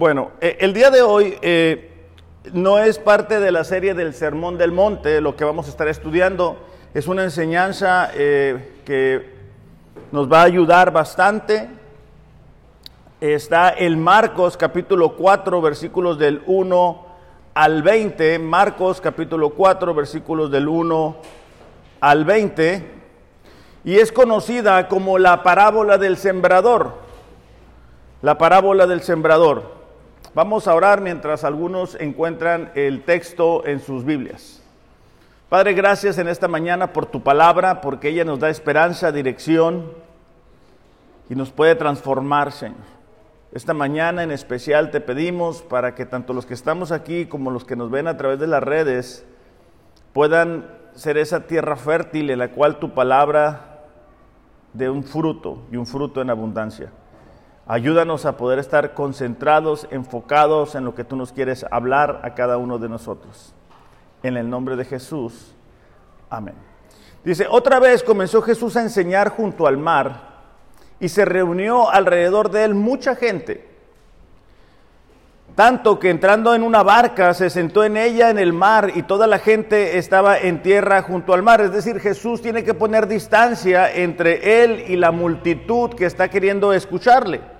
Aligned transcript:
Bueno, 0.00 0.30
eh, 0.40 0.56
el 0.60 0.72
día 0.72 0.90
de 0.90 1.02
hoy 1.02 1.36
eh, 1.42 1.90
no 2.54 2.78
es 2.78 2.98
parte 2.98 3.38
de 3.38 3.52
la 3.52 3.64
serie 3.64 3.92
del 3.92 4.14
Sermón 4.14 4.56
del 4.56 4.72
Monte, 4.72 5.20
lo 5.20 5.36
que 5.36 5.44
vamos 5.44 5.66
a 5.66 5.68
estar 5.68 5.88
estudiando. 5.88 6.56
Es 6.94 7.06
una 7.06 7.22
enseñanza 7.22 8.10
eh, 8.14 8.80
que 8.86 9.34
nos 10.10 10.32
va 10.32 10.40
a 10.40 10.44
ayudar 10.44 10.90
bastante. 10.90 11.68
Está 13.20 13.68
el 13.68 13.98
Marcos 13.98 14.56
capítulo 14.56 15.16
4, 15.16 15.60
versículos 15.60 16.18
del 16.18 16.42
1 16.46 17.06
al 17.52 17.82
20. 17.82 18.38
Marcos 18.38 19.02
capítulo 19.02 19.50
4, 19.50 19.92
versículos 19.92 20.50
del 20.50 20.66
1 20.66 21.16
al 22.00 22.24
20. 22.24 22.90
Y 23.84 23.98
es 23.98 24.12
conocida 24.12 24.88
como 24.88 25.18
la 25.18 25.42
parábola 25.42 25.98
del 25.98 26.16
sembrador. 26.16 26.94
La 28.22 28.38
parábola 28.38 28.86
del 28.86 29.02
sembrador. 29.02 29.79
Vamos 30.32 30.68
a 30.68 30.74
orar 30.74 31.00
mientras 31.00 31.42
algunos 31.42 31.96
encuentran 31.96 32.70
el 32.76 33.02
texto 33.02 33.66
en 33.66 33.80
sus 33.80 34.04
Biblias. 34.04 34.62
Padre, 35.48 35.74
gracias 35.74 36.18
en 36.18 36.28
esta 36.28 36.46
mañana 36.46 36.92
por 36.92 37.06
tu 37.06 37.22
palabra, 37.22 37.80
porque 37.80 38.10
ella 38.10 38.24
nos 38.24 38.38
da 38.38 38.48
esperanza, 38.48 39.10
dirección 39.10 39.90
y 41.28 41.34
nos 41.34 41.50
puede 41.50 41.74
transformar, 41.74 42.52
Señor. 42.52 42.78
Esta 43.52 43.74
mañana 43.74 44.22
en 44.22 44.30
especial 44.30 44.92
te 44.92 45.00
pedimos 45.00 45.62
para 45.62 45.96
que 45.96 46.06
tanto 46.06 46.32
los 46.32 46.46
que 46.46 46.54
estamos 46.54 46.92
aquí 46.92 47.26
como 47.26 47.50
los 47.50 47.64
que 47.64 47.74
nos 47.74 47.90
ven 47.90 48.06
a 48.06 48.16
través 48.16 48.38
de 48.38 48.46
las 48.46 48.62
redes 48.62 49.26
puedan 50.12 50.70
ser 50.94 51.18
esa 51.18 51.48
tierra 51.48 51.74
fértil 51.74 52.30
en 52.30 52.38
la 52.38 52.52
cual 52.52 52.78
tu 52.78 52.94
palabra 52.94 53.80
dé 54.72 54.88
un 54.88 55.02
fruto 55.02 55.64
y 55.72 55.76
un 55.76 55.86
fruto 55.86 56.22
en 56.22 56.30
abundancia. 56.30 56.92
Ayúdanos 57.70 58.26
a 58.26 58.36
poder 58.36 58.58
estar 58.58 58.94
concentrados, 58.94 59.86
enfocados 59.92 60.74
en 60.74 60.84
lo 60.84 60.96
que 60.96 61.04
tú 61.04 61.14
nos 61.14 61.30
quieres 61.30 61.64
hablar 61.70 62.18
a 62.24 62.34
cada 62.34 62.56
uno 62.56 62.78
de 62.80 62.88
nosotros. 62.88 63.54
En 64.24 64.36
el 64.36 64.50
nombre 64.50 64.74
de 64.74 64.84
Jesús. 64.84 65.54
Amén. 66.28 66.56
Dice, 67.22 67.46
otra 67.48 67.78
vez 67.78 68.02
comenzó 68.02 68.42
Jesús 68.42 68.76
a 68.76 68.82
enseñar 68.82 69.28
junto 69.28 69.68
al 69.68 69.76
mar 69.76 70.20
y 70.98 71.10
se 71.10 71.24
reunió 71.24 71.88
alrededor 71.88 72.50
de 72.50 72.64
él 72.64 72.74
mucha 72.74 73.14
gente. 73.14 73.70
Tanto 75.54 76.00
que 76.00 76.10
entrando 76.10 76.56
en 76.56 76.64
una 76.64 76.82
barca 76.82 77.34
se 77.34 77.50
sentó 77.50 77.84
en 77.84 77.96
ella 77.96 78.30
en 78.30 78.40
el 78.40 78.52
mar 78.52 78.90
y 78.96 79.04
toda 79.04 79.28
la 79.28 79.38
gente 79.38 79.96
estaba 79.96 80.36
en 80.40 80.60
tierra 80.62 81.02
junto 81.02 81.34
al 81.34 81.44
mar. 81.44 81.60
Es 81.60 81.70
decir, 81.70 82.00
Jesús 82.00 82.42
tiene 82.42 82.64
que 82.64 82.74
poner 82.74 83.06
distancia 83.06 83.94
entre 83.94 84.64
él 84.64 84.86
y 84.88 84.96
la 84.96 85.12
multitud 85.12 85.90
que 85.90 86.06
está 86.06 86.28
queriendo 86.28 86.72
escucharle 86.72 87.59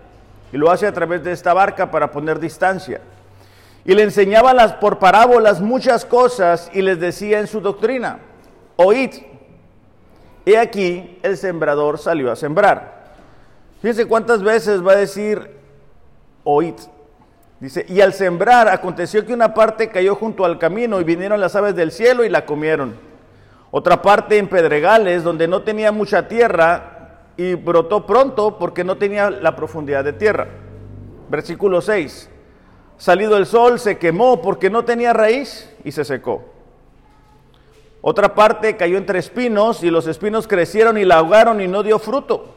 y 0.52 0.56
lo 0.56 0.70
hace 0.70 0.86
a 0.86 0.92
través 0.92 1.22
de 1.22 1.32
esta 1.32 1.54
barca 1.54 1.90
para 1.90 2.10
poner 2.10 2.38
distancia. 2.38 3.00
Y 3.84 3.94
le 3.94 4.02
enseñaba 4.02 4.52
las, 4.52 4.74
por 4.74 4.98
parábolas 4.98 5.60
muchas 5.60 6.04
cosas 6.04 6.70
y 6.74 6.82
les 6.82 7.00
decía 7.00 7.40
en 7.40 7.46
su 7.46 7.60
doctrina, 7.60 8.18
oíd, 8.76 9.10
he 10.44 10.58
aquí 10.58 11.18
el 11.22 11.36
sembrador 11.36 11.98
salió 11.98 12.30
a 12.30 12.36
sembrar. 12.36 13.00
Fíjense 13.80 14.06
cuántas 14.06 14.42
veces 14.42 14.86
va 14.86 14.92
a 14.92 14.96
decir 14.96 15.50
oíd. 16.44 16.74
Dice, 17.60 17.84
y 17.88 18.00
al 18.00 18.14
sembrar 18.14 18.68
aconteció 18.68 19.24
que 19.24 19.34
una 19.34 19.52
parte 19.52 19.90
cayó 19.90 20.14
junto 20.14 20.44
al 20.44 20.58
camino 20.58 21.00
y 21.00 21.04
vinieron 21.04 21.40
las 21.40 21.56
aves 21.56 21.74
del 21.74 21.92
cielo 21.92 22.24
y 22.24 22.30
la 22.30 22.46
comieron. 22.46 22.94
Otra 23.70 24.02
parte 24.02 24.38
en 24.38 24.48
pedregales 24.48 25.22
donde 25.22 25.46
no 25.46 25.62
tenía 25.62 25.92
mucha 25.92 26.26
tierra 26.26 26.89
y 27.40 27.54
brotó 27.54 28.04
pronto 28.04 28.58
porque 28.58 28.84
no 28.84 28.98
tenía 28.98 29.30
la 29.30 29.56
profundidad 29.56 30.04
de 30.04 30.12
tierra. 30.12 30.46
Versículo 31.30 31.80
6. 31.80 32.28
Salido 32.98 33.38
el 33.38 33.46
sol 33.46 33.80
se 33.80 33.96
quemó 33.96 34.42
porque 34.42 34.68
no 34.68 34.84
tenía 34.84 35.14
raíz 35.14 35.74
y 35.82 35.90
se 35.90 36.04
secó. 36.04 36.44
Otra 38.02 38.34
parte 38.34 38.76
cayó 38.76 38.98
entre 38.98 39.18
espinos 39.18 39.82
y 39.82 39.90
los 39.90 40.06
espinos 40.06 40.46
crecieron 40.46 40.98
y 40.98 41.06
la 41.06 41.16
ahogaron 41.16 41.62
y 41.62 41.66
no 41.66 41.82
dio 41.82 41.98
fruto. 41.98 42.56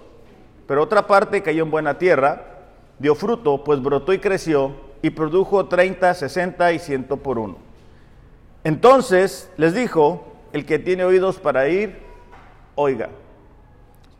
Pero 0.67 0.83
otra 0.83 1.07
parte 1.07 1.41
cayó 1.41 1.63
en 1.63 1.71
buena 1.71 1.97
tierra, 1.97 2.65
dio 2.99 3.15
fruto, 3.15 3.63
pues 3.63 3.81
brotó 3.81 4.11
y 4.11 4.19
creció 4.19 4.73
y 5.01 5.11
produjo 5.11 5.67
30, 5.67 6.13
60 6.13 6.73
y 6.73 6.79
100 6.79 7.03
por 7.05 7.39
uno. 7.39 7.55
Entonces 8.65 9.49
les 9.55 9.73
dijo, 9.73 10.25
el 10.51 10.65
que 10.65 10.77
tiene 10.77 11.05
oídos 11.05 11.39
para 11.39 11.69
ir, 11.69 12.01
oiga 12.75 13.07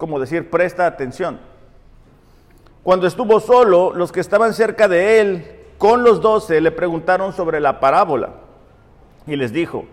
como 0.04 0.20
decir, 0.20 0.50
presta 0.50 0.86
atención. 0.86 1.40
Cuando 2.84 3.08
estuvo 3.08 3.40
solo, 3.40 3.94
los 3.96 4.12
que 4.12 4.20
estaban 4.20 4.54
cerca 4.54 4.90
de 4.90 5.22
él, 5.22 5.60
con 5.78 6.04
los 6.04 6.20
doce, 6.20 6.60
le 6.60 6.72
preguntaron 6.72 7.32
sobre 7.32 7.62
la 7.62 7.80
parábola. 7.80 8.32
Y 9.26 9.38
les 9.38 9.54
dijo, 9.54 9.86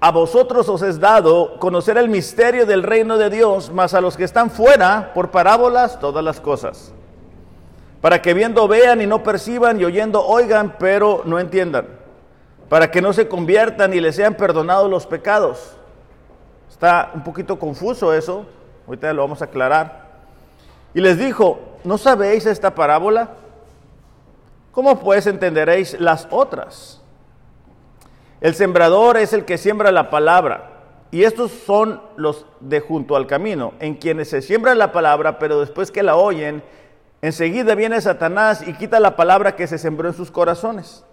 a 0.00 0.10
vosotros 0.10 0.68
os 0.68 0.82
es 0.82 0.98
dado 0.98 1.60
conocer 1.60 1.96
el 1.98 2.08
misterio 2.08 2.66
del 2.66 2.82
reino 2.82 3.16
de 3.16 3.30
Dios, 3.30 3.70
mas 3.72 3.94
a 3.94 4.00
los 4.00 4.16
que 4.16 4.24
están 4.24 4.50
fuera, 4.50 5.12
por 5.14 5.30
parábolas, 5.30 6.00
todas 6.00 6.24
las 6.24 6.40
cosas. 6.40 6.92
Para 8.00 8.20
que 8.22 8.34
viendo 8.34 8.66
vean 8.66 9.02
y 9.02 9.06
no 9.06 9.22
perciban 9.22 9.80
y 9.80 9.84
oyendo 9.84 10.26
oigan, 10.26 10.74
pero 10.80 11.22
no 11.26 11.38
entiendan. 11.38 11.86
Para 12.68 12.90
que 12.90 13.00
no 13.00 13.12
se 13.12 13.28
conviertan 13.28 13.94
y 13.94 14.00
les 14.00 14.16
sean 14.16 14.34
perdonados 14.34 14.90
los 14.90 15.06
pecados. 15.06 15.76
Está 16.68 17.12
un 17.14 17.22
poquito 17.22 17.56
confuso 17.56 18.12
eso, 18.12 18.46
Ahorita 18.86 19.12
lo 19.12 19.22
vamos 19.22 19.42
a 19.42 19.46
aclarar. 19.46 20.04
Y 20.94 21.00
les 21.00 21.18
dijo, 21.18 21.58
¿no 21.84 21.98
sabéis 21.98 22.46
esta 22.46 22.74
parábola? 22.74 23.30
¿Cómo 24.72 24.98
pues 25.00 25.26
entenderéis 25.26 25.98
las 26.00 26.26
otras? 26.30 27.00
El 28.40 28.54
sembrador 28.54 29.16
es 29.16 29.32
el 29.32 29.44
que 29.44 29.56
siembra 29.56 29.92
la 29.92 30.10
palabra. 30.10 30.70
Y 31.10 31.24
estos 31.24 31.52
son 31.52 32.02
los 32.16 32.44
de 32.60 32.80
junto 32.80 33.14
al 33.14 33.26
camino, 33.26 33.72
en 33.78 33.94
quienes 33.94 34.30
se 34.30 34.42
siembra 34.42 34.74
la 34.74 34.90
palabra, 34.90 35.38
pero 35.38 35.60
después 35.60 35.92
que 35.92 36.02
la 36.02 36.16
oyen, 36.16 36.62
enseguida 37.22 37.76
viene 37.76 38.00
Satanás 38.00 38.66
y 38.66 38.74
quita 38.74 38.98
la 38.98 39.14
palabra 39.14 39.54
que 39.54 39.68
se 39.68 39.78
sembró 39.78 40.08
en 40.08 40.14
sus 40.14 40.32
corazones. 40.32 41.04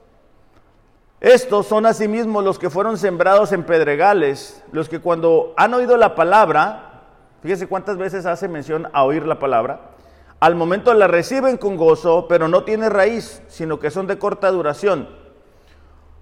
Estos 1.20 1.68
son 1.68 1.86
asimismo 1.86 2.42
los 2.42 2.58
que 2.58 2.72
fueron 2.72 2.98
sembrados 2.98 3.52
en 3.52 3.64
pedregales, 3.64 4.64
los 4.72 4.90
que 4.90 5.00
cuando 5.00 5.54
han 5.56 5.72
oído 5.76 5.96
la 5.96 6.16
palabra, 6.16 6.91
Fíjese 7.42 7.68
cuántas 7.68 7.98
veces 7.98 8.26
hace 8.26 8.48
mención 8.48 8.88
a 8.94 9.04
oír 9.04 9.26
la 9.26 9.40
palabra. 9.40 9.92
Al 10.40 10.56
momento 10.56 10.94
la 10.94 11.08
reciben 11.08 11.58
con 11.58 11.76
gozo, 11.76 12.28
pero 12.28 12.48
no 12.48 12.64
tiene 12.64 12.90
raíz, 12.90 13.42
sino 13.48 13.80
que 13.80 13.92
son 13.92 14.08
de 14.08 14.18
corta 14.18 14.50
duración. 14.52 15.08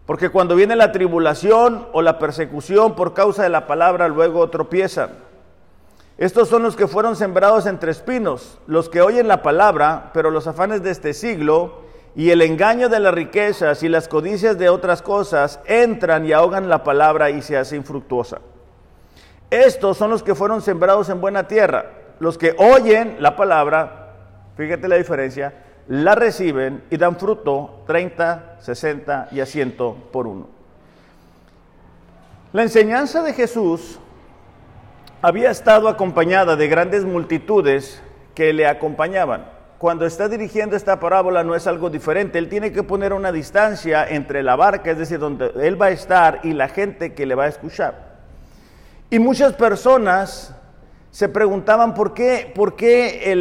Porque 0.06 0.30
cuando 0.30 0.56
viene 0.56 0.76
la 0.76 0.92
tribulación 0.92 1.88
o 1.94 2.02
la 2.02 2.20
persecución 2.20 2.96
por 2.96 3.14
causa 3.14 3.44
de 3.44 3.50
la 3.50 3.68
palabra, 3.68 4.08
luego 4.08 4.50
tropiezan. 4.50 5.12
Estos 6.18 6.50
son 6.50 6.64
los 6.64 6.76
que 6.76 6.88
fueron 6.88 7.16
sembrados 7.16 7.66
entre 7.66 7.92
espinos, 7.92 8.60
los 8.68 8.90
que 8.90 9.02
oyen 9.02 9.28
la 9.28 9.42
palabra, 9.42 10.12
pero 10.14 10.32
los 10.32 10.48
afanes 10.48 10.84
de 10.84 10.92
este 10.92 11.14
siglo 11.14 11.84
y 12.16 12.32
el 12.32 12.42
engaño 12.42 12.90
de 12.90 13.00
las 13.00 13.14
riquezas 13.14 13.84
y 13.84 13.88
las 13.88 14.08
codicias 14.08 14.58
de 14.58 14.68
otras 14.68 15.02
cosas 15.02 15.62
entran 15.66 16.26
y 16.26 16.34
ahogan 16.34 16.68
la 16.68 16.84
palabra 16.84 17.30
y 17.30 17.42
se 17.42 17.56
hace 17.56 17.78
infructuosa. 17.78 18.40
Estos 19.50 19.98
son 19.98 20.12
los 20.12 20.22
que 20.22 20.36
fueron 20.36 20.62
sembrados 20.62 21.10
en 21.10 21.22
buena 21.22 21.48
tierra, 21.48 21.86
los 22.20 22.38
que 22.38 22.56
oyen 22.58 23.18
la 23.20 23.36
palabra, 23.36 24.14
fíjate 24.56 24.88
la 24.88 24.96
diferencia, 24.96 25.54
la 25.88 26.14
reciben 26.14 26.84
y 26.92 26.98
dan 26.98 27.18
fruto 27.18 27.82
30, 27.88 28.58
60 28.60 29.30
y 29.32 29.40
a 29.40 29.46
100 29.46 29.76
por 30.12 30.28
uno. 30.28 30.48
La 32.54 32.62
enseñanza 32.62 33.24
de 33.24 33.34
Jesús 33.34 34.00
había 35.22 35.50
estado 35.50 35.88
acompañada 35.88 36.56
de 36.56 36.68
grandes 36.68 37.06
multitudes 37.06 38.02
que 38.36 38.54
le 38.54 38.68
acompañaban. 38.68 39.46
Cuando 39.80 40.06
está 40.06 40.28
dirigiendo 40.28 40.76
esta 40.76 41.00
parábola 41.00 41.44
no 41.44 41.56
es 41.56 41.66
algo 41.66 41.90
diferente, 41.90 42.38
él 42.38 42.50
tiene 42.50 42.72
que 42.72 42.84
poner 42.84 43.14
una 43.14 43.32
distancia 43.32 44.08
entre 44.08 44.44
la 44.44 44.56
barca, 44.56 44.92
es 44.92 44.98
decir, 44.98 45.20
donde 45.20 45.52
él 45.62 45.82
va 45.82 45.88
a 45.88 45.92
estar 45.92 46.42
y 46.44 46.54
la 46.54 46.68
gente 46.68 47.14
que 47.14 47.26
le 47.26 47.34
va 47.34 47.46
a 47.46 47.48
escuchar. 47.48 48.09
Y 49.12 49.18
muchas 49.18 49.54
personas 49.54 50.54
se 51.10 51.30
preguntaban 51.30 51.96
por 51.96 52.14
qué, 52.14 52.52
por 52.54 52.76
qué 52.76 53.34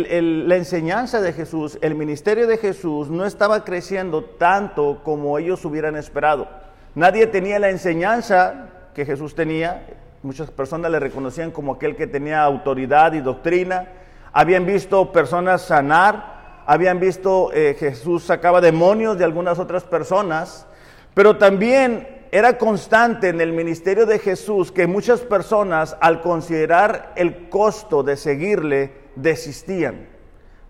la 0.46 0.56
enseñanza 0.56 1.20
de 1.20 1.34
Jesús, 1.34 1.78
el 1.82 1.94
ministerio 1.94 2.46
de 2.46 2.56
Jesús 2.56 3.10
no 3.10 3.26
estaba 3.26 3.64
creciendo 3.64 4.24
tanto 4.24 5.02
como 5.04 5.38
ellos 5.38 5.62
hubieran 5.66 5.94
esperado. 5.96 6.48
Nadie 6.94 7.26
tenía 7.26 7.58
la 7.58 7.68
enseñanza 7.68 8.70
que 8.94 9.04
Jesús 9.04 9.34
tenía. 9.34 9.86
Muchas 10.22 10.50
personas 10.50 10.90
le 10.90 11.00
reconocían 11.00 11.50
como 11.50 11.74
aquel 11.74 11.96
que 11.96 12.06
tenía 12.06 12.42
autoridad 12.42 13.12
y 13.12 13.20
doctrina. 13.20 13.88
Habían 14.32 14.64
visto 14.64 15.12
personas 15.12 15.60
sanar, 15.60 16.62
habían 16.64 16.98
visto 16.98 17.52
eh, 17.52 17.76
Jesús 17.78 18.24
sacaba 18.24 18.62
demonios 18.62 19.18
de 19.18 19.24
algunas 19.24 19.58
otras 19.58 19.84
personas, 19.84 20.66
pero 21.12 21.36
también 21.36 22.17
era 22.30 22.58
constante 22.58 23.28
en 23.28 23.40
el 23.40 23.52
ministerio 23.52 24.06
de 24.06 24.18
Jesús 24.18 24.70
que 24.70 24.86
muchas 24.86 25.20
personas 25.20 25.96
al 26.00 26.20
considerar 26.20 27.12
el 27.16 27.48
costo 27.48 28.02
de 28.02 28.16
seguirle 28.16 28.92
desistían, 29.16 30.08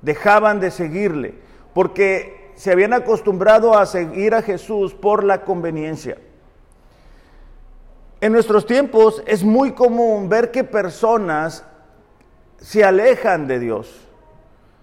dejaban 0.02 0.60
de 0.60 0.70
seguirle, 0.70 1.34
porque 1.74 2.52
se 2.54 2.72
habían 2.72 2.92
acostumbrado 2.92 3.76
a 3.76 3.86
seguir 3.86 4.34
a 4.34 4.42
Jesús 4.42 4.94
por 4.94 5.24
la 5.24 5.44
conveniencia. 5.44 6.18
En 8.20 8.32
nuestros 8.32 8.66
tiempos 8.66 9.22
es 9.26 9.44
muy 9.44 9.72
común 9.72 10.28
ver 10.28 10.50
que 10.50 10.64
personas 10.64 11.64
se 12.58 12.84
alejan 12.84 13.46
de 13.46 13.60
Dios. 13.60 14.08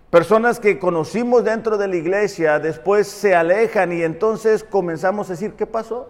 Personas 0.09 0.61
que 0.61 0.79
conocimos 0.79 1.43
dentro 1.43 1.77
de 1.77 1.89
la 1.89 1.97
iglesia 1.97 2.59
después 2.59 3.07
se 3.07 3.35
alejan 3.35 3.91
y 3.91 4.03
entonces 4.03 4.63
comenzamos 4.63 5.29
a 5.29 5.33
decir, 5.33 5.53
¿qué 5.53 5.67
pasó? 5.67 6.09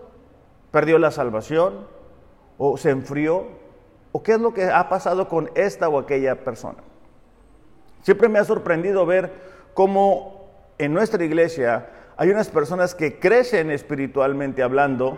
¿Perdió 0.76 0.98
la 1.00 1.10
salvación? 1.10 1.88
¿O 2.58 2.76
se 2.76 2.90
enfrió? 2.90 3.48
¿O 4.12 4.22
qué 4.22 4.34
es 4.34 4.42
lo 4.42 4.54
que 4.54 4.66
ha 4.66 4.90
pasado 4.90 5.30
con 5.30 5.50
esta 5.56 5.88
o 5.88 5.98
aquella 5.98 6.44
persona? 6.44 6.80
Siempre 8.02 8.28
me 8.28 8.40
ha 8.40 8.44
sorprendido 8.44 9.06
ver 9.06 9.32
cómo 9.74 10.50
en 10.78 10.94
nuestra 10.94 11.24
iglesia 11.24 11.88
hay 12.18 12.30
unas 12.30 12.50
personas 12.50 12.94
que 12.94 13.20
crecen 13.20 13.72
espiritualmente 13.72 14.64
hablando 14.64 15.18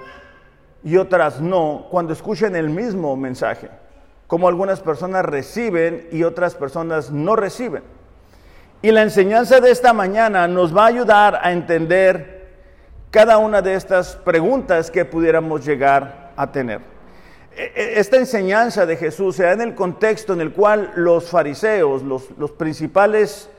y 0.83 0.97
otras 0.97 1.41
no 1.41 1.87
cuando 1.89 2.13
escuchan 2.13 2.55
el 2.55 2.69
mismo 2.69 3.17
mensaje. 3.17 3.71
Como 4.27 4.47
algunas 4.47 4.79
personas 4.81 5.25
reciben 5.25 6.07
y 6.11 6.21
otras 6.21 6.53
personas 6.53 7.09
no 7.09 7.35
reciben. 7.35 7.81
Y 8.83 8.91
la 8.91 9.01
enseñanza 9.01 9.59
de 9.59 9.71
esta 9.71 9.91
mañana 9.91 10.47
nos 10.47 10.77
va 10.77 10.83
a 10.83 10.89
ayudar 10.89 11.39
a 11.41 11.51
entender 11.51 12.36
cada 13.17 13.39
una 13.39 13.63
de 13.63 13.73
estas 13.73 14.15
preguntas 14.15 14.91
que 14.91 15.03
pudiéramos 15.03 15.65
llegar 15.65 16.33
a 16.35 16.51
tener. 16.51 16.81
E, 17.51 17.63
e, 17.75 17.99
esta 17.99 18.17
enseñanza 18.17 18.85
de 18.85 18.95
Jesús 18.95 19.37
se 19.37 19.41
da 19.41 19.53
en 19.53 19.61
el 19.61 19.73
contexto 19.73 20.33
en 20.33 20.41
el 20.41 20.53
cual 20.53 20.91
los 20.95 21.27
fariseos, 21.27 22.03
los, 22.03 22.51
principales 22.59 23.49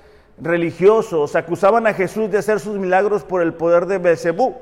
religiosos, 0.40 1.34
acusaban 1.34 1.88
a 1.88 1.92
Jesús 1.92 2.30
de 2.30 2.38
hacer 2.38 2.60
sus 2.60 2.78
milagros 2.78 3.24
por 3.24 3.42
el 3.42 3.52
poder 3.52 3.86
de 3.86 3.98
Beelzebú. 3.98 4.54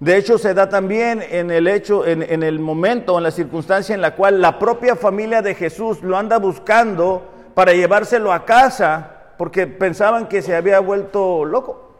De 0.00 0.16
hecho, 0.16 0.36
se 0.36 0.52
da 0.52 0.68
también 0.68 1.22
en 1.30 1.52
el 1.52 1.68
hecho, 1.68 2.04
en 2.04 2.42
el 2.42 2.58
momento, 2.58 3.16
en 3.18 3.22
la 3.22 3.30
circunstancia 3.30 3.94
en 3.94 4.00
la 4.00 4.16
cual 4.16 4.40
la 4.40 4.58
propia 4.58 4.96
familia 4.96 5.42
de 5.42 5.54
Jesús 5.54 6.02
lo 6.02 6.18
anda 6.18 6.40
buscando 6.40 7.22
para 7.54 7.72
llevárselo 7.72 8.32
a 8.32 8.44
casa 8.44 9.34
porque 9.38 9.68
pensaban 9.68 10.26
que 10.26 10.42
se 10.42 10.56
había 10.56 10.80
vuelto 10.80 11.44
loco. 11.44 11.91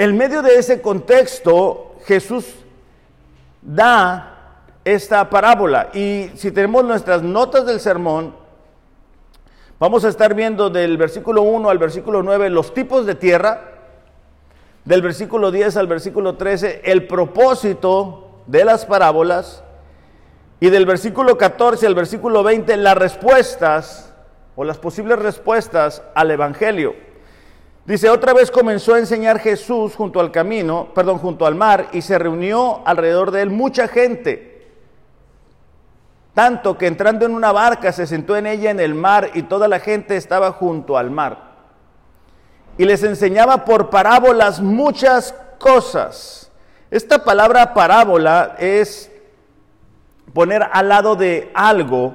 En 0.00 0.16
medio 0.16 0.40
de 0.40 0.54
ese 0.54 0.80
contexto, 0.80 1.96
Jesús 2.06 2.46
da 3.60 4.62
esta 4.82 5.28
parábola. 5.28 5.90
Y 5.92 6.30
si 6.36 6.52
tenemos 6.52 6.86
nuestras 6.86 7.22
notas 7.22 7.66
del 7.66 7.80
sermón, 7.80 8.34
vamos 9.78 10.02
a 10.06 10.08
estar 10.08 10.32
viendo 10.32 10.70
del 10.70 10.96
versículo 10.96 11.42
1 11.42 11.68
al 11.68 11.76
versículo 11.76 12.22
9 12.22 12.48
los 12.48 12.72
tipos 12.72 13.04
de 13.04 13.14
tierra, 13.14 13.74
del 14.86 15.02
versículo 15.02 15.50
10 15.50 15.76
al 15.76 15.86
versículo 15.86 16.36
13 16.36 16.80
el 16.82 17.06
propósito 17.06 18.40
de 18.46 18.64
las 18.64 18.86
parábolas, 18.86 19.62
y 20.60 20.70
del 20.70 20.86
versículo 20.86 21.36
14 21.36 21.86
al 21.86 21.94
versículo 21.94 22.42
20 22.42 22.74
las 22.78 22.96
respuestas 22.96 24.14
o 24.56 24.64
las 24.64 24.78
posibles 24.78 25.18
respuestas 25.18 26.02
al 26.14 26.30
Evangelio. 26.30 27.09
Dice, 27.86 28.08
otra 28.08 28.32
vez 28.32 28.50
comenzó 28.50 28.94
a 28.94 28.98
enseñar 28.98 29.40
Jesús 29.40 29.96
junto 29.96 30.20
al 30.20 30.30
camino, 30.30 30.88
perdón, 30.94 31.18
junto 31.18 31.46
al 31.46 31.54
mar, 31.54 31.88
y 31.92 32.02
se 32.02 32.18
reunió 32.18 32.86
alrededor 32.86 33.30
de 33.30 33.42
él 33.42 33.50
mucha 33.50 33.88
gente. 33.88 34.68
Tanto 36.34 36.78
que 36.78 36.86
entrando 36.86 37.26
en 37.26 37.34
una 37.34 37.52
barca 37.52 37.90
se 37.92 38.06
sentó 38.06 38.36
en 38.36 38.46
ella 38.46 38.70
en 38.70 38.80
el 38.80 38.94
mar 38.94 39.30
y 39.34 39.42
toda 39.42 39.66
la 39.66 39.80
gente 39.80 40.16
estaba 40.16 40.52
junto 40.52 40.96
al 40.96 41.10
mar. 41.10 41.50
Y 42.78 42.84
les 42.84 43.02
enseñaba 43.02 43.64
por 43.64 43.90
parábolas 43.90 44.60
muchas 44.60 45.34
cosas. 45.58 46.50
Esta 46.90 47.24
palabra 47.24 47.74
parábola 47.74 48.56
es 48.58 49.10
poner 50.32 50.66
al 50.72 50.88
lado 50.88 51.16
de 51.16 51.50
algo 51.54 52.14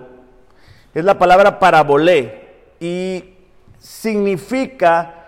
es 0.95 1.03
la 1.03 1.19
palabra 1.19 1.59
parabolé 1.59 2.55
y 2.79 3.35
significa 3.77 5.24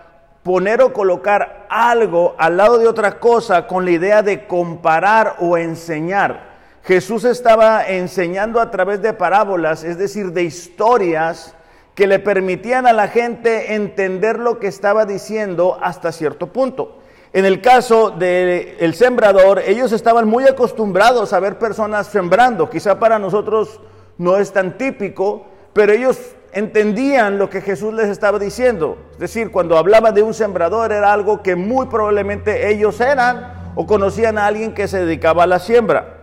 poner 0.48 0.80
o 0.80 0.94
colocar 0.94 1.66
algo 1.68 2.34
al 2.38 2.56
lado 2.56 2.78
de 2.78 2.88
otra 2.88 3.20
cosa 3.20 3.66
con 3.66 3.84
la 3.84 3.90
idea 3.90 4.22
de 4.22 4.46
comparar 4.46 5.36
o 5.40 5.58
enseñar. 5.58 6.56
Jesús 6.84 7.24
estaba 7.24 7.86
enseñando 7.86 8.58
a 8.58 8.70
través 8.70 9.02
de 9.02 9.12
parábolas, 9.12 9.84
es 9.84 9.98
decir, 9.98 10.32
de 10.32 10.44
historias 10.44 11.54
que 11.94 12.06
le 12.06 12.18
permitían 12.18 12.86
a 12.86 12.94
la 12.94 13.08
gente 13.08 13.74
entender 13.74 14.38
lo 14.38 14.58
que 14.58 14.68
estaba 14.68 15.04
diciendo 15.04 15.78
hasta 15.82 16.12
cierto 16.12 16.46
punto. 16.46 16.96
En 17.34 17.44
el 17.44 17.60
caso 17.60 18.08
del 18.08 18.94
sembrador, 18.94 19.60
ellos 19.66 19.92
estaban 19.92 20.26
muy 20.26 20.44
acostumbrados 20.44 21.34
a 21.34 21.40
ver 21.40 21.58
personas 21.58 22.06
sembrando. 22.06 22.70
Quizá 22.70 22.98
para 22.98 23.18
nosotros 23.18 23.82
no 24.16 24.38
es 24.38 24.50
tan 24.50 24.78
típico, 24.78 25.44
pero 25.74 25.92
ellos 25.92 26.18
entendían 26.52 27.38
lo 27.38 27.50
que 27.50 27.60
Jesús 27.60 27.92
les 27.94 28.08
estaba 28.08 28.38
diciendo. 28.38 28.98
Es 29.12 29.18
decir, 29.18 29.50
cuando 29.50 29.76
hablaba 29.76 30.12
de 30.12 30.22
un 30.22 30.34
sembrador 30.34 30.92
era 30.92 31.12
algo 31.12 31.42
que 31.42 31.56
muy 31.56 31.86
probablemente 31.86 32.70
ellos 32.70 33.00
eran 33.00 33.72
o 33.74 33.86
conocían 33.86 34.38
a 34.38 34.46
alguien 34.46 34.74
que 34.74 34.88
se 34.88 35.04
dedicaba 35.04 35.44
a 35.44 35.46
la 35.46 35.58
siembra. 35.58 36.14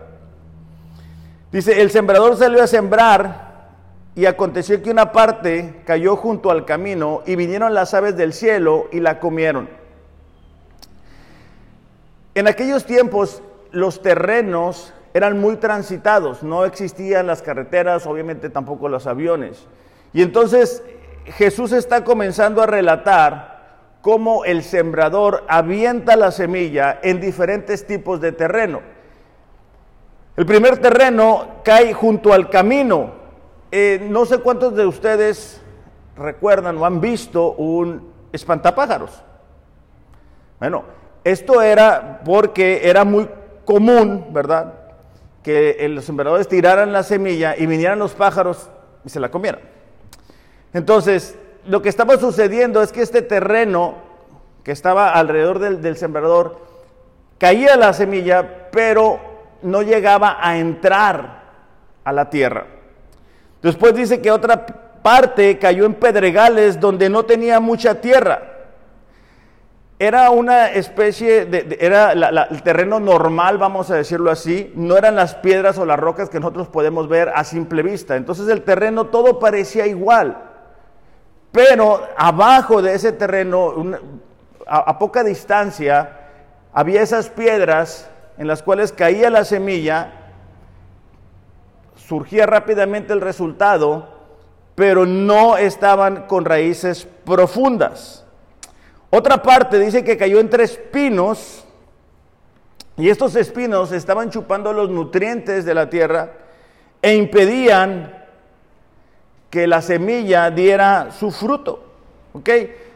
Dice, 1.52 1.80
el 1.80 1.90
sembrador 1.90 2.36
salió 2.36 2.62
a 2.62 2.66
sembrar 2.66 3.46
y 4.14 4.26
aconteció 4.26 4.82
que 4.82 4.90
una 4.90 5.12
parte 5.12 5.82
cayó 5.84 6.16
junto 6.16 6.50
al 6.50 6.64
camino 6.64 7.22
y 7.26 7.36
vinieron 7.36 7.74
las 7.74 7.94
aves 7.94 8.16
del 8.16 8.32
cielo 8.32 8.88
y 8.92 9.00
la 9.00 9.20
comieron. 9.20 9.68
En 12.34 12.48
aquellos 12.48 12.84
tiempos 12.84 13.42
los 13.70 14.02
terrenos 14.02 14.92
eran 15.14 15.40
muy 15.40 15.56
transitados, 15.56 16.42
no 16.42 16.66
existían 16.66 17.26
las 17.26 17.40
carreteras, 17.40 18.06
obviamente 18.06 18.50
tampoco 18.50 18.88
los 18.88 19.06
aviones. 19.06 19.66
Y 20.16 20.22
entonces 20.22 20.82
Jesús 21.26 21.72
está 21.72 22.02
comenzando 22.02 22.62
a 22.62 22.66
relatar 22.66 23.66
cómo 24.00 24.46
el 24.46 24.62
sembrador 24.62 25.44
avienta 25.46 26.16
la 26.16 26.30
semilla 26.30 26.98
en 27.02 27.20
diferentes 27.20 27.86
tipos 27.86 28.18
de 28.22 28.32
terreno. 28.32 28.80
El 30.34 30.46
primer 30.46 30.78
terreno 30.78 31.56
cae 31.62 31.92
junto 31.92 32.32
al 32.32 32.48
camino. 32.48 33.10
Eh, 33.70 34.06
no 34.08 34.24
sé 34.24 34.38
cuántos 34.38 34.74
de 34.74 34.86
ustedes 34.86 35.60
recuerdan 36.16 36.78
o 36.78 36.86
han 36.86 37.02
visto 37.02 37.52
un 37.52 38.10
espantapájaros. 38.32 39.22
Bueno, 40.58 40.84
esto 41.24 41.60
era 41.60 42.22
porque 42.24 42.88
era 42.88 43.04
muy 43.04 43.28
común, 43.66 44.28
¿verdad? 44.30 44.72
que 45.42 45.86
los 45.90 46.06
sembradores 46.06 46.48
tiraran 46.48 46.90
la 46.90 47.02
semilla 47.02 47.54
y 47.54 47.66
vinieran 47.66 47.98
los 47.98 48.14
pájaros 48.14 48.70
y 49.04 49.10
se 49.10 49.20
la 49.20 49.30
comieran. 49.30 49.75
Entonces, 50.76 51.38
lo 51.66 51.80
que 51.80 51.88
estaba 51.88 52.18
sucediendo 52.18 52.82
es 52.82 52.92
que 52.92 53.00
este 53.00 53.22
terreno 53.22 53.94
que 54.62 54.72
estaba 54.72 55.14
alrededor 55.14 55.58
del, 55.58 55.96
sembrador 55.96 56.60
caía 57.38 57.78
la 57.78 57.94
semilla, 57.94 58.68
pero 58.70 59.18
no 59.62 59.80
llegaba 59.80 60.36
a 60.38 60.58
entrar 60.58 61.44
a 62.04 62.12
la 62.12 62.28
tierra. 62.28 62.66
Después 63.62 63.94
dice 63.94 64.20
que 64.20 64.30
otra 64.30 64.66
parte 65.02 65.58
cayó 65.58 65.86
en 65.86 65.94
pedregales 65.94 66.78
donde 66.78 67.08
no 67.08 67.24
tenía 67.24 67.58
mucha 67.58 68.02
tierra. 68.02 68.42
Era 69.98 70.28
una 70.28 70.68
especie 70.72 71.46
de, 71.46 71.78
era 71.80 72.12
el 72.12 72.62
terreno 72.62 73.00
normal, 73.00 73.56
vamos 73.56 73.90
a 73.90 73.96
decirlo 73.96 74.30
así, 74.30 74.74
no 74.74 74.98
eran 74.98 75.16
las 75.16 75.36
piedras 75.36 75.78
o 75.78 75.86
las 75.86 75.98
rocas 75.98 76.28
que 76.28 76.38
nosotros 76.38 76.68
podemos 76.68 77.08
ver 77.08 77.32
a 77.34 77.44
simple 77.44 77.82
vista. 77.82 78.14
Entonces 78.16 78.46
el 78.48 78.60
terreno 78.60 79.06
todo 79.06 79.38
parecía 79.38 79.86
igual, 79.86 80.45
pero 81.56 82.06
abajo 82.18 82.82
de 82.82 82.92
ese 82.92 83.12
terreno, 83.12 83.72
a, 84.66 84.98
poca 84.98 85.24
distancia, 85.24 86.28
había 86.70 87.00
esas 87.00 87.30
piedras 87.30 88.10
en 88.36 88.46
las 88.46 88.62
cuales 88.62 88.92
caía 88.92 89.30
la 89.30 89.42
semilla, 89.42 90.12
surgía 91.96 92.44
rápidamente 92.44 93.14
el 93.14 93.22
resultado, 93.22 94.06
pero 94.74 95.06
no 95.06 95.56
estaban 95.56 96.26
con 96.26 96.44
raíces 96.44 97.08
profundas. 97.24 98.26
Otra 99.08 99.42
parte 99.42 99.78
dice 99.78 100.04
que 100.04 100.18
cayó 100.18 100.40
entre 100.40 100.64
espinos 100.64 101.64
y 102.98 103.08
estos 103.08 103.34
espinos 103.34 103.92
estaban 103.92 104.28
chupando 104.28 104.74
los 104.74 104.90
nutrientes 104.90 105.64
de 105.64 105.72
la 105.72 105.88
tierra 105.88 106.32
e 107.00 107.14
impedían 107.14 108.25
que 109.50 109.66
la 109.66 109.82
semilla 109.82 110.50
diera 110.50 111.10
su 111.12 111.30
fruto. 111.30 111.82
¿Ok? 112.32 112.50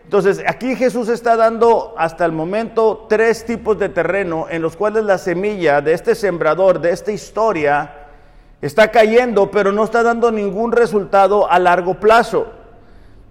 Entonces, 0.04 0.42
aquí 0.44 0.74
Jesús 0.74 1.08
está 1.08 1.36
dando 1.36 1.94
hasta 1.96 2.24
el 2.24 2.32
momento 2.32 3.06
tres 3.08 3.44
tipos 3.44 3.78
de 3.78 3.88
terreno 3.88 4.46
en 4.50 4.60
los 4.60 4.76
cuales 4.76 5.04
la 5.04 5.18
semilla 5.18 5.80
de 5.80 5.92
este 5.92 6.16
sembrador, 6.16 6.80
de 6.80 6.90
esta 6.90 7.12
historia, 7.12 8.08
está 8.60 8.90
cayendo, 8.90 9.50
pero 9.50 9.70
no 9.70 9.84
está 9.84 10.02
dando 10.02 10.32
ningún 10.32 10.72
resultado 10.72 11.48
a 11.48 11.58
largo 11.60 11.94
plazo. 11.94 12.48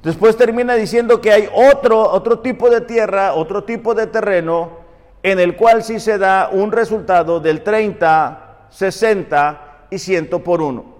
Después 0.03 0.37
termina 0.37 0.75
diciendo 0.75 1.19
que 1.19 1.33
hay 1.33 1.49
otro, 1.53 1.99
otro 1.99 2.39
tipo 2.39 2.69
de 2.69 2.81
tierra, 2.81 3.33
otro 3.33 3.65
tipo 3.65 3.93
de 3.93 4.07
terreno, 4.07 4.79
en 5.21 5.39
el 5.39 5.57
cual 5.57 5.83
sí 5.83 5.99
se 5.99 6.17
da 6.17 6.49
un 6.49 6.71
resultado 6.71 7.41
del 7.41 7.61
30, 7.61 8.67
60 8.69 9.87
y 9.89 9.99
100 9.99 10.29
por 10.41 10.61
uno. 10.61 10.98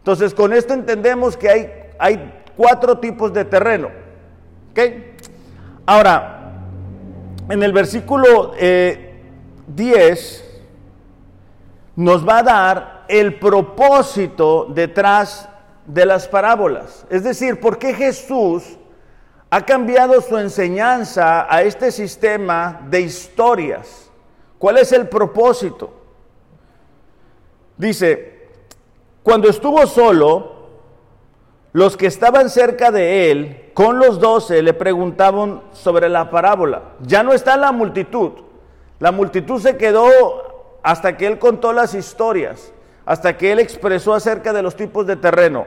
Entonces, 0.00 0.34
con 0.34 0.52
esto 0.52 0.74
entendemos 0.74 1.36
que 1.36 1.48
hay, 1.48 1.72
hay 1.98 2.42
cuatro 2.56 2.98
tipos 2.98 3.32
de 3.32 3.44
terreno. 3.44 3.88
¿Ok? 4.70 4.80
Ahora, 5.86 6.52
en 7.48 7.62
el 7.62 7.72
versículo 7.72 8.52
10 8.52 8.58
eh, 8.58 9.16
nos 11.96 12.26
va 12.26 12.38
a 12.38 12.42
dar 12.42 13.04
el 13.08 13.38
propósito 13.38 14.66
detrás 14.70 15.48
de 15.84 16.06
las 16.06 16.28
parábolas. 16.28 17.04
Es 17.10 17.24
decir, 17.24 17.60
¿por 17.60 17.78
qué 17.78 17.92
Jesús 17.92 18.78
ha 19.50 19.66
cambiado 19.66 20.20
su 20.20 20.38
enseñanza 20.38 21.52
a 21.52 21.62
este 21.62 21.90
sistema 21.90 22.80
de 22.88 23.00
historias? 23.00 24.10
¿Cuál 24.58 24.78
es 24.78 24.92
el 24.92 25.08
propósito? 25.08 25.92
Dice, 27.76 28.29
cuando 29.22 29.48
estuvo 29.48 29.86
solo, 29.86 30.52
los 31.72 31.96
que 31.96 32.06
estaban 32.06 32.50
cerca 32.50 32.90
de 32.90 33.30
él, 33.30 33.70
con 33.74 33.98
los 33.98 34.18
doce, 34.18 34.62
le 34.62 34.74
preguntaban 34.74 35.62
sobre 35.72 36.08
la 36.08 36.30
parábola. 36.30 36.82
Ya 37.00 37.22
no 37.22 37.32
está 37.32 37.56
la 37.56 37.70
multitud. 37.72 38.32
La 38.98 39.12
multitud 39.12 39.60
se 39.60 39.76
quedó 39.76 40.78
hasta 40.82 41.16
que 41.16 41.26
él 41.26 41.38
contó 41.38 41.72
las 41.72 41.94
historias, 41.94 42.72
hasta 43.06 43.36
que 43.36 43.52
él 43.52 43.60
expresó 43.60 44.14
acerca 44.14 44.52
de 44.52 44.62
los 44.62 44.74
tipos 44.74 45.06
de 45.06 45.16
terreno. 45.16 45.66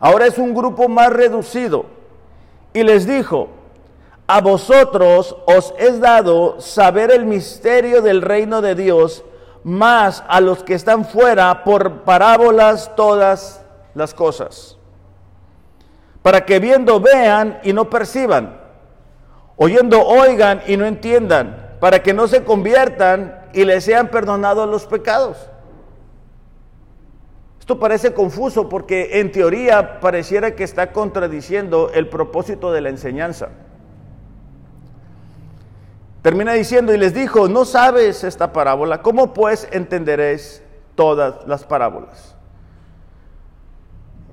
Ahora 0.00 0.26
es 0.26 0.38
un 0.38 0.54
grupo 0.54 0.88
más 0.88 1.12
reducido. 1.12 1.86
Y 2.72 2.82
les 2.82 3.06
dijo, 3.06 3.48
a 4.26 4.40
vosotros 4.40 5.36
os 5.46 5.74
es 5.78 6.00
dado 6.00 6.60
saber 6.60 7.10
el 7.10 7.26
misterio 7.26 8.02
del 8.02 8.22
reino 8.22 8.60
de 8.60 8.74
Dios, 8.74 9.24
más 9.64 10.22
a 10.28 10.40
los 10.40 10.62
que 10.62 10.74
están 10.74 11.04
fuera 11.04 11.64
por 11.64 12.02
parábolas 12.02 12.94
todas 12.94 13.64
las 13.94 14.14
cosas. 14.14 14.78
Para 16.22 16.44
que 16.44 16.60
viendo 16.60 17.00
vean 17.00 17.58
y 17.64 17.72
no 17.72 17.90
perciban, 17.90 18.60
oyendo 19.56 20.00
oigan 20.02 20.62
y 20.66 20.76
no 20.76 20.86
entiendan, 20.86 21.76
para 21.80 22.02
que 22.02 22.14
no 22.14 22.28
se 22.28 22.44
conviertan 22.44 23.42
y 23.52 23.64
les 23.64 23.84
sean 23.84 24.08
perdonados 24.08 24.68
los 24.68 24.86
pecados. 24.86 25.50
Esto 27.60 27.78
parece 27.78 28.12
confuso 28.12 28.68
porque 28.68 29.20
en 29.20 29.32
teoría 29.32 30.00
pareciera 30.00 30.54
que 30.54 30.64
está 30.64 30.92
contradiciendo 30.92 31.90
el 31.94 32.08
propósito 32.08 32.70
de 32.72 32.82
la 32.82 32.90
enseñanza. 32.90 33.48
Termina 36.24 36.54
diciendo 36.54 36.94
y 36.94 36.96
les 36.96 37.12
dijo, 37.12 37.48
no 37.48 37.66
sabes 37.66 38.24
esta 38.24 38.50
parábola, 38.50 39.02
¿cómo 39.02 39.34
pues 39.34 39.68
entenderéis 39.72 40.62
todas 40.94 41.46
las 41.46 41.64
parábolas? 41.64 42.34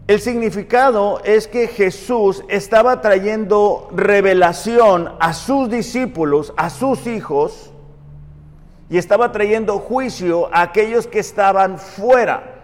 El 0.08 0.22
significado 0.22 1.20
es 1.26 1.50
que 1.50 1.68
Jesús 1.68 2.46
estaba 2.48 3.02
trayendo 3.02 3.90
revelación 3.94 5.12
a 5.20 5.34
sus 5.34 5.70
discípulos, 5.70 6.54
a 6.56 6.70
sus 6.70 7.08
hijos, 7.08 7.74
y 8.90 8.98
estaba 8.98 9.34
trayendo 9.34 9.78
juicio 9.80 10.48
a 10.54 10.62
aquellos 10.62 11.08
que 11.08 11.20
estaban 11.20 11.78
fuera. 11.78 12.56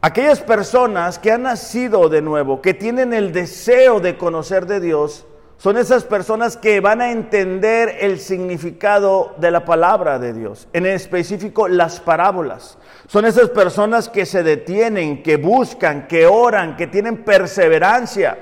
Aquellas 0.00 0.40
personas 0.40 1.18
que 1.18 1.32
han 1.32 1.42
nacido 1.42 2.08
de 2.08 2.22
nuevo, 2.22 2.62
que 2.62 2.74
tienen 2.74 3.12
el 3.12 3.32
deseo 3.32 3.98
de 3.98 4.16
conocer 4.16 4.66
de 4.66 4.78
Dios, 4.78 5.26
son 5.64 5.78
esas 5.78 6.04
personas 6.04 6.58
que 6.58 6.80
van 6.80 7.00
a 7.00 7.10
entender 7.10 7.96
el 8.00 8.20
significado 8.20 9.34
de 9.38 9.50
la 9.50 9.64
palabra 9.64 10.18
de 10.18 10.34
Dios, 10.34 10.68
en 10.74 10.84
específico 10.84 11.68
las 11.68 12.00
parábolas. 12.00 12.76
Son 13.06 13.24
esas 13.24 13.48
personas 13.48 14.10
que 14.10 14.26
se 14.26 14.42
detienen, 14.42 15.22
que 15.22 15.38
buscan, 15.38 16.06
que 16.06 16.26
oran, 16.26 16.76
que 16.76 16.86
tienen 16.86 17.24
perseverancia. 17.24 18.36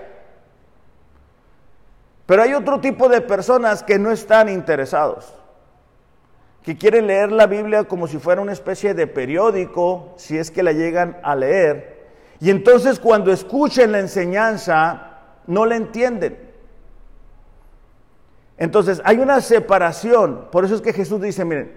Pero 2.26 2.42
hay 2.42 2.54
otro 2.54 2.80
tipo 2.80 3.08
de 3.08 3.20
personas 3.20 3.84
que 3.84 4.00
no 4.00 4.10
están 4.10 4.48
interesados 4.48 5.32
que 6.64 6.76
quieren 6.76 7.06
leer 7.06 7.30
la 7.30 7.46
Biblia 7.46 7.84
como 7.84 8.08
si 8.08 8.18
fuera 8.18 8.40
una 8.40 8.52
especie 8.52 8.94
de 8.94 9.06
periódico, 9.06 10.12
si 10.16 10.38
es 10.38 10.50
que 10.50 10.64
la 10.64 10.72
llegan 10.72 11.18
a 11.22 11.36
leer, 11.36 12.02
y 12.40 12.50
entonces 12.50 12.98
cuando 12.98 13.30
escuchen 13.30 13.92
la 13.92 14.00
enseñanza, 14.00 15.20
no 15.46 15.66
la 15.66 15.76
entienden. 15.76 16.51
Entonces 18.58 19.00
hay 19.04 19.18
una 19.18 19.40
separación, 19.40 20.48
por 20.52 20.64
eso 20.64 20.74
es 20.74 20.80
que 20.80 20.92
Jesús 20.92 21.20
dice, 21.20 21.44
miren, 21.44 21.72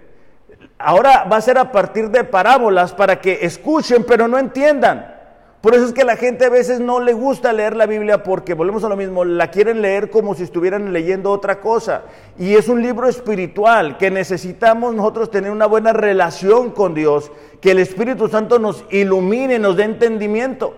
ahora 0.78 1.24
va 1.24 1.36
a 1.36 1.40
ser 1.40 1.58
a 1.58 1.72
partir 1.72 2.10
de 2.10 2.24
parábolas 2.24 2.92
para 2.92 3.20
que 3.20 3.38
escuchen, 3.42 4.04
pero 4.06 4.28
no 4.28 4.38
entiendan. 4.38 5.14
Por 5.60 5.74
eso 5.74 5.86
es 5.86 5.92
que 5.92 6.04
la 6.04 6.16
gente 6.16 6.44
a 6.44 6.48
veces 6.48 6.78
no 6.78 7.00
le 7.00 7.12
gusta 7.12 7.52
leer 7.52 7.74
la 7.74 7.86
Biblia 7.86 8.22
porque, 8.22 8.54
volvemos 8.54 8.84
a 8.84 8.88
lo 8.88 8.96
mismo, 8.96 9.24
la 9.24 9.50
quieren 9.50 9.82
leer 9.82 10.10
como 10.10 10.34
si 10.36 10.44
estuvieran 10.44 10.92
leyendo 10.92 11.32
otra 11.32 11.60
cosa. 11.60 12.02
Y 12.38 12.54
es 12.54 12.68
un 12.68 12.82
libro 12.82 13.08
espiritual 13.08 13.96
que 13.96 14.10
necesitamos 14.10 14.94
nosotros 14.94 15.28
tener 15.30 15.50
una 15.50 15.66
buena 15.66 15.92
relación 15.92 16.70
con 16.70 16.94
Dios, 16.94 17.32
que 17.60 17.72
el 17.72 17.80
Espíritu 17.80 18.28
Santo 18.28 18.60
nos 18.60 18.84
ilumine, 18.90 19.58
nos 19.58 19.76
dé 19.76 19.84
entendimiento. 19.84 20.74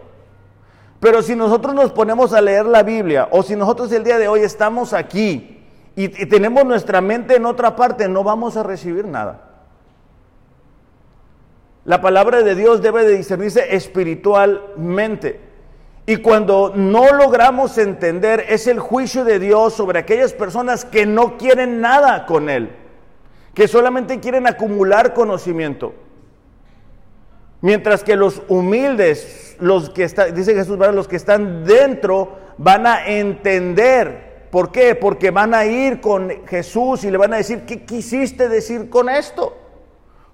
Pero 1.01 1.21
si 1.21 1.37
nosotros 1.37 1.75
nos 1.75 1.93
ponemos 1.93 2.33
a 2.33 2.41
leer 2.41 2.65
la 2.65 2.83
Biblia 2.83 3.29
o 3.31 3.43
si 3.43 3.57
nosotros 3.57 3.93
el 3.93 4.05
día 4.05 4.17
de 4.17 4.29
hoy 4.29 4.41
estamos 4.41 4.95
aquí 4.95 5.58
y, 6.01 6.09
tenemos 6.27 6.65
nuestra 6.65 7.01
mente 7.01 7.35
en 7.35 7.45
otra 7.45 7.75
parte, 7.75 8.09
no 8.09 8.23
vamos 8.23 8.57
a 8.57 8.63
recibir 8.63 9.05
nada. 9.05 9.41
La 11.85 12.01
palabra 12.01 12.43
de 12.43 12.55
Dios 12.55 12.81
debe 12.83 13.05
de 13.05 13.17
discernirse 13.17 13.75
espiritualmente. 13.75 15.41
Y 16.07 16.19
cuando 16.19 16.73
no 16.77 17.13
logramos 17.15 17.77
entender, 17.79 18.45
es 18.49 18.69
el 18.69 18.79
juicio 18.79 19.25
de 19.25 19.41
Dios 19.41 19.75
sobre 19.75 19.99
aquellas 19.99 20.33
personas 20.35 20.85
que 20.85 21.05
no 21.05 21.37
quieren 21.37 21.81
nada 21.81 22.27
con 22.27 22.49
Él, 22.49 22.71
que 23.53 23.67
solamente 23.67 24.21
quieren 24.21 24.47
acumular 24.47 25.15
conocimiento. 25.15 25.95
Mientras 27.61 28.05
que 28.05 28.15
los 28.15 28.41
humildes, 28.47 29.57
los 29.59 29.91
que 29.91 30.05
está, 30.05 30.27
dice 30.27 30.55
Jesús, 30.55 30.79
los 30.79 31.09
que 31.09 31.17
están 31.17 31.65
dentro, 31.65 32.39
van 32.57 32.87
a 32.87 33.09
entender. 33.09 34.28
¿Por 34.51 34.73
qué? 34.73 34.95
Porque 34.95 35.31
van 35.31 35.55
a 35.55 35.65
ir 35.67 36.01
con 36.01 36.47
Jesús 36.47 37.05
y 37.05 37.11
le 37.11 37.19
van 37.19 37.35
a 37.35 37.39
decir, 37.39 37.67
¿qué 37.67 37.85
quisiste 37.85 38.49
decir 38.49 38.89
con 38.89 39.09
esto? 39.09 39.57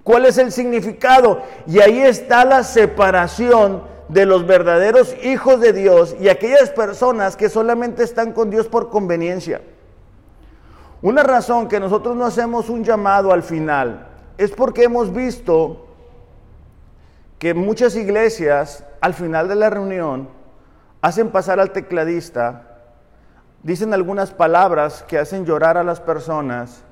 ¿Cuál 0.02 0.26
es 0.26 0.38
el 0.38 0.52
significado? 0.52 1.42
Y 1.66 1.80
ahí 1.80 2.00
está 2.00 2.44
la 2.44 2.62
separación 2.62 3.82
de 4.08 4.26
los 4.26 4.46
verdaderos 4.46 5.14
hijos 5.24 5.60
de 5.60 5.72
Dios 5.72 6.14
y 6.20 6.28
aquellas 6.28 6.70
personas 6.70 7.36
que 7.36 7.48
solamente 7.48 8.04
están 8.04 8.32
con 8.32 8.50
Dios 8.50 8.68
por 8.68 8.90
conveniencia. 8.90 9.62
Una 11.02 11.22
razón 11.22 11.68
que 11.68 11.80
nosotros 11.80 12.16
no 12.16 12.24
hacemos 12.24 12.68
un 12.68 12.84
llamado 12.84 13.32
al 13.32 13.42
final 13.42 14.08
es 14.38 14.50
porque 14.50 14.84
hemos 14.84 15.12
visto 15.12 15.86
que 17.38 17.54
muchas 17.54 17.96
iglesias 17.96 18.84
al 19.00 19.14
final 19.14 19.48
de 19.48 19.54
la 19.54 19.70
reunión 19.70 20.28
hacen 21.02 21.30
pasar 21.30 21.60
al 21.60 21.72
tecladista, 21.72 22.73
dicen 23.64 23.92
algunas 23.92 24.30
palabras 24.30 25.02
que 25.02 25.18
hacen 25.18 25.44
llorar 25.44 25.76
a 25.76 25.82
las 25.82 26.00
personas 26.00 26.84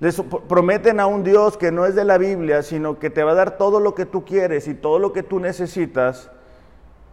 les 0.00 0.18
prometen 0.48 0.98
a 0.98 1.06
un 1.06 1.22
Dios 1.22 1.58
que 1.58 1.70
no 1.70 1.84
es 1.84 1.94
de 1.94 2.04
la 2.04 2.16
Biblia, 2.16 2.62
sino 2.62 2.98
que 2.98 3.10
te 3.10 3.22
va 3.22 3.32
a 3.32 3.34
dar 3.34 3.58
todo 3.58 3.80
lo 3.80 3.94
que 3.94 4.06
tú 4.06 4.24
quieres 4.24 4.66
y 4.66 4.74
todo 4.74 4.98
lo 4.98 5.12
que 5.12 5.22
tú 5.22 5.38
necesitas. 5.38 6.30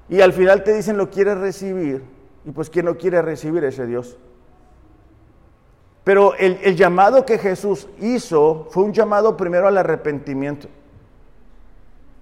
Y 0.07 0.21
al 0.21 0.31
final 0.31 0.63
te 0.63 0.73
dicen 0.73 0.97
lo 0.97 1.09
quieres 1.09 1.37
recibir. 1.37 2.05
Y 2.45 2.51
pues 2.51 2.69
¿quién 2.69 2.85
no 2.85 2.97
quiere 2.97 3.21
recibir 3.21 3.65
ese 3.65 3.85
Dios? 3.85 4.17
Pero 6.05 6.33
el, 6.35 6.77
llamado 6.77 7.25
que 7.25 7.37
Jesús 7.37 7.89
hizo 7.99 8.69
fue 8.71 8.83
un 8.83 8.93
llamado 8.93 9.35
primero 9.35 9.67
al 9.67 9.77
arrepentimiento. 9.77 10.69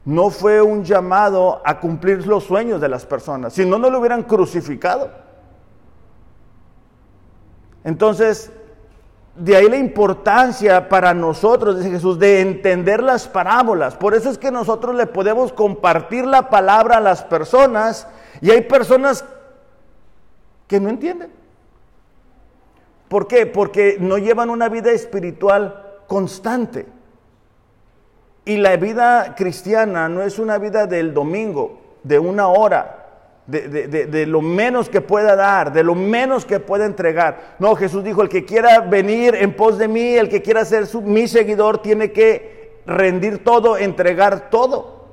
No 0.04 0.32
fue 0.32 0.64
un 0.64 0.84
llamado 0.84 1.62
a 1.64 1.80
cumplir 1.80 2.26
los 2.26 2.44
sueños 2.44 2.82
de 2.82 2.90
las 2.90 3.06
personas. 3.06 3.54
Si 3.54 3.68
no, 3.68 3.78
no 3.78 3.92
lo 3.92 4.00
hubieran 4.00 4.24
crucificado. 4.24 5.12
Entonces, 7.86 8.51
de 9.36 9.56
ahí 9.56 9.70
la 9.70 9.77
importancia 9.77 10.89
para 10.89 11.13
nosotros, 11.13 11.77
dice 11.77 11.92
Jesús, 11.92 12.18
de 12.18 12.42
entender 12.42 13.04
las 13.04 13.27
parábolas. 13.27 13.96
Por 13.96 14.15
eso 14.15 14.30
es 14.30 14.38
que 14.38 14.51
nosotros 14.51 14.96
le 14.96 15.06
podemos 15.06 15.54
compartir 15.54 16.25
la 16.25 16.50
palabra 16.50 16.98
a 16.98 17.01
las 17.01 17.24
personas 17.24 18.08
y 18.42 18.50
hay 18.50 18.62
personas 18.62 19.24
que 20.68 20.80
no 20.80 20.89
entienden. 20.89 21.32
¿Por 23.08 23.27
qué? 23.27 23.46
Porque 23.46 23.98
no 24.00 24.18
llevan 24.18 24.50
una 24.50 24.68
vida 24.68 24.92
espiritual 24.92 25.84
constante. 26.08 26.88
Y 28.46 28.58
la 28.58 28.77
vida 28.77 29.36
cristiana 29.36 30.10
no 30.10 30.24
es 30.24 30.39
una 30.39 30.58
vida 30.58 30.88
del 30.88 31.13
domingo, 31.13 31.82
de 32.04 32.18
una 32.18 32.48
hora. 32.48 33.05
De, 33.48 34.25
lo 34.28 34.42
menos 34.42 34.90
que 34.90 35.02
pueda 35.02 35.36
dar, 35.36 35.72
de 35.72 35.84
lo 35.84 35.96
menos 35.96 36.46
que 36.46 36.60
pueda 36.60 36.86
entregar. 36.86 37.56
No, 37.60 37.75
Jesús 37.75 38.04
dijo, 38.04 38.22
el 38.22 38.30
que 38.30 38.46
quiera 38.46 38.80
venir 38.80 39.36
en 39.36 39.56
pos 39.56 39.78
de 39.78 39.88
mí, 39.88 40.16
el 40.16 40.30
que 40.30 40.42
quiera 40.42 40.66
ser 40.66 40.88
mi 41.04 41.28
seguidor, 41.28 41.80
tiene 41.80 42.12
que 42.12 42.82
rendir 42.86 43.44
todo, 43.44 43.78
entregar 43.78 44.50
todo. 44.50 45.06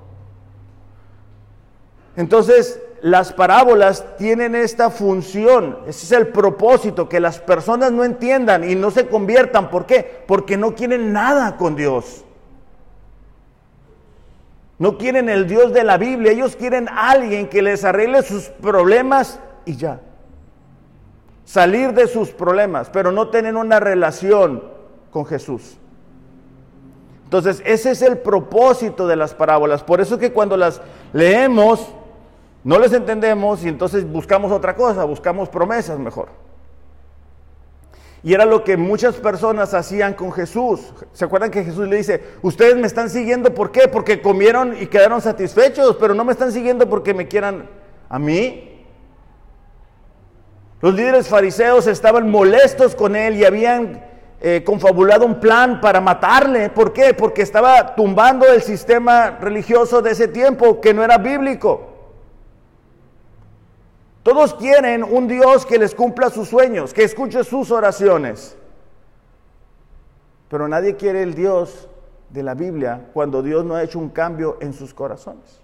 Entonces, 2.17 2.81
las 3.03 3.33
parábolas 3.33 4.17
tienen 4.17 4.55
esta 4.55 4.89
función, 4.89 5.79
ese 5.87 6.07
es 6.07 6.12
el 6.12 6.29
propósito, 6.29 7.09
que 7.09 7.21
las 7.21 7.39
personas 7.41 7.91
no 7.91 8.05
entiendan 8.05 8.69
y 8.69 8.75
no 8.75 8.91
se 8.91 9.09
conviertan. 9.09 9.71
¿Por 9.71 9.87
qué? 9.87 10.23
Porque 10.27 10.57
no 10.57 10.75
quieren 10.75 11.12
nada 11.12 11.57
con 11.57 11.75
Dios. 11.75 12.25
No 14.83 14.99
quieren 14.99 15.29
el 15.29 15.47
Dios 15.47 15.73
de 15.73 15.85
la 15.85 15.97
Biblia, 15.97 16.33
ellos 16.33 16.57
quieren 16.57 16.89
alguien 16.89 17.47
que 17.47 17.62
les 17.62 17.85
arregle 17.85 18.21
sus 18.23 18.49
problemas 18.49 19.39
y 19.65 19.77
ya. 19.77 20.01
Salir 21.45 21.93
de 21.93 22.09
sus 22.09 22.31
problemas, 22.31 22.91
pero 22.91 23.12
no 23.12 23.29
tienen 23.29 23.57
una 23.57 23.79
relación 23.79 24.61
con 25.12 25.25
Jesús. 25.25 25.79
Entonces, 27.23 27.62
ese 27.65 27.93
es 27.93 28.03
el 28.03 28.19
propósito 28.19 29.07
de 29.07 29.15
las 29.15 29.35
parábolas. 29.35 29.85
Por 29.85 30.01
eso 30.01 30.19
que 30.19 30.33
cuando 30.33 30.57
las 30.57 30.81
leemos, 31.12 31.87
no 32.65 32.81
les 32.81 32.93
entendemos 32.93 33.65
y 33.65 33.69
entonces 33.69 34.05
buscamos 34.05 34.51
otra 34.51 34.75
cosa, 34.75 35.05
buscamos 35.05 35.49
promesas 35.49 35.97
mejor. 36.01 36.27
Y 38.25 38.35
era 38.35 38.45
lo 38.45 38.62
que 38.62 38.76
muchas 38.76 39.17
personas 39.17 39.75
hacían 39.75 40.14
con 40.14 40.31
Jesús. 40.33 40.93
¿Se 41.12 41.25
acuerdan 41.25 41.50
que 41.50 41.64
Jesús 41.64 41.88
le 41.88 41.97
dice, 41.97 42.23
ustedes 42.43 42.76
me 42.76 42.87
están 42.87 43.11
siguiendo 43.11 43.52
por 43.52 43.73
qué? 43.73 43.88
Porque 43.88 44.23
comieron 44.23 44.76
y 44.81 44.87
quedaron 44.87 45.21
satisfechos, 45.21 45.97
pero 45.99 46.14
no 46.14 46.25
me 46.25 46.33
están 46.33 46.52
siguiendo 46.52 46.88
porque 46.88 47.14
me 47.14 47.26
quieran 47.26 47.69
a 48.09 48.19
mí. 48.21 48.87
Los 50.81 50.95
líderes 50.95 51.29
fariseos 51.29 51.87
estaban 51.88 52.31
molestos 52.31 52.95
con 52.95 53.17
él 53.17 53.37
y 53.37 53.45
habían 53.45 54.05
eh, 54.41 54.62
confabulado 54.64 55.25
un 55.25 55.41
plan 55.41 55.81
para 55.81 56.00
matarle. 56.00 56.71
¿Por 56.71 56.93
qué? 56.93 57.14
Porque 57.14 57.43
estaba 57.43 57.95
tumbando 57.97 58.47
el 58.47 58.62
sistema 58.62 59.38
religioso 59.41 60.02
de 60.02 60.12
ese 60.12 60.29
tiempo 60.29 60.81
que 60.81 60.95
no 60.95 61.02
era 61.02 61.19
bíblico. 61.19 61.92
Todos 64.23 64.55
quieren 64.55 65.02
un 65.02 65.26
Dios 65.26 65.67
que 65.67 65.79
les 65.79 65.95
cumpla 65.95 66.31
sus 66.31 66.49
sueños, 66.49 66.95
que 66.95 67.02
escuche 67.02 67.43
sus 67.43 67.71
oraciones. 67.71 68.57
Pero 70.49 70.69
nadie 70.69 70.97
quiere 70.97 71.23
el 71.23 71.35
Dios 71.35 71.88
de 72.31 72.43
la 72.43 72.55
Biblia 72.55 73.09
cuando 73.12 73.43
Dios 73.43 73.64
no 73.64 73.75
ha 73.75 73.83
hecho 73.83 73.99
un 73.99 74.11
cambio 74.11 74.59
en 74.61 74.75
sus 74.75 74.95
corazones. 74.95 75.61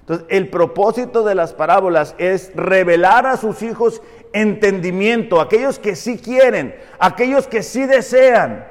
Entonces, 0.00 0.26
el 0.28 0.50
propósito 0.50 1.22
de 1.22 1.34
las 1.34 1.54
parábolas 1.54 2.14
es 2.18 2.54
revelar 2.54 3.26
a 3.26 3.36
sus 3.36 3.62
hijos 3.62 4.02
entendimiento, 4.32 5.40
aquellos 5.40 5.78
que 5.78 5.96
sí 5.96 6.18
quieren, 6.18 6.74
aquellos 6.98 7.46
que 7.46 7.62
sí 7.62 7.86
desean, 7.86 8.66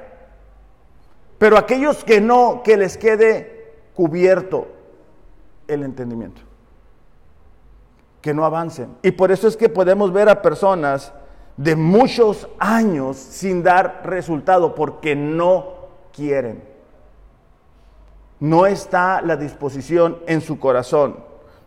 pero 1.37 1.57
aquellos 1.57 2.03
que 2.03 2.21
no, 2.21 2.61
que 2.63 2.77
les 2.77 2.97
quede 2.97 3.73
cubierto 3.95 4.67
el 5.67 5.83
entendimiento 5.83 6.48
que 8.21 8.33
no 8.33 8.45
avancen. 8.45 8.97
Y 9.01 9.11
por 9.11 9.31
eso 9.31 9.47
es 9.47 9.55
que 9.55 9.69
podemos 9.69 10.11
ver 10.11 10.29
a 10.29 10.41
personas 10.41 11.13
de 11.57 11.75
muchos 11.75 12.47
años 12.59 13.17
sin 13.17 13.63
dar 13.63 14.01
resultado 14.05 14.75
porque 14.75 15.15
no 15.15 15.73
quieren. 16.13 16.63
No 18.39 18.65
está 18.65 19.21
la 19.21 19.35
disposición 19.35 20.19
en 20.25 20.41
su 20.41 20.59
corazón. 20.59 21.17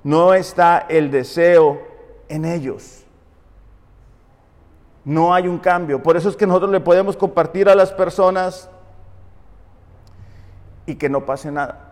No 0.02 0.34
está 0.34 0.86
el 0.88 1.10
deseo 1.10 1.80
en 2.28 2.44
ellos. 2.44 3.04
No 5.04 5.34
hay 5.34 5.48
un 5.48 5.58
cambio. 5.58 6.02
Por 6.02 6.16
eso 6.16 6.28
es 6.28 6.36
que 6.36 6.46
nosotros 6.46 6.70
le 6.70 6.80
podemos 6.80 7.16
compartir 7.16 7.68
a 7.68 7.74
las 7.74 7.92
personas 7.92 8.70
y 10.86 10.94
que 10.94 11.08
no 11.08 11.26
pase 11.26 11.50
nada. 11.50 11.88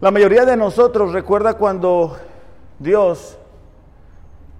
La 0.00 0.10
mayoría 0.10 0.44
de 0.44 0.56
nosotros 0.56 1.12
recuerda 1.12 1.54
cuando 1.54 2.16
Dios 2.82 3.38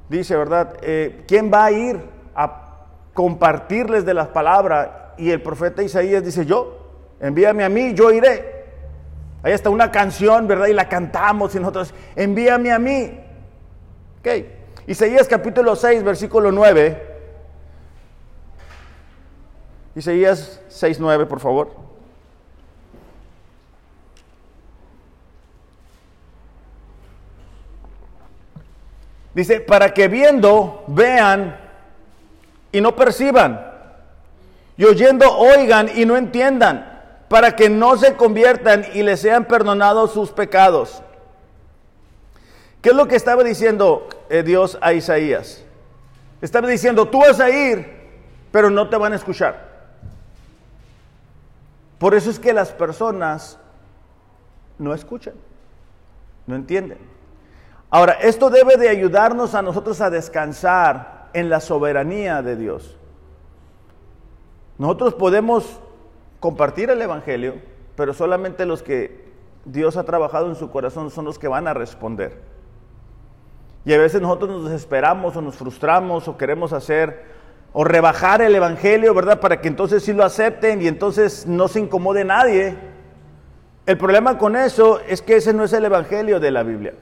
dice, 0.09 0.37
¿verdad? 0.37 0.77
Eh, 0.83 1.25
¿Quién 1.27 1.51
va 1.53 1.67
a 1.67 1.73
ir 1.73 2.01
a 2.35 2.87
compartirles 3.15 4.05
de 4.05 4.15
las 4.15 4.29
palabras? 4.29 4.89
Y 5.19 5.31
el 5.31 5.43
profeta 5.43 5.83
Isaías 5.83 6.25
dice, 6.25 6.47
yo, 6.47 6.91
envíame 7.21 7.65
a 7.65 7.69
mí, 7.69 7.95
yo 7.95 8.11
iré. 8.11 8.53
Ahí 9.43 9.53
está 9.53 9.71
una 9.71 9.91
canción, 9.91 10.47
¿verdad? 10.47 10.69
Y 10.69 10.73
la 10.73 10.89
cantamos 10.89 11.55
y 11.55 11.59
nosotros, 11.59 11.93
envíame 12.15 12.71
a 12.71 12.79
mí. 12.79 13.21
Ok. 14.21 14.29
Isaías 14.87 15.27
capítulo 15.29 15.75
6, 15.75 16.05
versículo 16.05 16.53
9. 16.53 17.11
Isaías 19.95 20.61
6, 20.69 21.01
9, 21.01 21.27
por 21.27 21.41
favor. 21.41 21.82
Dice, 29.35 29.61
para 29.61 29.95
que 29.95 30.09
viendo, 30.09 30.85
vean 30.87 31.59
y 32.71 32.81
no 32.81 32.95
perciban, 32.95 33.73
y 34.77 34.85
oyendo, 34.85 35.31
oigan 35.37 35.91
y 35.95 36.05
no 36.05 36.17
entiendan, 36.17 37.01
para 37.29 37.57
que 37.57 37.71
no 37.71 37.97
se 37.97 38.15
conviertan 38.15 38.85
y 38.95 39.03
les 39.03 39.21
sean 39.21 39.47
perdonados 39.47 40.13
sus 40.13 40.31
pecados. 40.33 41.03
¿Qué 42.83 42.91
es 42.91 42.95
lo 42.95 43.07
que 43.07 43.17
estaba 43.17 43.45
diciendo 43.45 44.09
eh, 44.29 44.43
Dios 44.43 44.77
a 44.81 44.93
Isaías? 44.93 45.63
Estaba 46.41 46.69
diciendo, 46.69 47.07
tú 47.09 47.21
vas 47.21 47.39
a 47.41 47.49
ir, 47.49 47.87
pero 48.51 48.69
no 48.69 48.89
te 48.89 48.97
van 48.97 49.13
a 49.13 49.17
escuchar. 49.17 49.71
Por 51.99 52.15
eso 52.15 52.31
es 52.31 52.41
que 52.41 52.53
las 52.53 52.73
personas 52.73 53.59
no 54.79 54.93
escuchan, 54.93 55.35
no 56.47 56.57
entienden. 56.57 57.12
Ahora, 57.95 58.15
esto 58.15 58.49
debe 58.49 58.79
de 58.79 58.89
ayudarnos 58.89 59.55
a 59.55 59.61
nosotros 59.61 60.01
a 60.01 60.09
descansar 60.09 61.29
en 61.35 61.51
la 61.51 61.61
soberanía 61.61 62.41
de 62.41 62.57
Dios. 62.57 62.97
Nosotros 64.79 65.13
podemos 65.13 65.79
compartir 66.41 66.89
el 66.89 67.03
Evangelio, 67.03 67.57
pero 67.95 68.15
solamente 68.15 68.65
los 68.65 68.83
que 68.83 69.31
Dios 69.67 69.99
ha 69.99 70.05
trabajado 70.05 70.49
en 70.49 70.55
su 70.55 70.71
corazón 70.71 71.11
son 71.11 71.27
los 71.27 71.39
que 71.39 71.49
van 71.49 71.69
a 71.69 71.75
responder. 71.75 72.41
Y 73.85 73.93
a 73.93 73.99
veces 73.99 74.23
nosotros 74.23 74.49
nos 74.49 74.71
desesperamos 74.71 75.37
o 75.37 75.43
nos 75.43 75.57
frustramos 75.57 76.29
o 76.29 76.39
queremos 76.39 76.73
hacer 76.73 77.25
o 77.75 77.85
rebajar 77.85 78.41
el 78.41 78.55
Evangelio, 78.55 79.13
¿verdad? 79.13 79.39
Para 79.39 79.61
que 79.61 79.69
entonces 79.69 80.03
sí 80.03 80.15
lo 80.15 80.25
acepten 80.25 80.81
y 80.81 80.89
entonces 80.89 81.47
no 81.47 81.69
se 81.69 81.81
incomode 81.81 82.25
nadie. 82.25 82.75
El 83.85 83.99
problema 83.99 84.39
con 84.39 84.57
eso 84.57 84.99
es 85.07 85.21
que 85.21 85.37
ese 85.37 85.53
no 85.53 85.65
es 85.65 85.75
el 85.75 85.85
Evangelio 85.85 86.41
de 86.41 86.51
la 86.51 86.63
Biblia. 86.63 86.95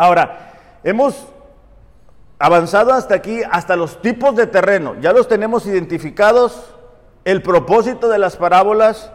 Ahora, 0.00 0.54
hemos 0.82 1.26
avanzado 2.38 2.94
hasta 2.94 3.14
aquí, 3.14 3.42
hasta 3.50 3.76
los 3.76 4.00
tipos 4.00 4.34
de 4.34 4.46
terreno. 4.46 4.96
Ya 5.02 5.12
los 5.12 5.28
tenemos 5.28 5.66
identificados, 5.66 6.72
el 7.26 7.42
propósito 7.42 8.08
de 8.08 8.18
las 8.18 8.36
parábolas, 8.36 9.12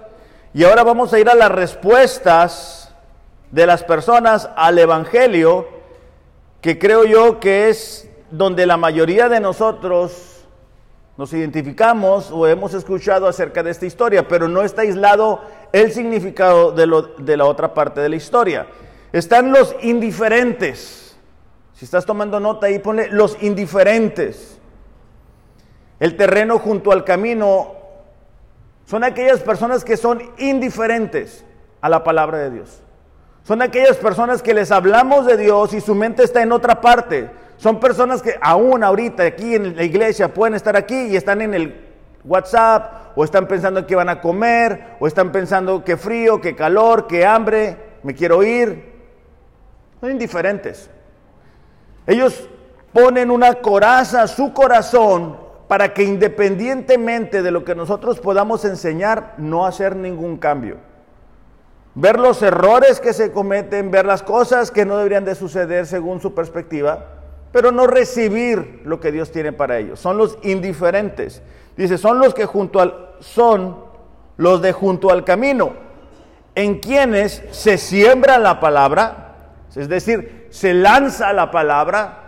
y 0.54 0.64
ahora 0.64 0.84
vamos 0.84 1.12
a 1.12 1.18
ir 1.18 1.28
a 1.28 1.34
las 1.34 1.52
respuestas 1.52 2.94
de 3.50 3.66
las 3.66 3.82
personas 3.82 4.48
al 4.56 4.78
Evangelio, 4.78 5.68
que 6.62 6.78
creo 6.78 7.04
yo 7.04 7.40
que 7.40 7.70
es 7.70 8.08
donde 8.30 8.68
la 8.68 8.78
mayoría 8.78 9.28
de 9.28 9.40
nosotros 9.40 10.46
nos 11.18 11.34
identificamos 11.34 12.30
o 12.30 12.46
hemos 12.46 12.76
escuchado 12.76 13.28
acerca 13.28 13.64
de 13.64 13.72
esta 13.72 13.88
historia, 13.88 14.28
pero 14.28 14.48
no 14.48 14.62
está 14.62 14.84
aislado 14.84 15.42
el 15.72 15.92
significado 15.94 16.74
de, 16.74 16.86
de 17.18 17.38
la 17.38 17.46
otra 17.46 17.74
parte 17.74 18.02
de 18.02 18.10
la 18.10 18.18
historia. 18.18 18.68
Están 19.16 19.54
los 19.54 19.74
indiferentes. 19.82 21.16
Si 21.74 21.86
estás 21.86 22.06
tomando 22.06 22.42
nota 22.42 22.68
ahí, 22.68 22.80
ponle 22.80 23.08
los 23.08 23.42
indiferentes. 23.42 24.60
El 26.02 26.18
terreno 26.18 26.60
junto 26.60 26.92
al 26.92 27.06
camino 27.06 27.76
son 28.84 29.06
aquellas 29.06 29.40
personas 29.40 29.86
que 29.86 29.96
son 29.96 30.22
indiferentes 30.38 31.46
a 31.80 31.88
la 31.88 32.04
palabra 32.04 32.40
de 32.40 32.52
Dios. 32.52 32.82
Son 33.44 33.62
aquellas 33.62 33.96
personas 33.96 34.42
que 34.42 34.54
les 34.54 34.70
hablamos 34.70 35.26
de 35.26 35.38
Dios 35.38 35.74
y 35.74 35.80
su 35.80 35.96
mente 35.96 36.22
está 36.22 36.44
en 36.44 36.52
otra 36.52 36.82
parte. 36.82 37.30
Son 37.56 37.80
personas 37.80 38.22
que 38.22 38.36
aún 38.42 38.84
ahorita 38.84 39.24
aquí 39.24 39.56
en 39.56 39.78
la 39.78 39.84
iglesia 39.84 40.34
pueden 40.34 40.56
estar 40.56 40.76
aquí 40.76 41.04
y 41.04 41.16
están 41.16 41.42
en 41.42 41.54
el 41.54 41.86
WhatsApp 42.26 43.14
o 43.16 43.24
están 43.24 43.48
pensando 43.48 43.88
que 43.88 43.96
van 43.96 44.10
a 44.10 44.20
comer 44.20 44.98
o 45.00 45.08
están 45.08 45.32
pensando 45.32 45.86
que 45.86 45.96
frío, 45.96 46.42
que 46.42 46.54
calor, 46.54 47.08
que 47.08 47.26
hambre, 47.26 47.78
me 48.04 48.14
quiero 48.14 48.44
ir 48.44 48.95
indiferentes. 50.04 50.90
Ellos 52.08 52.50
ponen 52.94 53.32
una 53.32 53.56
coraza 53.56 54.24
a 54.24 54.28
su 54.28 54.54
corazón 54.54 55.38
para 55.68 55.94
que 55.94 56.04
independientemente 56.04 57.42
de 57.42 57.52
lo 57.52 57.66
que 57.66 57.76
nosotros 57.76 58.20
podamos 58.20 58.66
enseñar, 58.66 59.34
no 59.38 59.66
hacer 59.66 59.96
ningún 59.96 60.38
cambio. 60.38 60.78
ver 61.98 62.20
los 62.20 62.42
errores 62.42 63.00
que 63.00 63.14
se 63.14 63.32
cometen, 63.32 63.90
ver 63.90 64.06
las 64.06 64.22
cosas 64.22 64.70
que 64.70 64.86
no 64.86 64.98
deberían 64.98 65.24
de 65.24 65.34
suceder 65.34 65.88
según 65.88 66.20
su 66.20 66.36
perspectiva, 66.36 67.06
pero 67.54 67.72
no 67.72 67.88
recibir 67.88 68.82
lo 68.84 69.00
que 69.00 69.14
Dios 69.14 69.32
tiene 69.32 69.54
para 69.54 69.78
ellos. 69.78 69.98
Son 69.98 70.18
los 70.18 70.38
indiferentes. 70.44 71.42
Dice, 71.78 71.98
son 71.98 72.20
los 72.20 72.34
que 72.34 72.46
junto 72.46 72.82
al 72.82 73.06
son 73.22 73.78
los 74.38 74.62
de 74.62 74.74
junto 74.74 75.10
al 75.10 75.24
camino, 75.24 75.74
en 76.54 76.80
quienes 76.80 77.44
se 77.52 77.78
siembra 77.78 78.38
la 78.38 78.60
palabra, 78.60 79.25
es 79.76 79.90
decir, 79.90 80.48
se 80.52 80.74
lanza 80.74 81.34
la 81.34 81.52
palabra, 81.52 82.22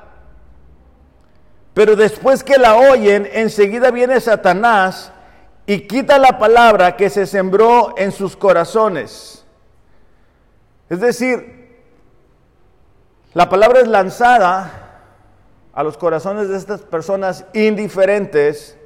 pero 1.73 1.95
después 1.95 2.43
que 2.43 2.57
la 2.57 2.75
oyen, 2.75 3.27
enseguida 3.31 3.91
viene 3.91 4.19
Satanás 4.19 5.11
y 5.65 5.81
quita 5.81 6.17
la 6.17 6.39
palabra 6.39 6.97
que 6.97 7.09
se 7.09 7.25
sembró 7.25 7.93
en 7.97 8.11
sus 8.11 8.35
corazones. 8.35 9.45
Es 10.89 10.99
decir, 10.99 11.83
la 13.33 13.49
palabra 13.49 13.79
es 13.81 13.87
lanzada 13.87 14.71
a 15.73 15.83
los 15.83 15.97
corazones 15.97 16.49
de 16.49 16.57
estas 16.57 16.81
personas 16.81 17.45
indiferentes, 17.53 18.77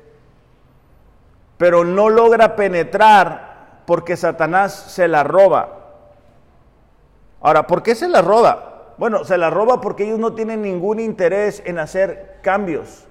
pero 1.57 1.83
no 1.85 2.09
logra 2.09 2.55
penetrar 2.55 3.83
porque 3.85 4.17
Satanás 4.17 4.73
se 4.73 5.07
la 5.07 5.23
roba. 5.23 5.80
Ahora, 7.41 7.65
¿por 7.65 7.81
qué 7.81 7.95
se 7.95 8.07
la 8.07 8.21
roba? 8.21 8.93
Bueno, 8.97 9.25
se 9.25 9.37
la 9.37 9.49
roba 9.49 9.81
porque 9.81 10.03
ellos 10.03 10.19
no 10.19 10.33
tienen 10.33 10.61
ningún 10.61 10.99
interés 10.99 11.63
en 11.65 11.79
hacer 11.79 12.39
cambios. 12.43 13.05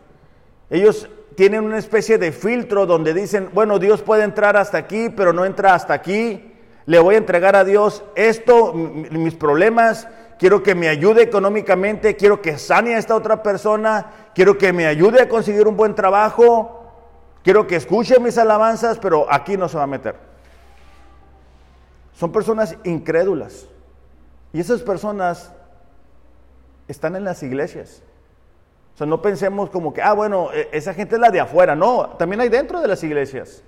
Ellos 0.70 1.08
tienen 1.34 1.64
una 1.64 1.78
especie 1.78 2.16
de 2.18 2.30
filtro 2.30 2.86
donde 2.86 3.12
dicen, 3.12 3.50
bueno, 3.52 3.78
Dios 3.78 4.02
puede 4.02 4.22
entrar 4.22 4.56
hasta 4.56 4.78
aquí, 4.78 5.08
pero 5.08 5.32
no 5.32 5.44
entra 5.44 5.74
hasta 5.74 5.94
aquí. 5.94 6.52
Le 6.86 6.98
voy 6.98 7.16
a 7.16 7.18
entregar 7.18 7.56
a 7.56 7.64
Dios 7.64 8.04
esto, 8.14 8.72
mis 8.72 9.34
problemas, 9.34 10.06
quiero 10.38 10.62
que 10.62 10.74
me 10.74 10.88
ayude 10.88 11.22
económicamente, 11.22 12.16
quiero 12.16 12.40
que 12.40 12.58
sane 12.58 12.94
a 12.94 12.98
esta 12.98 13.14
otra 13.16 13.42
persona, 13.42 14.30
quiero 14.34 14.58
que 14.58 14.72
me 14.72 14.86
ayude 14.86 15.22
a 15.22 15.28
conseguir 15.28 15.66
un 15.66 15.76
buen 15.76 15.94
trabajo, 15.94 16.92
quiero 17.42 17.66
que 17.66 17.76
escuche 17.76 18.18
mis 18.20 18.38
alabanzas, 18.38 18.98
pero 18.98 19.26
aquí 19.30 19.56
no 19.56 19.68
se 19.68 19.76
va 19.76 19.84
a 19.84 19.88
meter. 19.88 20.16
Son 22.12 22.32
personas 22.32 22.76
incrédulas. 22.84 23.69
Y 24.52 24.60
esas 24.60 24.82
personas 24.82 25.52
están 26.88 27.16
en 27.16 27.24
las 27.24 27.42
iglesias. 27.42 28.02
O 28.94 28.98
sea, 28.98 29.06
no 29.06 29.22
pensemos 29.22 29.70
como 29.70 29.92
que, 29.92 30.02
ah, 30.02 30.12
bueno, 30.12 30.50
e, 30.52 30.68
esa 30.72 30.92
gente 30.92 31.14
es 31.14 31.20
la 31.20 31.30
de 31.30 31.40
afuera. 31.40 31.76
No, 31.76 32.10
también 32.18 32.40
hay 32.40 32.48
dentro 32.48 32.80
de 32.80 32.88
las 32.88 33.02
iglesias. 33.02 33.62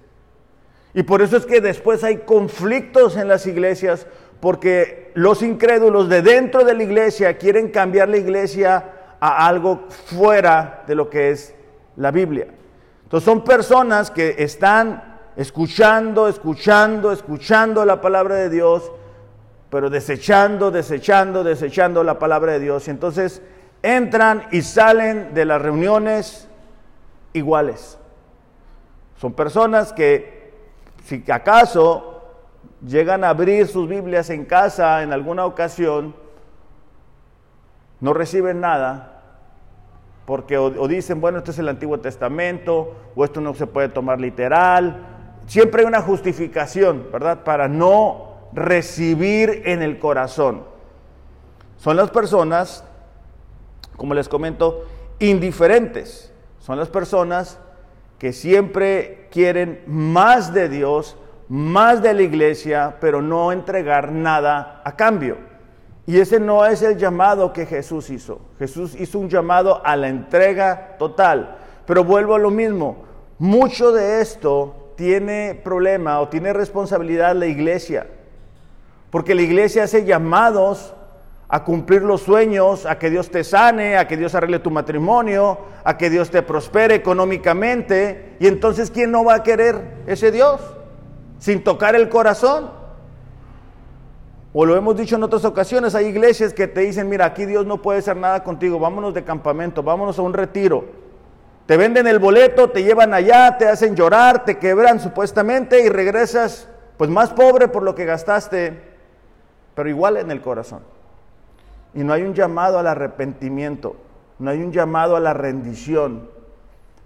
Y 0.95 1.05
por 1.05 1.23
eso 1.23 1.37
es 1.37 1.47
que 1.47 1.61
después 1.61 2.05
hay 2.05 2.19
conflictos 2.19 3.17
en 3.17 3.29
las 3.29 3.47
iglesias, 3.47 4.07
porque 4.41 5.11
los 5.15 5.43
incrédulos 5.43 6.09
de 6.09 6.21
dentro 6.21 6.65
de 6.65 6.75
la 6.75 6.83
iglesia 6.83 7.39
quieren 7.39 7.71
cambiar 7.71 8.09
la 8.09 8.19
iglesia 8.19 8.85
a 9.21 9.47
algo 9.47 9.87
fuera 9.89 10.83
de 10.87 10.95
lo 10.95 11.09
que 11.09 11.31
es 11.31 11.55
la 11.97 12.11
Biblia. 12.11 12.49
Entonces 13.05 13.25
son 13.25 13.45
personas 13.45 14.11
que 14.11 14.37
están 14.39 15.21
escuchando, 15.37 16.29
escuchando, 16.29 17.13
escuchando 17.13 17.85
la 17.85 18.01
palabra 18.01 18.35
de 18.35 18.51
Dios, 18.51 18.91
pero 19.73 19.89
desechando, 19.89 20.71
desechando, 20.71 21.43
desechando 21.43 22.05
la 22.05 22.19
palabra 22.19 22.53
de 22.53 22.61
Dios. 22.61 22.87
Y 22.87 22.91
entonces 22.91 23.41
entran 23.81 24.43
y 24.53 24.61
salen 24.61 25.33
de 25.33 25.47
las 25.47 25.63
reuniones 25.63 26.47
iguales. 27.33 27.97
Son 29.17 29.33
personas 29.33 29.95
que, 29.95 30.53
si 31.07 31.25
acaso 31.33 32.23
llegan 32.87 33.25
a 33.25 33.31
abrir 33.31 33.67
sus 33.67 33.89
Biblias 33.89 34.29
en 34.29 34.45
casa 34.45 35.03
en 35.03 35.11
alguna 35.11 35.47
ocasión, 35.47 36.15
no 38.01 38.13
reciben 38.13 38.61
nada, 38.61 39.23
porque 40.27 40.59
o, 40.59 40.87
dicen, 40.87 41.19
bueno, 41.19 41.39
esto 41.39 41.51
es 41.51 41.59
el 41.59 41.71
Antiguo 41.71 41.99
Testamento, 41.99 42.95
o 43.17 43.25
esto 43.25 43.41
no 43.41 43.55
se 43.55 43.67
puede 43.67 43.89
tomar 43.89 44.21
literal. 44.21 44.99
Siempre 45.47 45.81
hay 45.81 45.87
una 45.87 46.03
justificación, 46.03 47.07
¿verdad? 47.11 47.43
Para 47.43 47.69
no 47.69 48.32
recibir 48.53 49.63
en 49.67 49.83
el 49.83 49.99
corazón. 49.99 50.65
Son 51.77 51.97
las 51.97 52.11
personas, 52.11 52.85
como 53.97 54.15
les 54.15 54.29
comento, 54.29 54.85
indiferentes. 55.19 56.33
Son 56.59 56.79
las 56.79 56.89
personas 56.89 57.59
que 58.19 58.33
siempre 58.33 59.29
quieren 59.33 59.83
más 59.87 60.55
de 60.55 60.69
Dios, 60.69 61.17
más 61.49 62.03
de 62.03 62.15
la 62.15 62.23
iglesia, 62.23 62.99
pero 63.01 63.21
no 63.21 63.51
entregar 63.51 64.13
nada 64.13 64.81
a 64.85 64.95
cambio. 64.95 65.39
Y 66.07 66.19
ese 66.19 66.41
no 66.41 66.65
es 66.65 66.83
el 66.83 66.97
llamado 66.97 67.53
que 67.53 67.67
Jesús 67.67 68.11
hizo. 68.11 68.41
Jesús 68.59 68.95
hizo 68.99 69.19
un 69.19 69.29
llamado 69.29 69.85
a 69.85 69.97
la 69.97 70.09
entrega 70.09 70.97
total. 70.99 71.57
Pero 71.87 72.05
vuelvo 72.05 72.35
a 72.35 72.39
lo 72.39 72.51
mismo, 72.51 73.05
mucho 73.39 73.93
de 73.93 74.21
esto 74.21 74.93
tiene 74.97 75.61
problema 75.63 76.21
o 76.21 76.29
tiene 76.29 76.53
responsabilidad 76.53 77.35
la 77.35 77.47
iglesia. 77.47 78.07
Porque 79.13 79.35
la 79.35 79.43
iglesia 79.43 79.85
hace 79.85 80.07
llamados 80.07 80.95
a 81.47 81.65
cumplir 81.65 82.01
los 82.01 82.23
sueños, 82.23 82.87
a 82.87 82.99
que 82.99 83.11
Dios 83.11 83.31
te 83.31 83.45
sane, 83.45 83.99
a 83.99 84.09
que 84.09 84.17
Dios 84.17 84.35
arregle 84.35 84.59
tu 84.59 84.71
matrimonio, 84.71 85.59
a 85.85 85.99
que 85.99 86.09
Dios 86.09 86.31
te 86.31 86.41
prospere 86.41 86.95
económicamente. 86.95 88.37
Y 88.41 88.47
entonces, 88.47 88.91
¿quién 88.91 89.11
no 89.11 89.23
va 89.23 89.35
a 89.35 89.43
querer 89.43 89.99
ese 90.07 90.33
Dios? 90.33 90.63
Sin 91.39 91.63
tocar 91.63 91.95
el 91.95 92.09
corazón. 92.09 92.71
O 94.55 94.65
lo 94.65 94.77
hemos 94.77 94.97
dicho 94.97 95.17
en 95.17 95.25
otras 95.25 95.45
ocasiones, 95.45 95.95
hay 95.95 96.07
iglesias 96.07 96.55
que 96.55 96.67
te 96.67 96.81
dicen, 96.81 97.11
mira, 97.11 97.27
aquí 97.27 97.45
Dios 97.45 97.67
no 97.67 97.83
puede 97.83 97.99
hacer 97.99 98.17
nada 98.17 98.43
contigo, 98.43 98.79
vámonos 98.79 99.13
de 99.13 99.25
campamento, 99.25 99.83
vámonos 99.83 100.19
a 100.19 100.23
un 100.23 100.33
retiro. 100.33 100.87
Te 101.67 101.77
venden 101.77 102.07
el 102.07 102.19
boleto, 102.19 102.71
te 102.71 102.83
llevan 102.83 103.13
allá, 103.13 103.59
te 103.59 103.69
hacen 103.69 103.95
llorar, 103.95 104.47
te 104.47 104.57
quebran 104.57 105.01
supuestamente 105.01 105.85
y 105.85 105.91
regresas 105.91 106.67
pues 106.97 107.11
más 107.11 107.29
pobre 107.29 107.69
por 107.69 107.83
lo 107.83 107.95
que 107.95 108.07
gastaste 108.07 108.92
pero 109.75 109.89
igual 109.89 110.17
en 110.17 110.31
el 110.31 110.41
corazón. 110.41 110.81
Y 111.95 112.05
no 112.05 112.13
hay 112.13 112.23
un 112.23 112.35
llamado 112.35 112.79
al 112.79 112.87
arrepentimiento, 112.87 113.97
no 114.39 114.51
hay 114.51 114.63
un 114.63 114.73
llamado 114.73 115.17
a 115.17 115.21
la 115.21 115.35
rendición. 115.35 116.29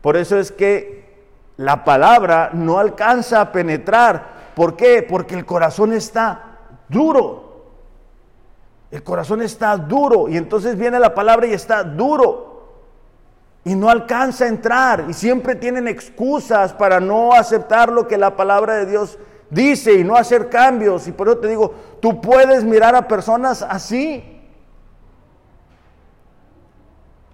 Por 0.00 0.16
eso 0.16 0.38
es 0.38 0.52
que 0.52 1.07
la 1.57 1.85
palabra 1.85 2.50
no 2.52 2.79
alcanza 2.79 3.40
a 3.40 3.52
penetrar. 3.52 4.52
¿Por 4.55 4.76
qué? 4.76 5.05
Porque 5.09 5.35
el 5.35 5.44
corazón 5.44 5.92
está 5.92 6.59
duro. 6.88 7.46
El 8.90 9.02
corazón 9.02 9.42
está 9.42 9.76
duro 9.76 10.29
y 10.29 10.37
entonces 10.37 10.79
viene 10.79 11.00
la 11.00 11.14
palabra 11.14 11.46
y 11.46 11.52
está 11.52 11.83
duro. 11.83 12.44
Y 13.64 13.74
no 13.74 13.90
alcanza 13.90 14.44
a 14.44 14.48
entrar 14.48 15.07
y 15.09 15.12
siempre 15.12 15.57
tienen 15.57 15.88
excusas 15.88 16.72
para 16.72 17.00
no 17.00 17.33
aceptar 17.33 17.90
lo 17.90 18.07
que 18.07 18.16
la 18.16 18.37
palabra 18.37 18.74
de 18.74 18.87
Dios 18.87 19.18
dice 19.50 19.94
y 19.94 20.04
no 20.04 20.16
hacer 20.16 20.48
cambios. 20.48 21.06
Y 21.09 21.12
por 21.12 21.28
eso 21.28 21.38
te 21.38 21.48
digo, 21.48 21.72
tú 22.00 22.20
puedes 22.20 22.64
mirar 22.64 22.94
a 22.94 23.06
personas 23.06 23.62
así, 23.62 24.32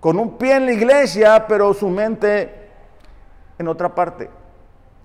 con 0.00 0.18
un 0.18 0.36
pie 0.36 0.56
en 0.56 0.66
la 0.66 0.72
iglesia, 0.72 1.46
pero 1.46 1.72
su 1.74 1.88
mente 1.88 2.70
en 3.58 3.68
otra 3.68 3.94
parte. 3.94 4.28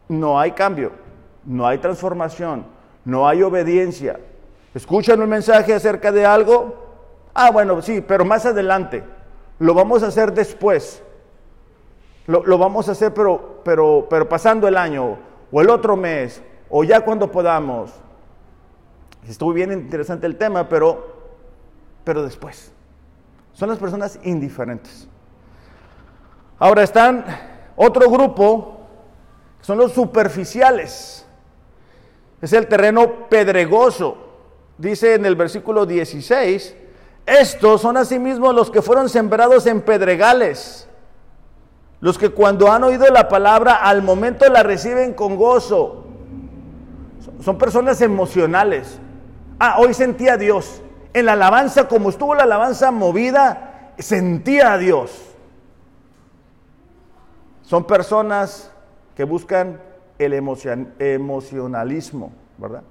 No 0.10 0.40
hay 0.40 0.52
cambio, 0.52 0.92
no 1.46 1.68
hay 1.68 1.78
transformación, 1.78 2.66
no 3.06 3.28
hay 3.28 3.44
obediencia. 3.44 4.20
¿Escuchan 4.74 5.22
un 5.22 5.30
mensaje 5.30 5.74
acerca 5.74 6.12
de 6.12 6.26
algo? 6.26 6.88
Ah, 7.34 7.52
bueno, 7.52 7.82
sí, 7.82 8.02
pero 8.02 8.26
más 8.26 8.46
adelante. 8.46 9.04
Lo 9.60 9.74
vamos 9.74 10.02
a 10.02 10.08
hacer 10.08 10.34
después. 10.34 11.04
Lo, 12.26 12.44
lo 12.44 12.58
vamos 12.58 12.90
a 12.90 12.94
hacer, 12.94 13.14
pero, 13.14 13.62
pero, 13.64 14.08
pero 14.10 14.28
pasando 14.28 14.68
el 14.68 14.78
año 14.78 15.18
o 15.52 15.62
el 15.62 15.70
otro 15.70 15.96
mes 15.96 16.42
o 16.70 16.84
ya 16.84 17.02
cuando 17.02 17.32
podamos. 17.32 17.92
Estuvo 19.28 19.54
bien 19.54 19.72
interesante 19.72 20.26
el 20.26 20.38
tema, 20.38 20.70
pero, 20.70 21.16
pero 22.04 22.24
después. 22.24 22.72
Son 23.54 23.70
las 23.70 23.78
personas 23.78 24.20
indiferentes. 24.24 25.08
Ahora 26.60 26.84
están 26.84 27.26
otro 27.76 28.10
grupo, 28.10 28.80
son 29.62 29.78
los 29.78 29.92
superficiales. 29.92 31.26
Es 32.42 32.54
el 32.54 32.68
terreno 32.68 33.28
pedregoso. 33.30 34.18
Dice 34.78 35.16
en 35.16 35.26
el 35.26 35.36
versículo 35.36 35.86
16, 35.86 36.76
estos 37.26 37.82
son 37.82 37.98
asimismo 37.98 38.54
los 38.54 38.72
que 38.72 38.82
fueron 38.82 39.10
sembrados 39.10 39.66
en 39.66 39.82
pedregales, 39.82 40.88
los 42.00 42.18
que 42.18 42.30
cuando 42.30 42.72
han 42.72 42.84
oído 42.84 43.06
la 43.08 43.28
palabra 43.28 43.76
al 43.76 44.02
momento 44.02 44.48
la 44.50 44.64
reciben 44.64 45.14
con 45.14 45.36
gozo, 45.36 46.07
son 47.48 47.58
personas 47.58 48.02
emocionales. 48.02 49.00
Ah, 49.58 49.78
hoy 49.80 49.94
sentía 49.94 50.34
a 50.34 50.38
Dios. 50.38 50.82
En 51.14 51.28
la 51.28 51.32
alabanza, 51.32 51.88
como 51.88 52.10
estuvo 52.10 52.36
la 52.36 52.44
alabanza 52.44 52.92
movida, 52.92 53.94
sentía 53.98 54.74
a 54.74 54.78
Dios. 54.78 55.34
Son 57.62 57.88
personas 57.88 58.70
que 59.16 59.24
buscan 59.24 59.80
el 60.20 60.34
emocionalismo, 60.34 62.34
¿verdad? 62.58 62.84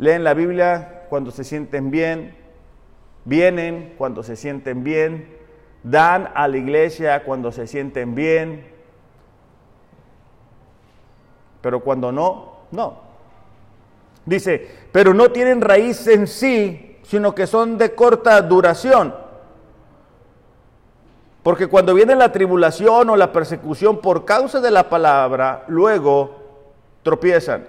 leen 0.00 0.24
la 0.24 0.34
Biblia 0.34 1.04
cuando 1.08 1.30
se 1.30 1.44
sienten 1.44 1.92
bien, 1.92 2.34
vienen 3.24 3.94
cuando 3.96 4.24
se 4.24 4.34
sienten 4.34 4.82
bien, 4.82 5.36
dan 5.84 6.32
a 6.34 6.48
la 6.48 6.56
iglesia 6.56 7.22
cuando 7.22 7.52
se 7.52 7.68
sienten 7.68 8.16
bien, 8.16 8.66
pero 11.62 11.84
cuando 11.84 12.10
no, 12.10 12.57
no. 12.70 13.08
Dice, 14.26 14.68
pero 14.92 15.14
no 15.14 15.30
tienen 15.30 15.60
raíz 15.60 16.06
en 16.06 16.26
sí, 16.26 16.98
sino 17.02 17.34
que 17.34 17.46
son 17.46 17.78
de 17.78 17.94
corta 17.94 18.40
duración. 18.42 19.14
Porque 21.42 21.66
cuando 21.66 21.94
viene 21.94 22.14
la 22.14 22.30
tribulación 22.30 23.08
o 23.08 23.16
la 23.16 23.32
persecución 23.32 24.00
por 24.00 24.26
causa 24.26 24.60
de 24.60 24.70
la 24.70 24.90
palabra, 24.90 25.64
luego 25.68 26.36
tropiezan. 27.02 27.66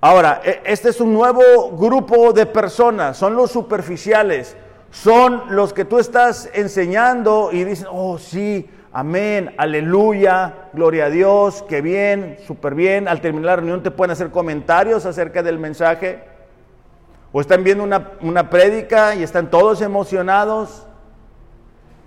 Ahora, 0.00 0.40
e, 0.44 0.62
este 0.64 0.88
es 0.88 1.00
un 1.00 1.12
nuevo 1.12 1.70
grupo 1.76 2.32
de 2.32 2.46
personas, 2.46 3.16
son 3.16 3.36
los 3.36 3.52
superficiales, 3.52 4.56
son 4.90 5.44
los 5.50 5.72
que 5.72 5.84
tú 5.84 5.98
estás 5.98 6.50
enseñando 6.52 7.50
y 7.52 7.64
dicen, 7.64 7.86
oh 7.90 8.18
sí, 8.18 8.68
amén, 8.94 9.52
aleluya, 9.58 10.70
gloria 10.72 11.06
a 11.06 11.10
Dios, 11.10 11.64
qué 11.68 11.82
bien, 11.82 12.38
súper 12.46 12.74
bien. 12.74 13.08
Al 13.08 13.20
terminar 13.20 13.46
la 13.46 13.56
reunión 13.56 13.82
te 13.82 13.90
pueden 13.90 14.12
hacer 14.12 14.30
comentarios 14.30 15.04
acerca 15.04 15.42
del 15.42 15.58
mensaje. 15.58 16.22
O 17.32 17.40
están 17.40 17.64
viendo 17.64 17.82
una, 17.82 18.12
una 18.20 18.48
prédica 18.48 19.16
y 19.16 19.24
están 19.24 19.50
todos 19.50 19.82
emocionados. 19.82 20.86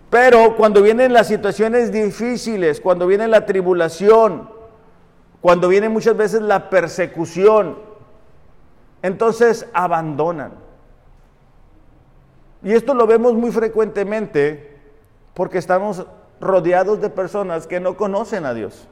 Pero 0.10 0.56
cuando 0.56 0.82
vienen 0.82 1.12
las 1.12 1.28
situaciones 1.28 1.92
difíciles, 1.92 2.80
cuando 2.80 3.06
viene 3.06 3.28
la 3.28 3.46
tribulación, 3.46 4.50
cuando 5.42 5.68
viene 5.68 5.90
muchas 5.90 6.16
veces 6.16 6.42
la 6.42 6.70
persecución, 6.70 7.78
entonces 9.02 9.68
abandonan. 9.74 10.54
Y 12.64 12.72
esto 12.72 12.94
lo 12.94 13.06
vemos 13.06 13.34
muy 13.34 13.52
frecuentemente 13.52 14.78
porque 15.34 15.58
estamos 15.58 16.08
rodeados 16.40 17.02
de 17.02 17.10
personas 17.10 17.68
que 17.68 17.80
no 17.80 17.98
conocen 17.98 18.46
a 18.46 18.54
Dios. 18.54 18.88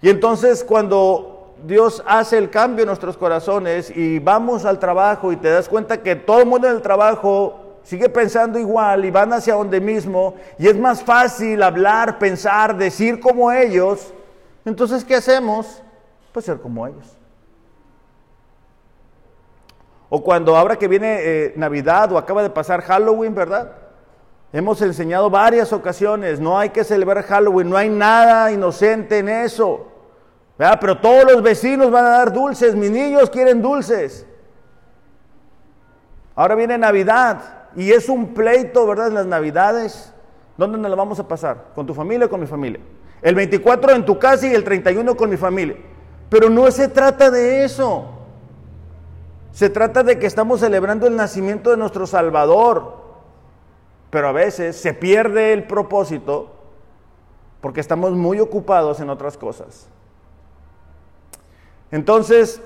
Y 0.00 0.10
entonces 0.10 0.62
cuando 0.64 1.54
Dios 1.64 2.02
hace 2.06 2.38
el 2.38 2.50
cambio 2.50 2.82
en 2.82 2.88
nuestros 2.88 3.16
corazones 3.16 3.90
y 3.94 4.18
vamos 4.18 4.64
al 4.64 4.78
trabajo 4.78 5.32
y 5.32 5.36
te 5.36 5.50
das 5.50 5.68
cuenta 5.68 6.02
que 6.02 6.14
todo 6.14 6.40
el 6.40 6.46
mundo 6.46 6.68
en 6.68 6.76
el 6.76 6.82
trabajo 6.82 7.78
sigue 7.82 8.08
pensando 8.08 8.58
igual 8.58 9.04
y 9.04 9.10
van 9.10 9.32
hacia 9.32 9.54
donde 9.54 9.80
mismo 9.80 10.34
y 10.58 10.68
es 10.68 10.78
más 10.78 11.02
fácil 11.02 11.62
hablar, 11.62 12.18
pensar, 12.18 12.76
decir 12.76 13.18
como 13.18 13.50
ellos, 13.50 14.12
entonces 14.64 15.04
¿qué 15.04 15.16
hacemos? 15.16 15.82
Pues 16.32 16.44
ser 16.44 16.60
como 16.60 16.86
ellos. 16.86 17.16
O 20.10 20.22
cuando 20.22 20.56
ahora 20.56 20.76
que 20.76 20.88
viene 20.88 21.18
eh, 21.20 21.52
Navidad 21.56 22.12
o 22.12 22.18
acaba 22.18 22.42
de 22.42 22.50
pasar 22.50 22.82
Halloween, 22.82 23.34
¿verdad? 23.34 23.72
Hemos 24.52 24.80
enseñado 24.80 25.28
varias 25.28 25.72
ocasiones, 25.72 26.40
no 26.40 26.58
hay 26.58 26.70
que 26.70 26.82
celebrar 26.82 27.22
Halloween, 27.24 27.68
no 27.68 27.76
hay 27.76 27.90
nada 27.90 28.50
inocente 28.50 29.18
en 29.18 29.28
eso. 29.28 29.88
Pero 30.56 30.98
todos 30.98 31.24
los 31.30 31.42
vecinos 31.42 31.90
van 31.90 32.06
a 32.06 32.10
dar 32.10 32.32
dulces, 32.32 32.74
mis 32.74 32.90
niños 32.90 33.30
quieren 33.30 33.60
dulces. 33.60 34.26
Ahora 36.34 36.54
viene 36.54 36.78
Navidad 36.78 37.68
y 37.76 37.92
es 37.92 38.08
un 38.08 38.32
pleito, 38.32 38.86
¿verdad? 38.86 39.08
En 39.08 39.14
las 39.14 39.26
Navidades. 39.26 40.14
¿Dónde 40.56 40.78
nos 40.78 40.90
lo 40.90 40.96
vamos 40.96 41.20
a 41.20 41.28
pasar? 41.28 41.66
¿Con 41.74 41.86
tu 41.86 41.94
familia 41.94 42.26
o 42.26 42.30
con 42.30 42.40
mi 42.40 42.46
familia? 42.46 42.80
El 43.22 43.34
24 43.34 43.92
en 43.92 44.04
tu 44.04 44.18
casa 44.18 44.46
y 44.46 44.54
el 44.54 44.64
31 44.64 45.16
con 45.16 45.30
mi 45.30 45.36
familia. 45.36 45.76
Pero 46.28 46.48
no 46.48 46.70
se 46.70 46.88
trata 46.88 47.30
de 47.30 47.64
eso. 47.64 48.06
Se 49.52 49.70
trata 49.70 50.02
de 50.02 50.18
que 50.18 50.26
estamos 50.26 50.60
celebrando 50.60 51.06
el 51.06 51.16
nacimiento 51.16 51.70
de 51.70 51.76
nuestro 51.76 52.06
Salvador, 52.06 53.07
pero 54.10 54.28
a 54.28 54.32
veces 54.32 54.76
se 54.76 54.94
pierde 54.94 55.52
el 55.52 55.64
propósito 55.64 56.54
porque 57.60 57.80
estamos 57.80 58.12
muy 58.12 58.40
ocupados 58.40 59.00
en 59.00 59.10
otras 59.10 59.36
cosas. 59.36 59.88
Entonces, 61.90 62.60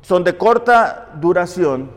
son 0.00 0.24
de 0.24 0.36
corta 0.36 1.10
duración. 1.14 1.90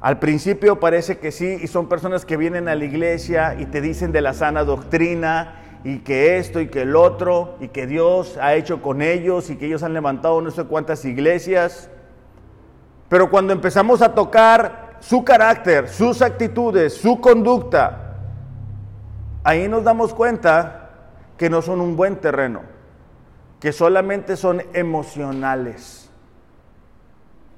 Al 0.00 0.18
principio 0.18 0.78
parece 0.78 1.18
que 1.18 1.32
sí, 1.32 1.58
y 1.60 1.66
son 1.66 1.88
personas 1.88 2.24
que 2.24 2.36
vienen 2.36 2.68
a 2.68 2.74
la 2.74 2.84
iglesia 2.84 3.56
y 3.58 3.66
te 3.66 3.80
dicen 3.80 4.12
de 4.12 4.20
la 4.20 4.32
sana 4.32 4.64
doctrina 4.64 5.80
y 5.84 6.00
que 6.00 6.38
esto 6.38 6.60
y 6.60 6.68
que 6.68 6.82
el 6.82 6.96
otro 6.96 7.56
y 7.60 7.68
que 7.68 7.86
Dios 7.86 8.36
ha 8.40 8.54
hecho 8.54 8.82
con 8.82 9.02
ellos 9.02 9.50
y 9.50 9.56
que 9.56 9.66
ellos 9.66 9.82
han 9.82 9.94
levantado 9.94 10.40
no 10.40 10.50
sé 10.50 10.64
cuántas 10.64 11.04
iglesias. 11.04 11.90
Pero 13.08 13.30
cuando 13.30 13.52
empezamos 13.52 14.02
a 14.02 14.14
tocar 14.14 14.87
su 15.00 15.24
carácter, 15.24 15.88
sus 15.88 16.22
actitudes, 16.22 16.94
su 16.94 17.20
conducta, 17.20 18.16
ahí 19.44 19.68
nos 19.68 19.84
damos 19.84 20.14
cuenta 20.14 20.90
que 21.36 21.48
no 21.48 21.62
son 21.62 21.80
un 21.80 21.96
buen 21.96 22.16
terreno, 22.16 22.62
que 23.60 23.72
solamente 23.72 24.36
son 24.36 24.62
emocionales, 24.72 26.10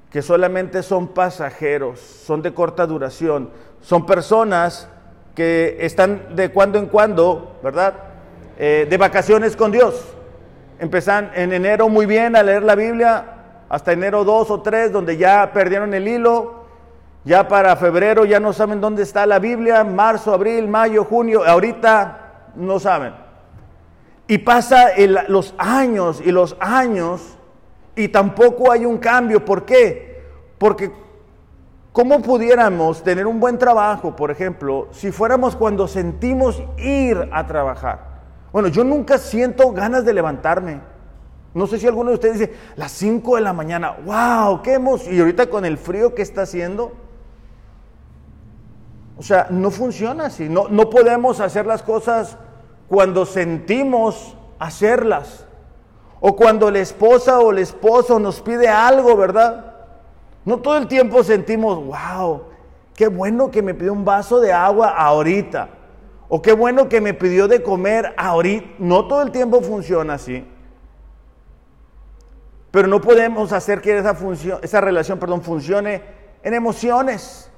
que 0.09 0.21
solamente 0.21 0.83
son 0.83 1.09
pasajeros, 1.09 1.99
son 1.99 2.41
de 2.41 2.53
corta 2.53 2.85
duración, 2.85 3.49
son 3.81 4.05
personas 4.05 4.87
que 5.35 5.77
están 5.79 6.35
de 6.35 6.51
cuando 6.51 6.77
en 6.77 6.87
cuando, 6.87 7.59
¿verdad? 7.63 7.93
Eh, 8.57 8.85
de 8.89 8.97
vacaciones 8.97 9.55
con 9.55 9.71
Dios. 9.71 10.05
Empezan 10.79 11.31
en 11.35 11.53
enero 11.53 11.89
muy 11.89 12.05
bien 12.05 12.35
a 12.35 12.43
leer 12.43 12.63
la 12.63 12.75
Biblia, 12.75 13.25
hasta 13.69 13.93
enero 13.93 14.23
2 14.23 14.51
o 14.51 14.61
3, 14.61 14.91
donde 14.91 15.17
ya 15.17 15.51
perdieron 15.53 15.93
el 15.93 16.07
hilo. 16.07 16.60
Ya 17.23 17.47
para 17.47 17.75
febrero 17.75 18.25
ya 18.25 18.39
no 18.39 18.51
saben 18.51 18.81
dónde 18.81 19.03
está 19.03 19.25
la 19.25 19.37
Biblia, 19.37 19.83
marzo, 19.83 20.33
abril, 20.33 20.67
mayo, 20.67 21.03
junio, 21.03 21.43
ahorita 21.45 22.51
no 22.55 22.79
saben. 22.79 23.13
Y 24.27 24.39
pasa 24.39 24.87
los 25.27 25.53
años 25.57 26.21
y 26.23 26.31
los 26.31 26.55
años 26.59 27.37
y 27.95 28.07
tampoco 28.07 28.71
hay 28.71 28.85
un 28.85 28.97
cambio. 28.97 29.45
¿Por 29.45 29.65
qué? 29.65 30.23
Porque 30.57 30.91
¿cómo 31.91 32.21
pudiéramos 32.21 33.03
tener 33.03 33.27
un 33.27 33.39
buen 33.39 33.57
trabajo, 33.57 34.15
por 34.15 34.31
ejemplo, 34.31 34.87
si 34.91 35.11
fuéramos 35.11 35.55
cuando 35.55 35.87
sentimos 35.87 36.63
ir 36.77 37.29
a 37.31 37.45
trabajar? 37.45 38.11
Bueno, 38.51 38.67
yo 38.67 38.83
nunca 38.83 39.17
siento 39.17 39.71
ganas 39.71 40.05
de 40.05 40.13
levantarme. 40.13 40.81
No 41.53 41.67
sé 41.67 41.77
si 41.77 41.87
alguno 41.87 42.09
de 42.09 42.15
ustedes 42.15 42.39
dice, 42.39 42.53
las 42.77 42.91
5 42.93 43.35
de 43.35 43.41
la 43.41 43.53
mañana, 43.53 43.97
wow, 44.05 44.61
qué 44.61 44.73
emoción. 44.73 45.13
Y 45.13 45.19
ahorita 45.19 45.49
con 45.49 45.65
el 45.65 45.77
frío 45.77 46.15
que 46.15 46.21
está 46.21 46.43
haciendo, 46.43 46.93
o 49.21 49.23
sea, 49.23 49.45
no 49.51 49.69
funciona 49.69 50.25
así. 50.25 50.49
No, 50.49 50.67
no 50.67 50.89
podemos 50.89 51.41
hacer 51.41 51.67
las 51.67 51.83
cosas 51.83 52.39
cuando 52.87 53.27
sentimos 53.27 54.35
hacerlas. 54.57 55.45
O 56.19 56.35
cuando 56.35 56.71
la 56.71 56.79
esposa 56.79 57.39
o 57.39 57.51
el 57.51 57.59
esposo 57.59 58.17
nos 58.17 58.41
pide 58.41 58.67
algo, 58.67 59.15
¿verdad? 59.15 59.75
No 60.43 60.57
todo 60.57 60.75
el 60.77 60.87
tiempo 60.87 61.23
sentimos, 61.23 61.85
wow, 61.85 62.45
qué 62.95 63.09
bueno 63.09 63.51
que 63.51 63.61
me 63.61 63.75
pidió 63.75 63.93
un 63.93 64.03
vaso 64.03 64.39
de 64.39 64.53
agua 64.53 64.89
ahorita. 64.89 65.69
O 66.27 66.41
qué 66.41 66.53
bueno 66.53 66.89
que 66.89 66.99
me 66.99 67.13
pidió 67.13 67.47
de 67.47 67.61
comer 67.61 68.15
ahorita. 68.17 68.69
No 68.79 69.07
todo 69.07 69.21
el 69.21 69.29
tiempo 69.29 69.61
funciona 69.61 70.15
así. 70.15 70.43
Pero 72.71 72.87
no 72.87 72.99
podemos 72.99 73.53
hacer 73.53 73.81
que 73.81 73.99
esa, 73.99 74.15
función, 74.15 74.59
esa 74.63 74.81
relación 74.81 75.19
perdón, 75.19 75.43
funcione 75.43 76.01
en 76.41 76.55
emociones. 76.55 77.50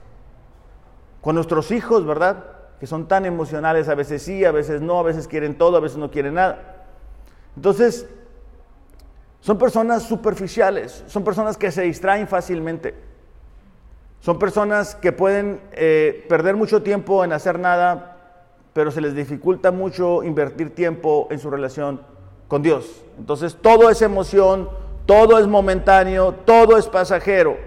Con 1.24 1.36
nuestros 1.36 1.72
hijos, 1.72 2.06
¿verdad? 2.06 2.44
Que 2.80 2.86
son 2.86 3.08
tan 3.08 3.26
emocionales, 3.26 3.90
a 3.90 3.96
veces 3.96 4.22
sí, 4.22 4.46
a 4.46 4.52
veces 4.52 4.82
no, 4.82 5.00
a 5.00 5.04
veces 5.04 5.28
quieren 5.28 5.58
todo, 5.58 5.78
a 5.78 5.80
veces 5.80 5.98
no 5.98 6.12
quieren 6.12 6.36
nada. 6.36 6.86
Entonces, 7.56 8.08
son 9.40 9.58
personas 9.58 10.04
superficiales, 10.04 11.04
son 11.08 11.24
personas 11.24 11.58
que 11.58 11.72
se 11.72 11.82
distraen 11.84 12.28
fácilmente. 12.28 12.94
Son 14.20 14.38
personas 14.38 14.96
que 14.96 15.12
pueden 15.12 15.62
eh, 15.72 16.26
perder 16.30 16.56
mucho 16.56 16.84
tiempo 16.84 17.24
en 17.24 17.34
hacer 17.34 17.58
nada, 17.58 18.18
pero 18.74 18.92
se 18.92 19.02
les 19.02 19.16
dificulta 19.16 19.72
mucho 19.72 20.24
invertir 20.24 20.76
tiempo 20.76 21.28
en 21.32 21.40
su 21.40 21.50
relación 21.50 22.02
con 22.48 22.62
Dios. 22.62 23.04
Entonces, 23.18 23.58
todo 23.62 23.90
es 23.90 24.02
emoción, 24.02 24.70
todo 25.06 25.40
es 25.40 25.48
momentáneo, 25.48 26.34
todo 26.46 26.78
es 26.78 26.88
pasajero. 26.88 27.58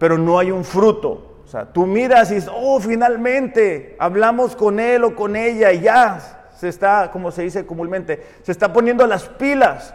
Pero 0.00 0.18
no 0.18 0.38
hay 0.38 0.50
un 0.50 0.64
fruto. 0.64 1.42
O 1.44 1.46
sea, 1.46 1.66
tú 1.66 1.86
miras 1.86 2.30
y 2.30 2.36
dices, 2.36 2.50
oh, 2.52 2.80
finalmente 2.80 3.96
hablamos 3.98 4.56
con 4.56 4.80
él 4.80 5.04
o 5.04 5.14
con 5.14 5.36
ella 5.36 5.72
y 5.72 5.82
ya 5.82 6.48
se 6.56 6.68
está, 6.68 7.10
como 7.12 7.30
se 7.30 7.42
dice 7.42 7.66
comúnmente, 7.66 8.24
se 8.42 8.50
está 8.50 8.72
poniendo 8.72 9.06
las 9.06 9.28
pilas. 9.28 9.94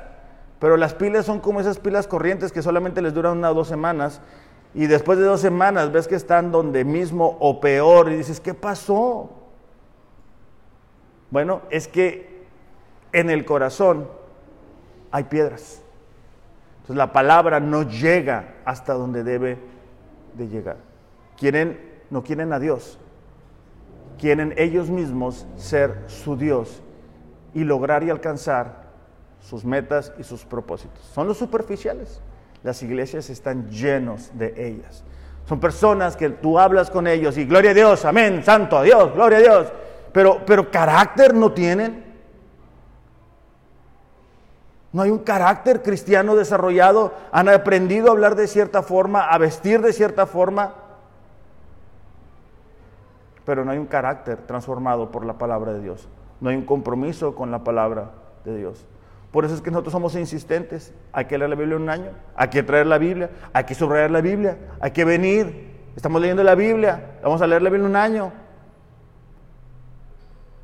Pero 0.60 0.78
las 0.78 0.94
pilas 0.94 1.26
son 1.26 1.40
como 1.40 1.60
esas 1.60 1.80
pilas 1.80 2.08
corrientes 2.08 2.52
que 2.52 2.62
solamente 2.62 3.02
les 3.02 3.14
duran 3.14 3.40
una 3.40 3.50
o 3.50 3.54
dos 3.56 3.68
semanas. 3.68 4.22
Y 4.76 4.86
después 4.86 5.18
de 5.18 5.26
dos 5.26 5.42
semanas 5.42 5.92
ves 5.92 6.08
que 6.08 6.16
están 6.16 6.52
donde 6.52 6.86
mismo 6.86 7.38
o 7.40 7.60
peor 7.60 8.12
y 8.12 8.18
dices, 8.18 8.40
¿qué 8.40 8.54
pasó? 8.54 9.32
Bueno, 11.32 11.62
es 11.72 11.88
que 11.88 12.46
en 13.12 13.32
el 13.32 13.44
corazón 13.44 14.08
hay 15.10 15.24
piedras. 15.24 15.82
Entonces 16.82 16.98
la 16.98 17.12
palabra 17.12 17.60
no 17.60 17.84
llega 17.84 18.56
hasta 18.66 18.94
donde 18.94 19.24
debe 19.24 19.58
de 20.38 20.48
llegar. 20.48 20.78
Quieren, 21.38 21.80
no 22.10 22.24
quieren 22.24 22.54
a 22.54 22.60
Dios, 22.60 23.00
quieren 24.18 24.54
ellos 24.58 24.90
mismos 24.90 25.46
ser 25.58 26.04
su 26.08 26.38
Dios 26.38 26.82
y 27.54 27.64
lograr 27.64 28.04
y 28.04 28.10
alcanzar 28.10 28.86
sus 29.40 29.64
metas 29.64 30.14
y 30.18 30.24
sus 30.24 30.46
propósitos. 30.46 31.04
Son 31.14 31.28
los 31.28 31.38
superficiales. 31.38 32.22
Las 32.64 32.82
iglesias 32.82 33.30
están 33.30 33.70
llenos 33.70 34.32
de 34.34 34.68
ellas. 34.68 35.04
Son 35.48 35.60
personas 35.60 36.16
que 36.18 36.30
tú 36.30 36.58
hablas 36.58 36.90
con 36.90 37.06
ellos 37.06 37.38
y 37.38 37.46
gloria 37.46 37.72
a 37.72 37.76
Dios, 37.76 38.04
amén, 38.06 38.44
santo 38.44 38.78
a 38.78 38.84
Dios, 38.84 39.14
gloria 39.14 39.38
a 39.38 39.42
Dios. 39.42 39.68
Pero, 40.12 40.42
pero 40.46 40.72
carácter 40.72 41.36
no 41.36 41.52
tienen. 41.52 42.05
No 44.96 45.02
hay 45.02 45.10
un 45.10 45.20
carácter 45.20 45.82
cristiano 45.82 46.38
desarrollado. 46.38 47.12
Han 47.34 47.50
aprendido 47.50 48.08
a 48.08 48.12
hablar 48.12 48.36
de 48.36 48.48
cierta 48.48 48.82
forma, 48.82 49.26
a 49.26 49.38
vestir 49.38 49.82
de 49.82 49.92
cierta 49.92 50.26
forma. 50.26 50.74
Pero 53.44 53.66
no 53.66 53.72
hay 53.72 53.78
un 53.78 53.88
carácter 53.88 54.38
transformado 54.48 55.12
por 55.12 55.26
la 55.26 55.34
palabra 55.34 55.74
de 55.74 55.82
Dios. 55.82 56.08
No 56.40 56.50
hay 56.50 56.56
un 56.56 56.64
compromiso 56.64 57.36
con 57.36 57.52
la 57.52 57.62
palabra 57.62 58.12
de 58.46 58.56
Dios. 58.56 58.86
Por 59.32 59.44
eso 59.44 59.54
es 59.54 59.60
que 59.60 59.70
nosotros 59.70 59.92
somos 59.92 60.16
insistentes. 60.16 60.94
Hay 61.12 61.26
que 61.26 61.38
leer 61.38 61.50
la 61.50 61.58
Biblia 61.58 61.76
un 61.76 61.90
año, 61.90 62.12
hay 62.34 62.48
que 62.48 62.64
traer 62.64 62.88
la 62.88 62.98
Biblia, 62.98 63.32
hay 63.52 63.66
que 63.66 63.76
subrayar 63.76 64.12
la 64.12 64.22
Biblia, 64.22 64.58
hay 64.80 64.92
que 64.92 65.04
venir. 65.04 65.76
Estamos 65.98 66.22
leyendo 66.22 66.42
la 66.42 66.56
Biblia, 66.56 67.18
vamos 67.22 67.42
a 67.42 67.48
leer 67.48 67.64
la 67.64 67.70
Biblia 67.70 67.90
un 67.90 67.98
año. 67.98 68.32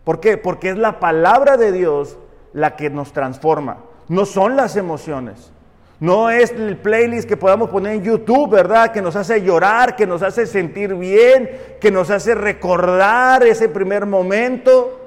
¿Por 0.05 0.21
qué? 0.21 0.37
Porque 0.37 0.69
es 0.69 0.77
la 0.77 1.01
palabra 1.01 1.57
de 1.57 1.73
Dios 1.73 2.17
la 2.53 2.77
que 2.77 2.89
nos 2.89 3.11
transforma, 3.11 3.90
no 4.12 4.26
son 4.26 4.58
las 4.58 4.76
emociones. 4.76 5.54
No 6.02 6.30
es 6.30 6.52
el 6.52 6.78
playlist 6.78 7.30
que 7.30 7.38
podamos 7.38 7.69
poner 7.69 7.93
en 7.93 8.04
YouTube, 8.04 8.50
¿verdad? 8.50 8.91
Que 8.91 9.02
nos 9.02 9.15
hace 9.15 9.41
llorar, 9.41 9.95
que 9.95 10.06
nos 10.06 10.21
hace 10.21 10.45
sentir 10.45 10.95
bien, 10.95 11.50
que 11.80 11.91
nos 11.91 12.10
hace 12.10 12.36
recordar 12.36 13.45
ese 13.45 13.69
primer 13.69 14.06
momento. 14.06 15.00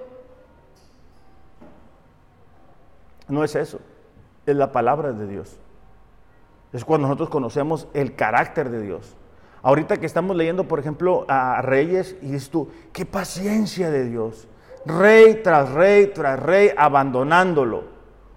No 3.29 3.45
es 3.45 3.55
eso, 3.57 3.79
es 4.47 4.57
la 4.57 4.73
palabra 4.73 5.13
de 5.13 5.27
Dios. 5.27 5.59
Es 6.73 6.83
cuando 6.83 7.07
nosotros 7.07 7.29
conocemos 7.29 7.89
el 7.93 8.15
carácter 8.15 8.71
de 8.71 8.81
Dios. 8.81 9.17
Ahorita 9.63 9.99
que 9.99 10.07
estamos 10.07 10.35
leyendo, 10.35 10.67
por 10.67 10.81
ejemplo, 10.81 11.27
a 11.29 11.61
Reyes, 11.61 12.17
y 12.23 12.31
dices 12.31 12.49
tú, 12.49 12.71
qué 12.95 13.05
paciencia 13.05 13.91
de 13.91 14.07
Dios. 14.07 14.49
Rey 14.87 15.43
tras 15.43 15.73
rey 15.73 16.07
tras 16.07 16.41
rey, 16.41 16.71
abandonándolo, 16.75 17.94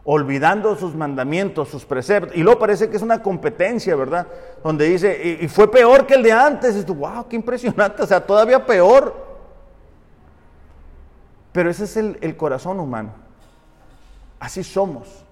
olvidando 0.09 0.73
sus 0.77 0.95
mandamientos, 0.95 1.67
sus 1.67 1.83
preceptos. 1.83 2.33
Y 2.33 2.41
luego 2.41 2.59
parece 2.59 2.89
que 2.89 2.95
es 2.95 3.03
una 3.03 3.21
competencia, 3.21 3.93
¿verdad? 3.97 4.25
Donde 4.63 4.85
dice, 4.85 5.37
y, 5.41 5.47
fue 5.49 5.69
peor 5.69 6.07
que 6.07 6.13
el 6.13 6.23
de 6.23 6.31
antes. 6.31 6.77
Y 6.77 6.83
tú, 6.85 6.95
wow, 6.95 7.27
qué 7.27 7.35
impresionante, 7.35 8.01
o 8.01 8.07
sea, 8.07 8.25
todavía 8.25 8.65
peor. 8.65 9.13
Pero 11.51 11.69
ese 11.69 11.83
es 11.83 11.97
el 11.97 12.37
corazón 12.37 12.79
humano. 12.79 13.11
Así 14.39 14.63
somos. 14.63 15.25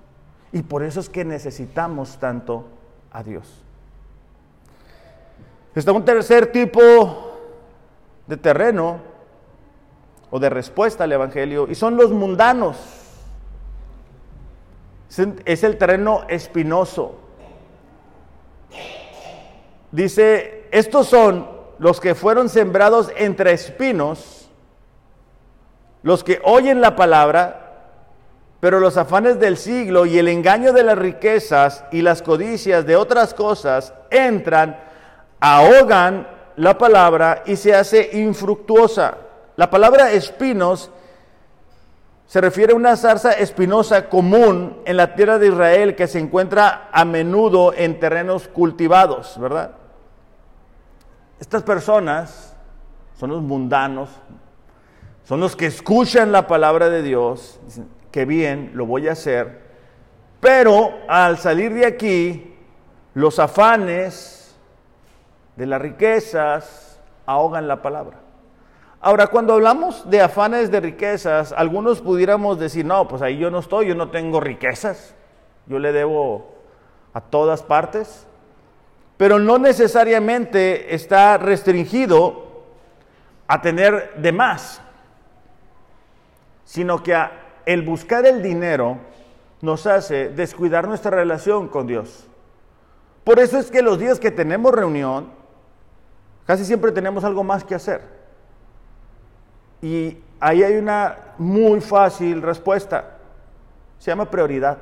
Y 0.52 0.62
por 0.62 0.84
eso 0.84 1.00
es 1.00 1.08
que 1.08 1.24
necesitamos 1.24 2.18
tanto 2.18 2.66
a 3.14 3.24
Dios. 3.24 3.64
Está 5.74 5.94
un 5.94 6.04
tercer 6.04 6.52
tipo 6.52 7.32
de 8.28 8.36
terreno 8.36 9.00
o 10.32 10.38
de 10.38 10.50
respuesta 10.50 11.06
al 11.06 11.14
Evangelio 11.14 11.68
y 11.70 11.76
son 11.76 11.96
los 11.96 12.12
mundanos. 12.12 13.05
Es 15.10 15.64
el 15.64 15.78
terreno 15.78 16.24
espinoso. 16.28 17.16
Dice, 19.92 20.68
estos 20.72 21.08
son 21.08 21.48
los 21.80 22.00
que 22.00 22.16
fueron 22.16 22.50
sembrados 22.50 23.12
entre 23.16 23.54
espinos, 23.54 24.50
los 26.04 26.24
que 26.24 26.42
oyen 26.44 26.82
la 26.82 26.96
palabra, 26.96 27.62
pero 28.60 28.80
los 28.80 28.98
afanes 28.98 29.40
del 29.40 29.58
siglo 29.58 30.06
y 30.06 30.18
el 30.18 30.28
engaño 30.28 30.74
de 30.74 30.84
las 30.84 30.98
riquezas 30.98 31.86
y 31.92 32.02
las 32.02 32.22
codicias 32.22 32.86
de 32.86 32.96
otras 32.96 33.34
cosas 33.34 33.94
entran, 34.10 34.80
ahogan 35.40 36.28
la 36.56 36.78
palabra 36.78 37.44
y 37.46 37.56
se 37.56 37.76
hace 37.76 38.10
infructuosa. 38.14 39.18
La 39.56 39.70
palabra 39.70 40.12
espinos 40.12 40.92
se 42.28 42.42
refiere 42.42 42.74
a 42.74 42.76
una 42.76 42.96
zarza 42.96 43.34
espinosa 43.34 44.10
común 44.10 44.82
en 44.86 44.98
la 44.98 45.16
tierra 45.16 45.38
de 45.38 45.48
Israel 45.48 45.96
que 45.96 46.08
se 46.08 46.20
encuentra 46.20 46.90
a 46.92 47.06
menudo 47.06 47.74
en 47.74 48.00
terrenos 48.00 48.48
cultivados, 48.48 49.40
¿verdad? 49.40 49.72
Estas 51.40 51.64
personas 51.64 52.56
son 53.20 53.30
los 53.30 53.42
mundanos, 53.42 54.10
son 55.24 55.40
los 55.40 55.56
que 55.56 55.68
escuchan 55.68 56.32
la 56.32 56.48
palabra 56.48 56.90
de 56.90 57.04
Dios, 57.04 57.60
que 58.12 58.26
bien, 58.26 58.72
lo 58.74 58.86
voy 58.86 59.08
a 59.08 59.12
hacer, 59.12 59.62
pero 60.40 60.94
al 61.08 61.38
salir 61.38 61.74
de 61.74 61.86
aquí, 61.86 62.56
los 63.14 63.40
afanes 63.40 64.56
de 65.56 65.66
las 65.66 65.82
riquezas 65.82 67.00
ahogan 67.26 67.68
la 67.68 67.82
palabra. 67.82 68.25
Ahora, 69.06 69.28
cuando 69.28 69.54
hablamos 69.54 70.10
de 70.10 70.20
afanes 70.20 70.72
de 70.72 70.80
riquezas, 70.80 71.52
algunos 71.52 72.02
pudiéramos 72.02 72.58
decir, 72.58 72.84
no, 72.84 73.08
pues 73.08 73.22
ahí 73.22 73.38
yo 73.38 73.52
no 73.52 73.60
estoy, 73.60 73.86
yo 73.86 73.94
no 73.94 74.10
tengo 74.10 74.40
riquezas, 74.40 75.14
yo 75.68 75.78
le 75.78 75.92
debo 75.92 76.56
a 77.14 77.22
todas 77.22 77.62
partes, 77.62 78.26
pero 79.16 79.38
no 79.38 79.60
necesariamente 79.60 80.96
está 80.96 81.38
restringido 81.38 82.64
a 83.46 83.62
tener 83.62 84.16
de 84.16 84.32
más, 84.32 84.82
sino 86.64 87.04
que 87.04 87.14
a 87.14 87.62
el 87.68 87.84
buscar 87.84 88.26
el 88.26 88.42
dinero 88.42 88.98
nos 89.62 89.86
hace 89.86 90.30
descuidar 90.30 90.88
nuestra 90.88 91.12
relación 91.12 91.68
con 91.68 91.86
Dios. 91.86 92.26
Por 93.24 93.38
eso 93.38 93.60
es 93.60 93.70
que 93.70 93.84
los 93.84 94.00
días 94.00 94.20
que 94.20 94.32
tenemos 94.32 94.74
reunión, 94.74 95.30
casi 96.48 96.66
siempre 96.66 96.92
tenemos 96.92 97.24
algo 97.24 97.44
más 97.44 97.64
que 97.64 97.76
hacer. 97.76 98.15
Y 99.82 100.18
ahí 100.40 100.64
hay 100.64 100.76
una 100.76 101.18
muy 101.38 101.82
fácil 101.82 102.42
respuesta. 102.42 103.18
Se 104.00 104.12
llama 104.12 104.30
prioridad. 104.30 104.78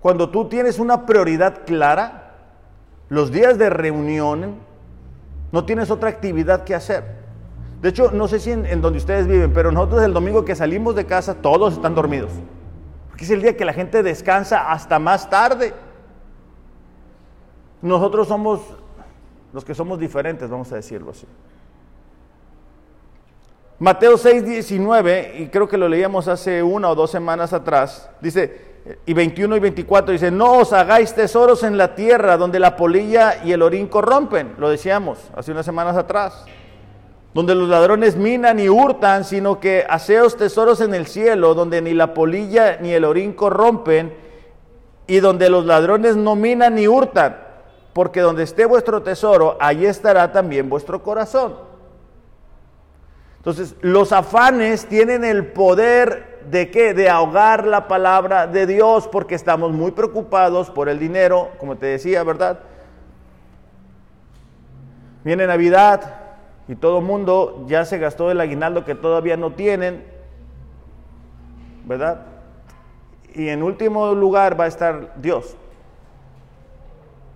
Cuando 0.00 0.30
tú 0.30 0.48
tienes 0.48 0.78
una 0.78 1.06
prioridad 1.06 1.64
clara, 1.66 2.34
los 3.08 3.30
días 3.32 3.58
de 3.58 3.70
reunión 3.70 4.56
no 5.50 5.64
tienes 5.64 5.90
otra 5.90 6.10
actividad 6.10 6.64
que 6.64 6.74
hacer. 6.74 7.18
De 7.80 7.90
hecho, 7.90 8.10
no 8.10 8.28
sé 8.28 8.40
si 8.40 8.50
en, 8.50 8.80
donde 8.80 8.98
ustedes 8.98 9.26
viven, 9.26 9.52
pero 9.52 9.70
nosotros 9.70 10.02
el 10.02 10.12
domingo 10.12 10.44
que 10.44 10.54
salimos 10.54 10.94
de 10.94 11.06
casa 11.06 11.34
todos 11.34 11.74
están 11.74 11.94
dormidos. 11.94 12.32
Porque 13.08 13.24
es 13.24 13.30
el 13.30 13.40
día 13.40 13.56
que 13.56 13.64
la 13.64 13.72
gente 13.72 14.02
descansa 14.02 14.70
hasta 14.70 14.98
más 14.98 15.30
tarde. 15.30 15.74
Nosotros 17.80 18.28
somos 18.28 18.60
los 19.52 19.64
que 19.64 19.74
somos 19.74 19.98
diferentes, 19.98 20.50
vamos 20.50 20.70
a 20.72 20.76
decirlo 20.76 21.12
así. 21.12 21.26
Mateo 23.78 24.18
6, 24.18 24.44
19, 24.44 25.34
y 25.38 25.46
creo 25.48 25.68
que 25.68 25.78
lo 25.78 25.88
leíamos 25.88 26.26
hace 26.26 26.62
una 26.62 26.90
o 26.90 26.94
dos 26.94 27.10
semanas 27.10 27.52
atrás, 27.52 28.10
dice, 28.20 28.68
y 29.06 29.12
21 29.12 29.56
y 29.56 29.60
24, 29.60 30.12
dice, 30.12 30.30
no 30.30 30.54
os 30.54 30.72
hagáis 30.72 31.14
tesoros 31.14 31.62
en 31.62 31.78
la 31.78 31.94
tierra 31.94 32.36
donde 32.36 32.58
la 32.58 32.76
polilla 32.76 33.44
y 33.44 33.52
el 33.52 33.62
orín 33.62 33.86
corrompen, 33.86 34.54
lo 34.58 34.68
decíamos 34.68 35.18
hace 35.36 35.52
unas 35.52 35.64
semanas 35.64 35.96
atrás 35.96 36.44
donde 37.34 37.54
los 37.54 37.68
ladrones 37.68 38.16
minan 38.16 38.58
y 38.58 38.68
hurtan, 38.68 39.24
sino 39.24 39.60
que 39.60 39.84
haceos 39.88 40.36
tesoros 40.36 40.80
en 40.80 40.94
el 40.94 41.06
cielo, 41.06 41.54
donde 41.54 41.80
ni 41.82 41.94
la 41.94 42.14
polilla 42.14 42.78
ni 42.80 42.92
el 42.92 43.04
orín 43.04 43.32
corrompen, 43.32 44.12
y 45.06 45.20
donde 45.20 45.48
los 45.48 45.64
ladrones 45.64 46.16
no 46.16 46.34
minan 46.34 46.74
ni 46.74 46.88
hurtan, 46.88 47.38
porque 47.92 48.20
donde 48.20 48.42
esté 48.42 48.64
vuestro 48.64 49.02
tesoro, 49.02 49.56
allí 49.60 49.86
estará 49.86 50.32
también 50.32 50.68
vuestro 50.68 51.02
corazón. 51.02 51.67
Entonces, 53.48 53.76
los 53.80 54.12
afanes 54.12 54.84
tienen 54.84 55.24
el 55.24 55.46
poder 55.46 56.40
de 56.50 56.70
qué? 56.70 56.92
De 56.92 57.08
ahogar 57.08 57.66
la 57.66 57.88
palabra 57.88 58.46
de 58.46 58.66
Dios, 58.66 59.08
porque 59.08 59.34
estamos 59.34 59.72
muy 59.72 59.92
preocupados 59.92 60.68
por 60.68 60.90
el 60.90 60.98
dinero, 60.98 61.48
como 61.56 61.76
te 61.76 61.86
decía, 61.86 62.22
¿verdad? 62.24 62.58
Viene 65.24 65.46
Navidad, 65.46 66.18
y 66.68 66.76
todo 66.76 66.98
el 66.98 67.06
mundo 67.06 67.64
ya 67.66 67.86
se 67.86 67.96
gastó 67.96 68.30
el 68.30 68.38
aguinaldo 68.38 68.84
que 68.84 68.94
todavía 68.94 69.38
no 69.38 69.54
tienen, 69.54 70.04
¿verdad? 71.86 72.26
Y 73.32 73.48
en 73.48 73.62
último 73.62 74.12
lugar 74.12 74.60
va 74.60 74.64
a 74.64 74.68
estar 74.68 75.14
Dios, 75.16 75.56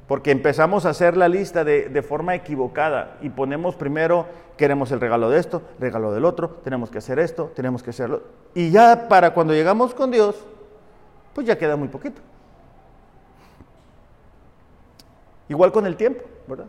porque 0.06 0.30
empezamos 0.30 0.84
a 0.84 0.90
hacer 0.90 1.16
la 1.16 1.28
lista 1.28 1.64
de, 1.64 2.02
forma 2.02 2.34
equivocada 2.34 3.16
y 3.22 3.30
ponemos 3.30 3.76
primero, 3.76 4.26
queremos 4.56 4.90
el 4.92 5.00
regalo 5.00 5.30
de 5.30 5.38
esto, 5.38 5.62
regalo 5.78 6.12
del 6.12 6.24
otro, 6.24 6.50
tenemos 6.64 6.90
que 6.90 6.98
hacer 6.98 7.18
esto, 7.18 7.52
tenemos 7.54 7.82
que 7.82 7.90
hacerlo. 7.90 8.22
Y 8.54 8.70
ya 8.70 9.08
para 9.08 9.34
cuando 9.34 9.54
llegamos 9.54 9.94
con 9.94 10.10
Dios, 10.10 10.36
pues 11.34 11.46
ya 11.46 11.56
queda 11.56 11.76
muy 11.76 11.88
poquito. 11.88 12.20
Igual 15.48 15.72
con 15.72 15.86
el 15.86 15.96
tiempo, 15.96 16.22
¿verdad? 16.46 16.66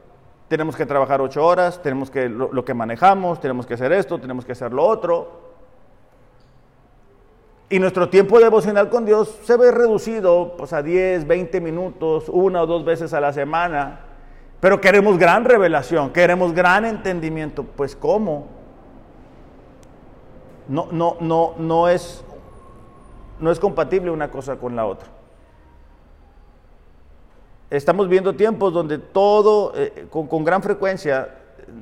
Tenemos 0.47 0.75
que 0.75 0.86
trabajar 0.86 1.21
ocho 1.21 1.45
horas, 1.45 1.81
tenemos 1.81 2.11
que 2.11 2.29
lo, 2.29 2.65
que 2.65 2.73
manejamos, 2.73 3.39
tenemos 3.39 3.65
que 3.65 3.75
hacer 3.75 3.91
esto, 3.91 4.19
tenemos 4.19 4.45
que 4.45 4.51
hacer 4.51 4.73
lo 4.73 4.86
otro. 4.86 5.53
Y 7.69 7.79
nuestro 7.79 8.09
tiempo 8.09 8.39
devocional 8.39 8.89
con 8.89 9.05
Dios 9.05 9.39
se 9.43 9.57
ve 9.57 9.71
reducido 9.71 10.55
pues, 10.57 10.73
a 10.73 10.84
10, 10.84 11.25
20 11.25 11.61
minutos, 11.61 12.29
una 12.29 12.61
o 12.61 12.67
dos 12.67 12.86
veces 12.86 13.13
a 13.13 13.21
la 13.21 13.34
semana. 13.34 14.12
Pero 14.64 14.80
queremos 14.80 15.18
gran 15.18 15.43
revelación, 15.43 16.11
queremos 16.11 16.53
gran 16.53 16.86
entendimiento. 16.86 17.66
Pues 17.66 17.97
¿cómo? 17.97 18.47
No, 20.70 20.88
no, 20.89 21.18
no, 21.20 21.55
no, 21.57 21.89
es, 21.89 22.24
no 23.41 23.51
es 23.51 23.59
compatible 23.59 24.09
una 24.09 24.32
cosa 24.32 24.55
con 24.55 24.78
la 24.78 24.86
otra. 24.86 25.09
Estamos 27.70 28.07
viendo 28.07 28.38
tiempos 28.38 28.72
donde 28.72 28.99
todo, 28.99 29.74
eh, 29.76 30.07
con, 30.09 30.28
con 30.28 30.45
gran 30.45 30.64
frecuencia, 30.64 31.36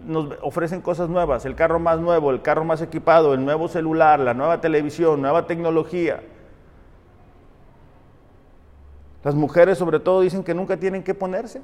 nos 0.08 0.34
ofrecen 0.42 0.82
cosas 0.82 1.08
nuevas, 1.08 1.46
el 1.46 1.54
carro 1.54 1.78
más 1.78 2.00
nuevo, 2.00 2.32
el 2.32 2.42
carro 2.42 2.66
más 2.66 2.82
equipado, 2.82 3.36
el 3.36 3.46
nuevo 3.46 3.68
celular, 3.68 4.20
la 4.20 4.34
nueva 4.34 4.60
televisión, 4.60 5.22
nueva 5.22 5.46
tecnología. 5.46 6.24
Las 9.24 9.36
mujeres 9.36 9.78
sobre 9.78 10.00
todo 10.00 10.22
dicen 10.22 10.44
que 10.44 10.56
nunca 10.56 10.78
tienen 10.78 11.04
que 11.04 11.14
ponerse. 11.14 11.62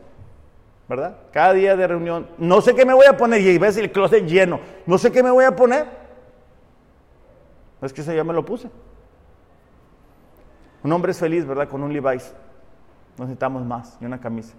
¿Verdad? 0.88 1.18
Cada 1.32 1.54
día 1.54 1.76
de 1.76 1.88
reunión, 1.88 2.28
no 2.38 2.62
sé 2.62 2.74
qué 2.74 2.86
me 2.86 2.94
voy 2.94 3.06
a 3.06 3.18
poner, 3.18 3.42
y 3.42 3.58
ves 3.58 3.78
el 3.78 3.92
closet 3.92 4.26
lleno, 4.26 4.60
no 4.86 4.98
sé 4.98 5.12
qué 5.12 5.22
me 5.22 5.32
voy 5.32 5.46
a 5.46 5.56
poner. 5.56 5.86
Es 7.82 7.94
que 7.94 8.02
eso 8.02 8.14
ya 8.14 8.24
me 8.24 8.34
lo 8.34 8.44
puse. 8.44 8.70
Un 10.84 10.92
hombre 10.92 11.12
es 11.12 11.20
feliz, 11.20 11.46
¿verdad? 11.46 11.68
Con 11.68 11.84
un 11.84 11.94
Levi's. 11.94 12.34
No 13.18 13.26
necesitamos 13.26 13.66
más, 13.66 13.98
y 14.00 14.06
una 14.06 14.20
camisa. 14.20 14.54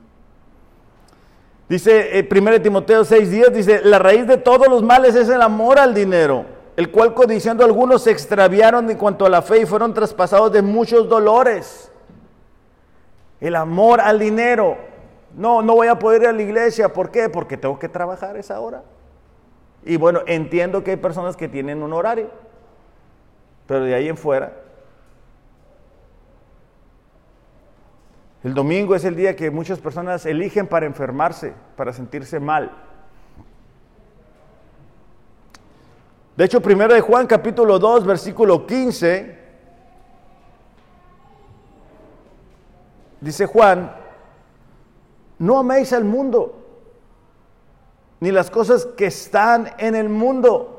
Dice 1.68 2.18
eh, 2.18 2.28
1 2.30 2.62
Timoteo 2.62 3.04
6:10, 3.04 3.50
dice, 3.50 3.80
la 3.84 3.98
raíz 3.98 4.26
de 4.26 4.38
todos 4.38 4.68
los 4.68 4.82
males 4.82 5.14
es 5.14 5.28
el 5.28 5.42
amor 5.42 5.78
al 5.78 5.94
dinero, 5.94 6.46
el 6.76 6.90
cual 6.90 7.12
codiciando 7.12 7.64
algunos 7.64 8.02
se 8.02 8.10
extraviaron 8.10 8.90
en 8.90 8.96
cuanto 8.96 9.26
a 9.26 9.28
la 9.28 9.42
fe 9.42 9.60
y 9.62 9.66
fueron 9.66 9.92
traspasados 9.92 10.52
de 10.52 10.62
muchos 10.62 11.08
dolores. 11.08 11.92
El 13.40 13.54
amor 13.54 14.00
al 14.00 14.18
dinero. 14.18 14.76
No, 15.34 15.62
no 15.62 15.74
voy 15.74 15.88
a 15.88 15.98
poder 15.98 16.22
ir 16.22 16.28
a 16.28 16.32
la 16.32 16.42
iglesia. 16.42 16.92
¿Por 16.92 17.10
qué? 17.10 17.28
Porque 17.28 17.56
tengo 17.56 17.78
que 17.78 17.88
trabajar 17.88 18.36
esa 18.36 18.60
hora. 18.60 18.82
Y 19.84 19.96
bueno, 19.96 20.20
entiendo 20.26 20.82
que 20.82 20.92
hay 20.92 20.96
personas 20.96 21.36
que 21.36 21.48
tienen 21.48 21.82
un 21.82 21.92
horario, 21.92 22.30
pero 23.66 23.84
de 23.84 23.94
ahí 23.94 24.08
en 24.08 24.16
fuera. 24.16 24.52
El 28.44 28.54
domingo 28.54 28.94
es 28.94 29.04
el 29.04 29.16
día 29.16 29.34
que 29.34 29.50
muchas 29.50 29.78
personas 29.80 30.24
eligen 30.24 30.66
para 30.66 30.86
enfermarse, 30.86 31.54
para 31.76 31.92
sentirse 31.92 32.38
mal. 32.38 32.70
De 36.36 36.44
hecho, 36.44 36.60
primero 36.60 36.94
de 36.94 37.00
Juan 37.00 37.26
capítulo 37.26 37.80
2, 37.80 38.06
versículo 38.06 38.64
15, 38.64 39.38
dice 43.20 43.46
Juan, 43.46 43.97
no 45.38 45.58
améis 45.58 45.92
al 45.92 46.04
mundo, 46.04 46.56
ni 48.20 48.30
las 48.30 48.50
cosas 48.50 48.86
que 48.86 49.06
están 49.06 49.72
en 49.78 49.94
el 49.94 50.08
mundo. 50.08 50.74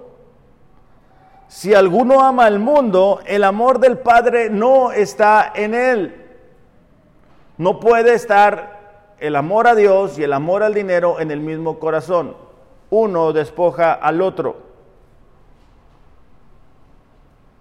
Si 1.48 1.74
alguno 1.74 2.24
ama 2.24 2.46
al 2.46 2.60
mundo, 2.60 3.22
el 3.26 3.44
amor 3.44 3.80
del 3.80 3.98
Padre 3.98 4.50
no 4.50 4.92
está 4.92 5.52
en 5.56 5.74
él. 5.74 6.26
No 7.58 7.80
puede 7.80 8.14
estar 8.14 9.16
el 9.20 9.36
amor 9.36 9.68
a 9.68 9.76
Dios 9.76 10.20
y 10.20 10.24
el 10.24 10.34
amor 10.34 10.64
al 10.64 10.74
dinero 10.74 11.20
en 11.20 11.32
el 11.32 11.40
mismo 11.40 11.80
corazón. 11.80 12.36
Uno 12.90 13.34
despoja 13.34 13.94
al 13.94 14.22
otro. 14.22 14.58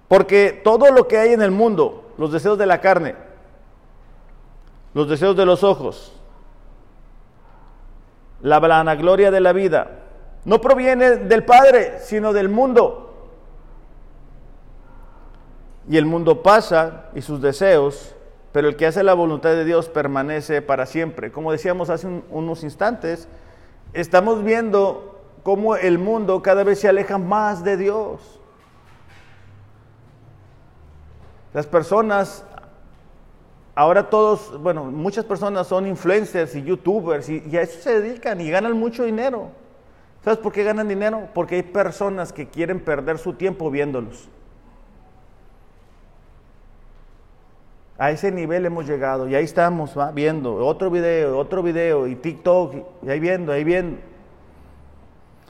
Porque 0.09 0.61
todo 0.65 0.91
lo 0.91 1.07
que 1.07 1.19
hay 1.19 1.33
en 1.33 1.43
el 1.43 1.51
mundo, 1.51 2.13
los 2.17 2.33
deseos 2.33 2.59
de 2.59 2.67
la 2.67 2.81
carne, 2.81 3.15
los 4.95 5.09
deseos 5.09 5.37
de 5.37 5.47
los 5.47 5.63
ojos, 5.63 6.18
la 8.41 8.59
vanagloria 8.59 9.31
de 9.31 9.41
la 9.41 9.53
vida, 9.53 9.91
no 10.45 10.61
proviene 10.61 11.17
del 11.17 11.45
Padre, 11.45 11.99
sino 12.01 12.33
del 12.33 12.49
mundo. 12.49 13.05
Y 15.89 15.97
el 15.97 16.07
mundo 16.07 16.43
pasa 16.43 17.07
y 17.15 17.23
sus 17.23 17.41
deseos, 17.41 18.15
pero 18.53 18.69
el 18.69 18.77
que 18.77 18.87
hace 18.87 19.03
la 19.03 19.15
voluntad 19.15 19.51
de 19.51 19.65
Dios 19.65 19.89
permanece 19.89 20.63
para 20.63 20.87
siempre. 20.87 21.33
Como 21.33 21.53
decíamos 21.53 21.91
hace 21.91 22.07
unos 22.31 22.63
instantes, 22.63 23.29
estamos 23.93 24.45
viendo 24.45 25.21
cómo 25.43 25.77
el 25.77 25.99
mundo 25.99 26.43
cada 26.43 26.65
vez 26.65 26.81
se 26.81 26.89
aleja 26.89 27.19
más 27.19 27.65
de 27.65 27.77
Dios. 27.77 28.41
Las 31.55 31.67
personas 31.67 32.45
ahora 33.79 34.11
todos, 34.11 34.61
bueno, 34.61 34.87
muchas 34.87 35.25
personas 35.25 35.69
son 35.69 35.87
influencers 35.87 36.57
y 36.57 36.65
youtubers 36.65 37.29
y, 37.29 37.57
a 37.57 37.63
eso 37.63 37.81
se 37.81 38.01
dedican 38.01 38.41
y 38.41 38.51
ganan 38.51 38.77
mucho 38.77 39.05
dinero. 39.05 39.51
¿Sabes 40.25 40.41
por 40.41 40.53
qué 40.53 40.65
ganan 40.65 40.89
dinero? 40.89 41.29
Porque 41.33 41.55
hay 41.55 41.63
personas 41.63 42.33
que 42.33 42.49
quieren 42.49 42.81
perder 42.81 43.19
su 43.19 43.35
tiempo 43.35 43.71
viéndolos. 43.71 44.29
A 47.99 48.11
ese 48.11 48.33
nivel 48.33 48.67
hemos 48.67 48.85
llegado 48.85 49.29
y 49.29 49.37
ahí 49.37 49.45
estamos 49.45 49.95
viendo 50.13 50.57
otro 50.57 50.91
video, 50.91 51.39
otro 51.39 51.63
video 51.63 52.09
y 52.09 52.17
TikTok 52.17 52.75
y 53.05 53.11
ahí 53.11 53.21
viendo, 53.21 53.53
ahí 53.53 53.63
viendo. 53.63 54.01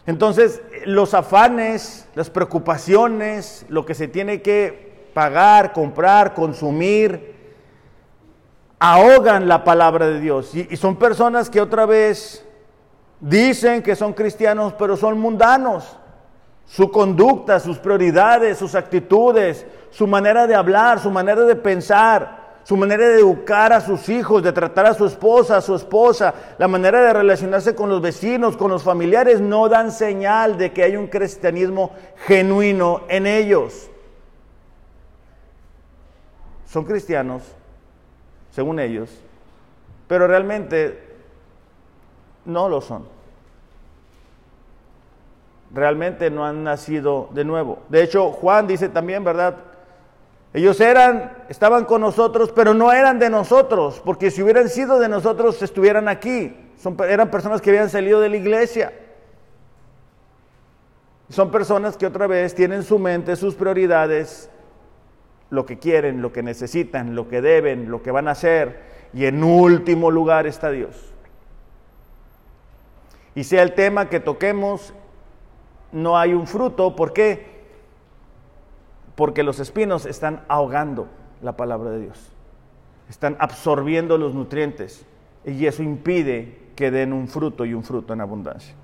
Entonces, 0.05 0.61
los 0.85 1.15
afanes, 1.15 2.07
las 2.15 2.29
preocupaciones, 2.29 3.65
lo 3.71 3.87
que 3.87 3.95
se 3.95 4.07
tiene 4.07 4.43
que 4.43 5.09
pagar, 5.15 5.73
comprar, 5.73 6.35
consumir, 6.35 7.38
ahogan 8.79 9.49
la 9.49 9.65
palabra 9.65 10.07
de 10.07 10.21
Dios. 10.21 10.55
Y, 10.55 10.77
son 10.77 10.97
personas 10.97 11.51
que 11.51 11.61
otra 11.61 11.87
vez 11.87 12.45
dicen 13.21 13.83
que 13.83 13.97
son 13.97 14.13
cristianos, 14.13 14.75
pero 14.75 14.97
son 14.97 15.19
mundanos. 15.19 15.97
Su 16.67 16.91
conducta, 16.91 17.61
sus 17.61 17.79
prioridades, 17.79 18.59
sus 18.59 18.75
actitudes, 18.75 19.67
su 19.91 20.07
manera 20.07 20.47
de 20.47 20.55
hablar, 20.55 21.01
su 21.01 21.11
manera 21.11 21.43
de 21.43 21.57
pensar, 21.57 22.59
su 22.63 22.77
manera 22.77 23.09
de 23.09 23.21
educar 23.21 23.73
a 23.73 23.81
sus 23.81 24.11
hijos, 24.11 24.43
de 24.43 24.53
tratar 24.53 24.85
a 24.85 24.93
su 24.93 25.07
esposa, 25.07 25.57
a 25.57 25.61
su 25.63 25.75
esposa, 25.75 26.35
la 26.59 26.69
manera 26.69 27.01
de 27.01 27.15
relacionarse 27.15 27.75
con 27.75 27.89
los 27.89 28.03
vecinos, 28.03 28.59
con 28.59 28.71
los 28.71 28.83
familiares, 28.83 29.41
no 29.41 29.71
dan 29.71 29.91
señal 29.91 30.59
de 30.59 30.73
que 30.75 30.83
hay 30.83 30.97
un 30.97 31.07
cristianismo 31.07 31.93
genuino 32.27 33.01
en 33.09 33.27
ellos. 33.27 33.91
Son 36.67 36.85
cristianos, 36.85 37.43
según 38.51 38.81
ellos, 38.81 39.11
pero 40.07 40.27
realmente 40.27 40.99
no 42.45 42.69
lo 42.69 42.81
son. 42.81 43.07
Realmente 45.73 46.31
no 46.31 46.47
han 46.47 46.65
nacido 46.65 47.29
de 47.33 47.45
nuevo. 47.45 47.81
De 47.89 48.03
hecho, 48.03 48.31
Juan 48.33 48.67
dice 48.67 48.89
también, 48.89 49.23
¿verdad? 49.23 49.57
Ellos 50.55 50.81
eran, 50.81 51.45
estaban 51.49 51.85
con 51.85 52.01
nosotros, 52.01 52.51
pero 52.55 52.73
no 52.73 52.91
eran 52.91 53.19
de 53.19 53.29
nosotros, 53.29 54.01
porque 54.03 54.31
si 54.31 54.43
hubieran 54.43 54.71
sido 54.71 54.99
de 54.99 55.09
nosotros, 55.09 55.61
estuvieran 55.63 56.09
aquí. 56.09 56.57
Eran 57.07 57.31
personas 57.31 57.61
que 57.61 57.71
habían 57.71 57.91
salido 57.91 58.21
de 58.21 58.31
la 58.31 58.37
iglesia. 58.39 58.93
Son 61.29 61.51
personas 61.51 61.99
que 61.99 62.07
otra 62.07 62.27
vez 62.27 62.55
tienen 62.55 62.83
su 62.83 62.99
mente, 62.99 63.37
sus 63.37 63.55
prioridades 63.55 64.49
lo 65.51 65.67
que 65.67 65.79
quieren, 65.79 66.23
lo 66.23 66.33
que 66.33 66.43
necesitan, 66.43 67.15
lo 67.15 67.29
que 67.29 67.41
deben, 67.41 67.91
lo 67.91 68.03
que 68.03 68.11
van 68.11 68.29
a 68.29 68.33
hacer. 68.33 68.81
Y 69.13 69.25
en 69.25 69.43
último 69.43 70.11
lugar 70.11 70.47
está 70.47 70.71
Dios. 70.71 71.13
Y 73.35 73.45
sea 73.45 73.63
el 73.63 73.75
tema 73.75 74.09
que 74.09 74.21
toquemos, 74.21 74.93
no 75.93 76.19
hay 76.19 76.35
un 76.35 76.47
fruto. 76.47 76.97
¿Por 76.97 77.13
qué? 77.13 77.47
Porque 79.15 79.43
los 79.43 79.61
espinos 79.61 80.07
están 80.07 80.43
ahogando 80.49 81.09
la 81.43 81.57
palabra 81.57 81.91
de 81.91 82.01
Dios. 82.01 82.33
Están 83.09 83.37
absorbiendo 83.39 84.19
los 84.19 84.35
nutrientes. 84.35 85.07
Y 85.45 85.67
eso 85.67 85.83
impide 85.83 86.59
que 86.77 86.91
den 86.91 87.13
un 87.13 87.29
fruto 87.29 87.65
y 87.65 87.75
un 87.75 87.83
fruto 87.83 88.13
en 88.13 88.21
abundancia. 88.21 88.75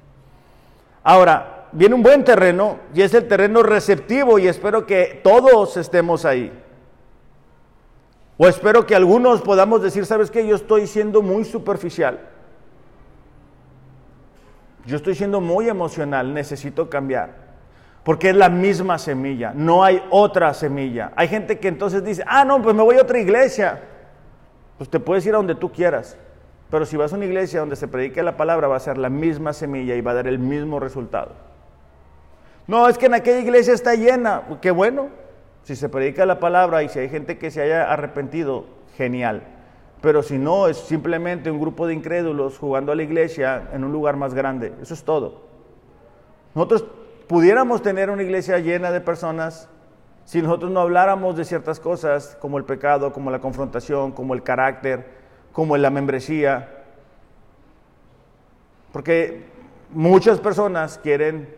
Ahora, 1.02 1.63
viene 1.74 1.94
un 1.94 2.02
buen 2.02 2.24
terreno 2.24 2.78
y 2.94 3.02
es 3.02 3.12
el 3.14 3.28
terreno 3.28 3.62
receptivo 3.62 4.38
y 4.38 4.48
espero 4.48 4.86
que 4.86 5.20
todos 5.22 5.76
estemos 5.76 6.24
ahí. 6.24 6.52
O 8.36 8.48
espero 8.48 8.86
que 8.86 8.96
algunos 8.96 9.42
podamos 9.42 9.82
decir, 9.82 10.06
¿sabes 10.06 10.30
qué? 10.30 10.46
Yo 10.46 10.56
estoy 10.56 10.86
siendo 10.86 11.22
muy 11.22 11.44
superficial. 11.44 12.20
Yo 14.86 14.96
estoy 14.96 15.14
siendo 15.14 15.40
muy 15.40 15.68
emocional, 15.68 16.34
necesito 16.34 16.90
cambiar. 16.90 17.44
Porque 18.02 18.30
es 18.30 18.36
la 18.36 18.50
misma 18.50 18.98
semilla, 18.98 19.52
no 19.54 19.82
hay 19.82 20.02
otra 20.10 20.52
semilla. 20.52 21.12
Hay 21.16 21.28
gente 21.28 21.58
que 21.58 21.68
entonces 21.68 22.04
dice, 22.04 22.22
ah, 22.26 22.44
no, 22.44 22.60
pues 22.60 22.74
me 22.74 22.82
voy 22.82 22.96
a 22.98 23.02
otra 23.02 23.18
iglesia. 23.18 23.80
Pues 24.76 24.90
te 24.90 25.00
puedes 25.00 25.24
ir 25.26 25.32
a 25.34 25.38
donde 25.38 25.54
tú 25.54 25.72
quieras. 25.72 26.18
Pero 26.70 26.84
si 26.84 26.96
vas 26.96 27.12
a 27.12 27.16
una 27.16 27.24
iglesia 27.24 27.60
donde 27.60 27.76
se 27.76 27.88
predique 27.88 28.22
la 28.22 28.36
palabra, 28.36 28.68
va 28.68 28.76
a 28.76 28.80
ser 28.80 28.98
la 28.98 29.08
misma 29.08 29.52
semilla 29.52 29.94
y 29.94 30.00
va 30.00 30.10
a 30.10 30.14
dar 30.14 30.26
el 30.26 30.38
mismo 30.38 30.80
resultado. 30.80 31.53
No, 32.66 32.88
es 32.88 32.96
que 32.98 33.06
en 33.06 33.14
aquella 33.14 33.40
iglesia 33.40 33.74
está 33.74 33.94
llena. 33.94 34.42
Qué 34.60 34.70
bueno. 34.70 35.08
Si 35.62 35.76
se 35.76 35.88
predica 35.88 36.26
la 36.26 36.40
palabra 36.40 36.82
y 36.82 36.88
si 36.88 36.98
hay 36.98 37.08
gente 37.08 37.38
que 37.38 37.50
se 37.50 37.62
haya 37.62 37.90
arrepentido, 37.90 38.66
genial. 38.96 39.42
Pero 40.00 40.22
si 40.22 40.36
no, 40.36 40.68
es 40.68 40.76
simplemente 40.76 41.50
un 41.50 41.58
grupo 41.58 41.86
de 41.86 41.94
incrédulos 41.94 42.58
jugando 42.58 42.92
a 42.92 42.94
la 42.94 43.02
iglesia 43.02 43.70
en 43.72 43.84
un 43.84 43.92
lugar 43.92 44.16
más 44.16 44.34
grande. 44.34 44.74
Eso 44.82 44.92
es 44.92 45.02
todo. 45.04 45.42
Nosotros 46.54 46.84
pudiéramos 47.26 47.82
tener 47.82 48.10
una 48.10 48.22
iglesia 48.22 48.58
llena 48.58 48.90
de 48.90 49.00
personas 49.00 49.68
si 50.24 50.40
nosotros 50.40 50.70
no 50.70 50.80
habláramos 50.80 51.36
de 51.36 51.44
ciertas 51.44 51.80
cosas 51.80 52.36
como 52.40 52.58
el 52.58 52.64
pecado, 52.64 53.12
como 53.12 53.30
la 53.30 53.40
confrontación, 53.40 54.12
como 54.12 54.34
el 54.34 54.42
carácter, 54.42 55.06
como 55.52 55.76
la 55.76 55.90
membresía. 55.90 56.84
Porque 58.92 59.44
muchas 59.90 60.40
personas 60.40 60.98
quieren 60.98 61.48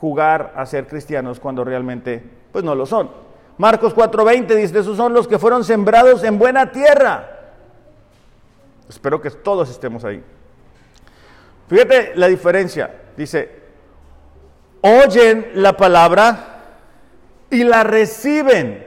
jugar 0.00 0.52
a 0.56 0.66
ser 0.66 0.86
cristianos 0.86 1.40
cuando 1.40 1.64
realmente 1.64 2.22
pues 2.52 2.64
no 2.64 2.74
lo 2.74 2.86
son. 2.86 3.10
Marcos 3.58 3.94
4:20 3.94 4.54
dice, 4.54 4.78
esos 4.78 4.96
son 4.96 5.12
los 5.12 5.26
que 5.26 5.38
fueron 5.38 5.64
sembrados 5.64 6.22
en 6.24 6.38
buena 6.38 6.70
tierra. 6.70 7.28
Espero 8.88 9.20
que 9.20 9.30
todos 9.30 9.68
estemos 9.68 10.04
ahí. 10.04 10.22
Fíjate 11.68 12.12
la 12.14 12.28
diferencia. 12.28 12.90
Dice, 13.16 13.50
oyen 14.80 15.50
la 15.54 15.76
palabra 15.76 16.62
y 17.50 17.64
la 17.64 17.84
reciben. 17.84 18.86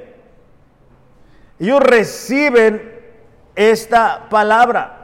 Ellos 1.59 1.79
reciben 1.81 2.99
esta 3.55 4.29
palabra. 4.29 4.97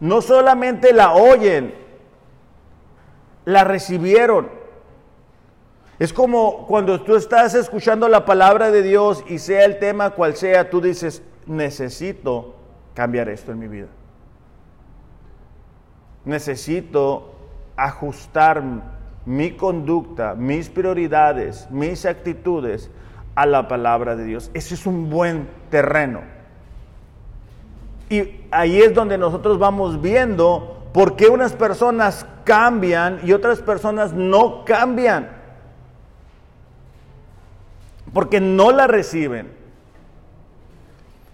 No 0.00 0.22
solamente 0.22 0.92
la 0.92 1.12
oyen, 1.12 1.74
la 3.44 3.64
recibieron. 3.64 4.59
Es 6.00 6.14
como 6.14 6.66
cuando 6.66 7.02
tú 7.02 7.14
estás 7.14 7.54
escuchando 7.54 8.08
la 8.08 8.24
palabra 8.24 8.70
de 8.70 8.80
Dios 8.80 9.22
y 9.28 9.38
sea 9.38 9.66
el 9.66 9.78
tema 9.78 10.08
cual 10.08 10.34
sea, 10.34 10.70
tú 10.70 10.80
dices, 10.80 11.22
necesito 11.44 12.54
cambiar 12.94 13.28
esto 13.28 13.52
en 13.52 13.58
mi 13.58 13.68
vida. 13.68 13.88
Necesito 16.24 17.34
ajustar 17.76 18.62
mi 19.26 19.50
conducta, 19.50 20.34
mis 20.34 20.70
prioridades, 20.70 21.70
mis 21.70 22.06
actitudes 22.06 22.90
a 23.34 23.44
la 23.44 23.68
palabra 23.68 24.16
de 24.16 24.24
Dios. 24.24 24.50
Ese 24.54 24.76
es 24.76 24.86
un 24.86 25.10
buen 25.10 25.50
terreno. 25.68 26.22
Y 28.08 28.46
ahí 28.50 28.80
es 28.80 28.94
donde 28.94 29.18
nosotros 29.18 29.58
vamos 29.58 30.00
viendo 30.00 30.82
por 30.94 31.14
qué 31.16 31.28
unas 31.28 31.52
personas 31.52 32.24
cambian 32.44 33.20
y 33.22 33.34
otras 33.34 33.60
personas 33.60 34.14
no 34.14 34.64
cambian 34.64 35.39
porque 38.12 38.40
no 38.40 38.72
la 38.72 38.86
reciben. 38.86 39.52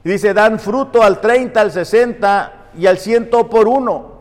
Y 0.05 0.11
dice, 0.11 0.35
dan 0.35 0.61
fruto 0.61 1.03
al 1.03 1.20
30, 1.20 1.61
al 1.61 1.72
60 1.72 2.70
y 2.79 2.87
al 2.87 2.99
100 2.99 3.29
por 3.29 3.66
uno. 3.66 4.16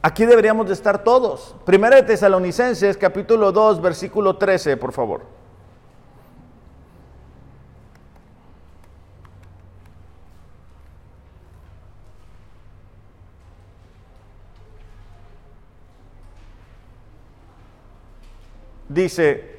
Aquí 0.00 0.24
deberíamos 0.24 0.66
de 0.66 0.72
estar 0.72 1.04
todos. 1.04 1.54
Primera 1.64 1.96
de 1.96 2.02
Tesalonicenses, 2.02 2.96
capítulo 2.96 3.52
2, 3.52 3.80
versículo 3.80 4.36
13, 4.36 4.76
por 4.76 4.92
favor. 4.92 5.22
Dice, 18.88 19.51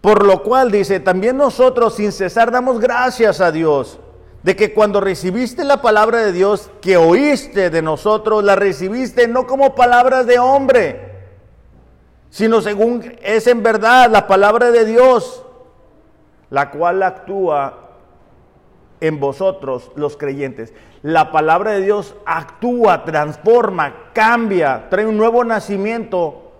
por 0.00 0.24
lo 0.24 0.42
cual 0.42 0.70
dice, 0.70 1.00
también 1.00 1.36
nosotros 1.36 1.94
sin 1.94 2.12
cesar 2.12 2.50
damos 2.50 2.78
gracias 2.78 3.40
a 3.40 3.50
Dios 3.50 3.98
de 4.42 4.54
que 4.54 4.72
cuando 4.72 5.00
recibiste 5.00 5.64
la 5.64 5.82
palabra 5.82 6.18
de 6.18 6.32
Dios 6.32 6.70
que 6.80 6.96
oíste 6.96 7.70
de 7.70 7.82
nosotros, 7.82 8.44
la 8.44 8.54
recibiste 8.54 9.26
no 9.26 9.46
como 9.46 9.74
palabras 9.74 10.26
de 10.26 10.38
hombre, 10.38 11.08
sino 12.30 12.60
según 12.60 13.16
es 13.22 13.46
en 13.46 13.62
verdad 13.62 14.08
la 14.10 14.26
palabra 14.26 14.70
de 14.70 14.84
Dios, 14.84 15.44
la 16.50 16.70
cual 16.70 17.02
actúa 17.02 17.88
en 19.00 19.18
vosotros 19.18 19.90
los 19.96 20.16
creyentes. 20.16 20.72
La 21.02 21.32
palabra 21.32 21.72
de 21.72 21.80
Dios 21.80 22.14
actúa, 22.24 23.04
transforma, 23.04 24.10
cambia, 24.12 24.88
trae 24.90 25.06
un 25.06 25.16
nuevo 25.16 25.44
nacimiento 25.44 26.52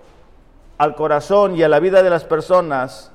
al 0.78 0.94
corazón 0.94 1.56
y 1.56 1.62
a 1.62 1.68
la 1.68 1.80
vida 1.80 2.02
de 2.02 2.10
las 2.10 2.24
personas 2.24 3.12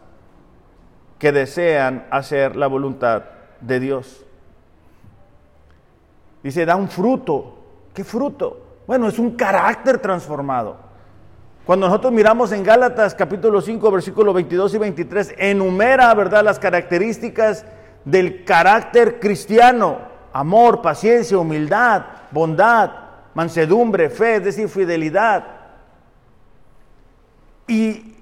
que 1.24 1.32
desean 1.32 2.06
hacer 2.12 2.58
la 2.58 2.68
voluntad 2.68 3.24
de 3.62 3.80
Dios. 3.80 4.26
Dice, 6.44 6.66
da 6.66 6.76
un 6.76 6.90
fruto. 6.90 7.60
¿Qué 7.94 8.04
fruto? 8.04 8.82
Bueno, 8.86 9.08
es 9.08 9.18
un 9.18 9.38
carácter 9.38 10.00
transformado. 10.00 10.76
Cuando 11.66 11.88
nosotros 11.88 12.12
miramos 12.12 12.52
en 12.52 12.62
Gálatas 12.62 13.16
capítulo 13.16 13.62
5, 13.62 13.90
versículos 13.90 14.36
22 14.36 14.74
y 14.74 14.78
23, 14.80 15.36
enumera, 15.38 16.14
¿verdad?, 16.14 16.44
las 16.44 16.60
características 16.60 17.66
del 18.04 18.44
carácter 18.44 19.22
cristiano. 19.22 20.00
Amor, 20.34 20.82
paciencia, 20.82 21.38
humildad, 21.38 22.04
bondad, 22.32 22.92
mansedumbre, 23.34 24.10
fe, 24.10 24.36
es 24.36 24.44
decir, 24.44 24.68
fidelidad. 24.68 25.46
Y 27.66 28.14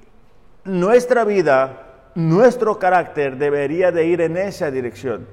nuestra 0.65 1.23
vida 1.23 1.80
nuestro 2.15 2.77
carácter 2.77 3.37
debería 3.37 3.91
de 3.91 4.05
ir 4.05 4.21
en 4.21 4.37
esa 4.37 4.69
dirección. 4.71 5.27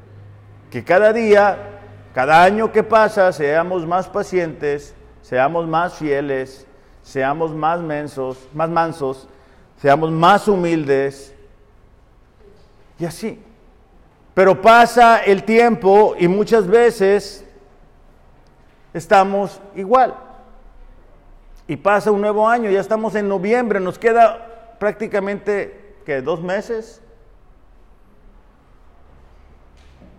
Que 0.70 0.84
cada 0.84 1.12
día, 1.12 1.80
cada 2.14 2.42
año 2.42 2.72
que 2.72 2.82
pasa, 2.82 3.32
seamos 3.32 3.86
más 3.86 4.08
pacientes, 4.08 4.94
seamos 5.22 5.66
más 5.66 5.94
fieles, 5.94 6.66
seamos 7.02 7.54
más 7.54 7.80
mensos, 7.80 8.48
más 8.52 8.68
mansos, 8.68 9.28
seamos 9.80 10.10
más 10.10 10.46
humildes. 10.46 11.34
Y 12.98 13.04
así. 13.04 13.42
Pero 14.34 14.60
pasa 14.60 15.18
el 15.18 15.42
tiempo 15.42 16.14
y 16.18 16.28
muchas 16.28 16.66
veces 16.66 17.44
estamos 18.92 19.60
igual. 19.74 20.14
Y 21.66 21.76
pasa 21.76 22.10
un 22.10 22.20
nuevo 22.20 22.48
año, 22.48 22.70
ya 22.70 22.80
estamos 22.80 23.14
en 23.14 23.28
noviembre, 23.28 23.80
nos 23.80 23.98
queda 23.98 24.76
prácticamente 24.78 25.87
dos 26.22 26.42
meses. 26.42 27.02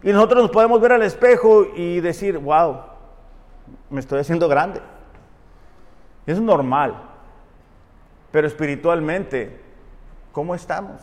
Y 0.02 0.12
nosotros 0.14 0.44
nos 0.44 0.52
podemos 0.52 0.80
ver 0.80 0.94
al 0.94 1.02
espejo 1.02 1.66
y 1.76 2.00
decir, 2.00 2.38
wow, 2.38 2.78
me 3.90 4.00
estoy 4.00 4.20
haciendo 4.20 4.48
grande. 4.48 4.82
Es 6.26 6.40
normal. 6.40 7.04
Pero 8.32 8.48
espiritualmente, 8.48 9.60
¿cómo 10.32 10.56
estamos? 10.56 11.02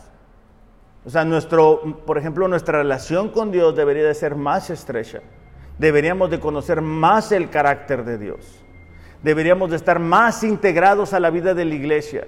O 1.05 1.09
sea, 1.09 1.23
nuestro, 1.25 2.03
por 2.05 2.17
ejemplo, 2.17 2.47
nuestra 2.47 2.79
relación 2.79 3.29
con 3.29 3.51
Dios 3.51 3.75
debería 3.75 4.05
de 4.05 4.13
ser 4.13 4.35
más 4.35 4.69
estrecha. 4.69 5.21
Deberíamos 5.77 6.29
de 6.29 6.39
conocer 6.39 6.81
más 6.81 7.31
el 7.31 7.49
carácter 7.49 8.03
de 8.03 8.17
Dios. 8.17 8.63
Deberíamos 9.21 9.69
de 9.69 9.75
estar 9.75 9.99
más 9.99 10.43
integrados 10.43 11.13
a 11.13 11.19
la 11.19 11.29
vida 11.29 11.53
de 11.53 11.65
la 11.65 11.75
iglesia. 11.75 12.27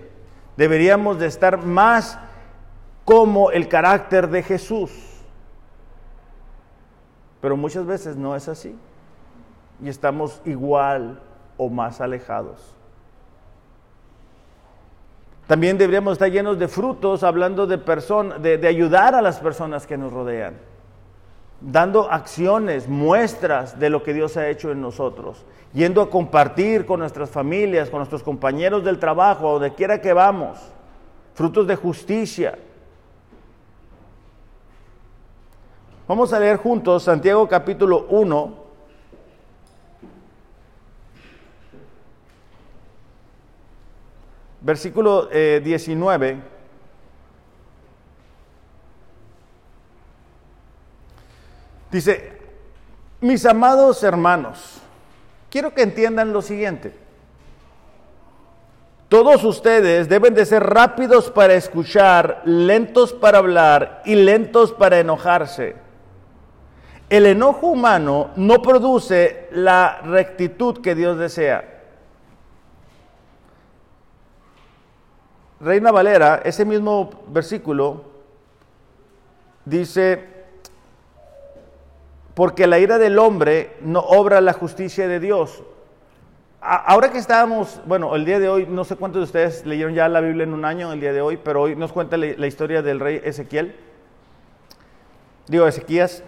Deberíamos 0.55 1.19
de 1.19 1.27
estar 1.27 1.65
más 1.65 2.19
como 3.09 3.49
el 3.49 3.67
carácter 3.67 4.29
de 4.29 4.43
Jesús. 4.43 4.91
Pero 7.41 7.57
muchas 7.57 7.83
veces 7.87 8.15
no 8.15 8.35
es 8.35 8.47
así. 8.47 8.77
Y 9.83 9.89
estamos 9.89 10.39
igual 10.45 11.19
o 11.57 11.69
más 11.69 12.01
alejados. 12.01 12.75
También 15.47 15.79
deberíamos 15.79 16.13
estar 16.13 16.29
llenos 16.29 16.59
de 16.59 16.67
frutos, 16.67 17.23
hablando 17.23 17.65
de, 17.65 17.77
de, 17.77 18.57
de 18.59 18.67
ayudar 18.67 19.15
a 19.15 19.23
las 19.23 19.39
personas 19.39 19.87
que 19.87 19.97
nos 19.97 20.13
rodean, 20.13 20.53
dando 21.61 22.11
acciones, 22.11 22.87
muestras 22.87 23.79
de 23.79 23.89
lo 23.89 24.03
que 24.03 24.13
Dios 24.13 24.37
ha 24.37 24.47
hecho 24.49 24.69
en 24.69 24.81
nosotros, 24.81 25.43
yendo 25.73 26.03
a 26.03 26.11
compartir 26.11 26.85
con 26.85 26.99
nuestras 26.99 27.31
familias, 27.31 27.89
con 27.89 28.01
nuestros 28.01 28.21
compañeros 28.21 28.83
del 28.83 28.99
trabajo, 28.99 29.53
donde 29.53 29.73
quiera 29.73 29.99
que 29.99 30.13
vamos, 30.13 30.59
frutos 31.33 31.65
de 31.65 31.75
justicia, 31.75 32.59
Vamos 36.09 36.33
a 36.33 36.39
leer 36.39 36.57
juntos 36.57 37.03
Santiago 37.03 37.47
capítulo 37.47 38.07
1. 38.09 38.53
Versículo 44.61 45.27
19. 45.27 46.29
Eh, 46.29 46.41
Dice, 51.91 52.39
mis 53.21 53.45
amados 53.45 54.01
hermanos, 54.01 54.81
quiero 55.51 55.75
que 55.75 55.83
entiendan 55.83 56.33
lo 56.33 56.41
siguiente. 56.41 56.91
Todos 59.09 59.43
ustedes 59.43 60.09
deben 60.09 60.33
de 60.33 60.47
ser 60.47 60.63
rápidos 60.63 61.29
para 61.29 61.53
escuchar, 61.53 62.41
lentos 62.45 63.13
para 63.13 63.37
hablar 63.37 64.01
y 64.05 64.15
lentos 64.15 64.71
para 64.71 64.97
enojarse. 64.97 65.88
El 67.09 67.25
enojo 67.25 67.67
humano 67.67 68.29
no 68.35 68.61
produce 68.61 69.47
la 69.51 70.01
rectitud 70.03 70.81
que 70.81 70.93
Dios 70.93 71.17
desea. 71.17 71.79
Reina 75.59 75.91
Valera, 75.91 76.41
ese 76.45 76.63
mismo 76.63 77.09
versículo, 77.27 78.03
dice, 79.65 80.25
porque 82.33 82.67
la 82.67 82.79
ira 82.79 82.97
del 82.97 83.19
hombre 83.19 83.75
no 83.81 83.99
obra 83.99 84.39
la 84.39 84.53
justicia 84.53 85.07
de 85.07 85.19
Dios. 85.19 85.63
Ahora 86.61 87.11
que 87.11 87.17
estábamos, 87.17 87.81
bueno, 87.85 88.15
el 88.15 88.23
día 88.23 88.39
de 88.39 88.49
hoy, 88.49 88.67
no 88.69 88.83
sé 88.83 88.95
cuántos 88.95 89.19
de 89.19 89.23
ustedes 89.25 89.65
leyeron 89.65 89.93
ya 89.93 90.07
la 90.07 90.21
Biblia 90.21 90.43
en 90.43 90.53
un 90.53 90.63
año, 90.63 90.93
el 90.93 91.01
día 91.01 91.11
de 91.11 91.21
hoy, 91.21 91.37
pero 91.37 91.61
hoy 91.61 91.75
nos 91.75 91.91
cuenta 91.91 92.17
la, 92.17 92.47
historia 92.47 92.81
del 92.81 92.99
rey 92.99 93.21
Ezequiel, 93.23 93.75
digo 95.47 95.67
Ezequías, 95.67 96.23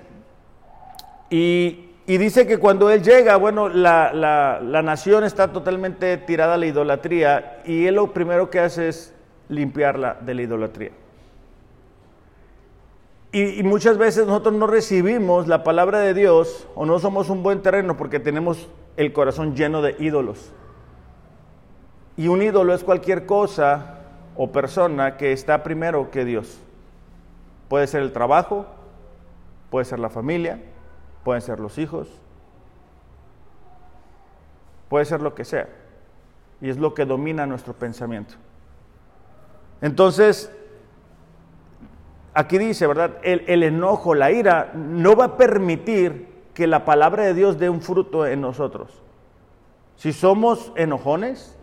y, 1.32 1.88
dice 2.06 2.46
que 2.46 2.58
cuando 2.58 2.90
él 2.92 3.02
llega, 3.02 3.38
bueno, 3.38 3.70
la, 3.70 4.12
la 4.14 4.82
nación 4.82 5.24
está 5.24 5.52
totalmente 5.52 6.18
tirada 6.18 6.54
a 6.56 6.58
la 6.58 6.68
idolatría, 6.68 7.62
y 7.66 7.88
él 7.88 7.96
lo 7.96 8.14
primero 8.14 8.50
que 8.50 8.60
hace 8.60 8.90
es 8.90 9.16
limpiarla 9.48 10.18
de 10.22 10.34
la 10.36 10.42
idolatría. 10.44 10.92
Y, 13.34 13.64
muchas 13.64 13.98
veces 13.98 14.28
nosotros 14.28 14.56
no 14.56 14.68
recibimos 14.68 15.48
la 15.48 15.64
palabra 15.64 16.00
de 16.00 16.14
Dios 16.14 16.68
o 16.76 16.86
no 16.86 17.00
somos 17.00 17.30
un 17.30 17.44
buen 17.44 17.62
terreno 17.62 17.96
porque 17.96 18.20
tenemos 18.20 18.68
el 18.98 19.14
corazón 19.14 19.56
lleno 19.56 19.82
de 19.82 19.96
ídolos. 20.00 20.52
Y 22.18 22.28
un 22.28 22.42
ídolo 22.42 22.74
es 22.74 22.84
cualquier 22.84 23.26
cosa 23.26 24.00
o 24.36 24.52
persona 24.52 25.16
que 25.16 25.32
está 25.32 25.64
primero 25.64 26.12
que 26.12 26.26
Dios. 26.26 26.60
Puede 27.70 27.88
ser 27.88 28.02
el 28.02 28.12
trabajo, 28.12 28.66
puede 29.70 29.86
ser 29.86 30.00
la 30.00 30.10
familia, 30.10 30.60
pueden 31.24 31.42
ser 31.42 31.60
los 31.60 31.78
hijos, 31.78 32.08
puede 34.90 35.06
ser 35.06 35.22
lo 35.22 35.36
que 35.36 35.46
sea. 35.46 35.70
Y 36.60 36.70
es 36.70 36.78
lo 36.78 36.94
que 36.94 37.06
domina 37.06 37.46
nuestro 37.46 37.74
pensamiento. 37.74 38.36
Entonces, 39.82 40.52
aquí 42.34 42.58
dice, 42.58 42.86
¿verdad? 42.88 43.18
El, 43.24 43.64
enojo, 43.64 44.14
la 44.14 44.32
ira, 44.32 44.72
no 44.76 45.16
va 45.16 45.26
a 45.26 45.38
permitir 45.38 46.30
que 46.54 46.68
la 46.68 46.86
palabra 46.86 47.24
de 47.24 47.34
Dios 47.34 47.58
dé 47.58 47.70
un 47.70 47.82
fruto 47.82 48.28
en 48.28 48.42
nosotros. 48.42 49.02
Si 49.96 50.14
somos 50.14 50.72
enojones, 50.76 51.58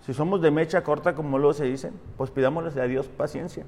si 0.00 0.14
somos 0.14 0.40
de 0.40 0.50
mecha 0.50 0.82
corta, 0.82 1.14
como 1.14 1.38
luego 1.38 1.52
se 1.52 1.64
dicen, 1.64 1.92
pues 2.16 2.30
pidámosle 2.30 2.80
a 2.80 2.86
Dios 2.86 3.08
paciencia. 3.08 3.64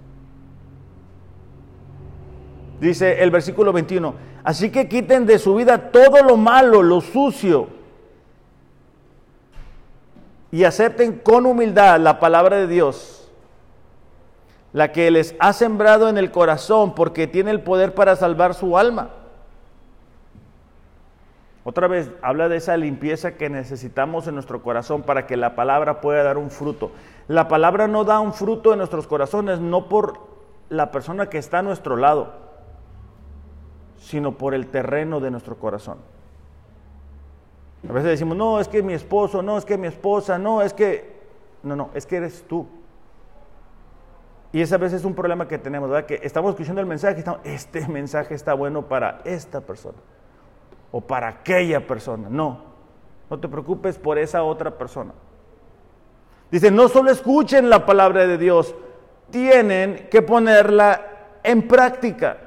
Dice 2.85 3.22
el 3.22 3.30
versículo 3.30 3.72
21, 3.72 4.14
así 4.45 4.70
que 4.70 4.89
quiten 4.89 5.24
de 5.24 5.39
su 5.39 5.55
vida 5.55 5.91
todo 5.91 6.22
lo 6.22 6.37
malo, 6.37 6.82
lo 6.82 7.01
sucio, 7.01 7.68
y 10.53 10.64
acepten 10.64 11.18
con 11.18 11.47
humildad 11.47 11.99
la 11.99 12.20
palabra 12.20 12.59
de 12.59 12.66
Dios 12.66 13.24
la 14.74 14.91
que 14.93 15.11
les 15.11 15.35
ha 15.39 15.53
sembrado 15.53 16.09
en 16.09 16.18
el 16.18 16.32
corazón 16.32 16.97
porque 16.97 17.28
tiene 17.28 17.53
el 17.53 17.61
poder 17.61 17.95
para 17.95 18.16
salvar 18.16 18.55
su 18.55 18.76
alma. 18.76 19.11
Otra 21.62 21.87
vez, 21.87 22.11
habla 22.20 22.49
de 22.49 22.57
esa 22.57 22.76
limpieza 22.76 23.37
que 23.37 23.49
necesitamos 23.49 24.26
en 24.26 24.35
nuestro 24.35 24.62
corazón 24.62 25.03
para 25.03 25.28
que 25.28 25.37
la 25.37 25.55
palabra 25.55 26.01
pueda 26.01 26.24
dar 26.24 26.39
un 26.39 26.51
fruto. 26.51 26.91
La 27.28 27.47
palabra 27.47 27.87
no 27.87 28.05
da 28.05 28.18
un 28.18 28.35
fruto 28.35 28.72
en 28.72 28.78
nuestros 28.78 29.07
corazones, 29.07 29.61
no 29.61 29.89
por 29.89 30.18
la 30.68 30.91
persona 30.91 31.30
que 31.30 31.39
está 31.39 31.61
a 31.61 31.62
nuestro 31.62 31.97
lado, 31.97 32.44
sino 33.99 34.37
por 34.37 34.55
el 34.55 34.69
terreno 34.69 35.21
de 35.21 35.31
nuestro 35.31 35.57
corazón. 35.57 35.99
A 37.89 37.93
veces 37.93 38.11
decimos, 38.11 38.37
no, 38.37 38.61
es 38.61 38.69
que 38.69 38.83
mi 38.83 38.95
esposo, 38.95 39.43
no, 39.43 39.59
es 39.59 39.65
que 39.65 39.77
mi 39.77 39.87
esposa, 39.87 40.39
no, 40.39 40.63
es 40.63 40.73
que... 40.73 41.15
No, 41.63 41.77
no, 41.77 41.91
es 41.95 42.07
que 42.07 42.17
eres 42.17 42.45
tú. 42.47 42.67
Y 44.53 44.61
esa 44.61 44.77
vez 44.77 44.93
es 44.93 45.05
un 45.05 45.15
problema 45.15 45.49
que 45.49 45.59
tenemos, 45.59 45.91
¿verdad? 45.91 46.07
Que 46.07 46.21
estamos 46.23 46.51
escuchando 46.51 46.81
el 46.81 46.87
mensaje, 46.87 47.19
estamos, 47.19 47.41
este 47.45 47.89
mensaje 47.89 48.35
está 48.35 48.55
bueno 48.55 48.89
para 48.89 49.21
esta 49.25 49.61
persona 49.61 49.99
o 50.93 51.01
para 51.01 51.29
aquella 51.29 51.87
persona. 51.87 52.29
No, 52.31 52.63
no 53.29 53.41
te 53.41 53.49
preocupes 53.49 53.99
por 53.99 54.17
esa 54.17 54.45
otra 54.45 54.79
persona. 54.79 55.13
Dice, 56.53 56.71
no 56.71 56.89
solo 56.89 57.11
escuchen 57.11 57.69
la 57.69 57.85
palabra 57.85 58.29
de 58.29 58.39
Dios, 58.39 58.77
tienen 59.31 60.09
que 60.09 60.23
ponerla 60.23 61.01
en 61.43 61.67
práctica. 61.67 62.39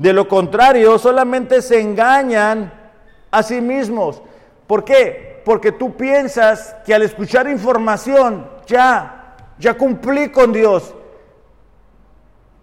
De 0.00 0.14
lo 0.14 0.26
contrario, 0.26 0.98
solamente 0.98 1.60
se 1.60 1.78
engañan 1.78 2.72
a 3.30 3.42
sí 3.42 3.60
mismos. 3.60 4.22
¿Por 4.66 4.82
qué? 4.82 5.42
Porque 5.44 5.72
tú 5.72 5.94
piensas 5.94 6.74
que 6.86 6.94
al 6.94 7.02
escuchar 7.02 7.46
información 7.50 8.48
ya 8.66 9.36
ya 9.58 9.76
cumplí 9.76 10.30
con 10.30 10.54
Dios. 10.54 10.94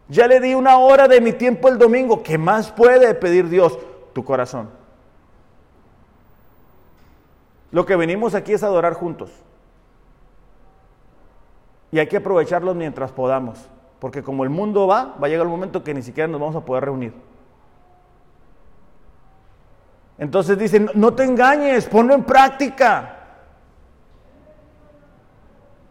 Ya 0.09 0.27
le 0.27 0.39
di 0.39 0.55
una 0.55 0.79
hora 0.79 1.07
de 1.07 1.21
mi 1.21 1.31
tiempo 1.31 1.67
el 1.67 1.77
domingo. 1.77 2.23
¿Qué 2.23 2.39
más 2.39 2.71
puede 2.71 3.13
pedir 3.13 3.49
Dios? 3.49 3.77
Tu 4.13 4.25
corazón. 4.25 4.71
Lo 7.69 7.85
que 7.85 7.95
venimos 7.95 8.33
aquí 8.33 8.53
es 8.53 8.63
adorar 8.63 8.93
juntos. 8.93 9.29
Y 11.91 11.99
hay 11.99 12.07
que 12.07 12.17
aprovecharlos 12.17 12.75
mientras 12.75 13.11
podamos. 13.11 13.69
Porque 13.99 14.23
como 14.23 14.43
el 14.43 14.49
mundo 14.49 14.87
va, 14.87 15.15
va 15.21 15.27
a 15.27 15.29
llegar 15.29 15.45
el 15.45 15.51
momento 15.51 15.83
que 15.83 15.93
ni 15.93 16.01
siquiera 16.01 16.27
nos 16.27 16.39
vamos 16.39 16.55
a 16.55 16.65
poder 16.65 16.85
reunir. 16.85 17.26
Entonces 20.17 20.57
dicen, 20.57 20.89
no 20.93 21.13
te 21.13 21.23
engañes, 21.23 21.85
ponlo 21.85 22.13
en 22.13 22.23
práctica. 22.23 23.13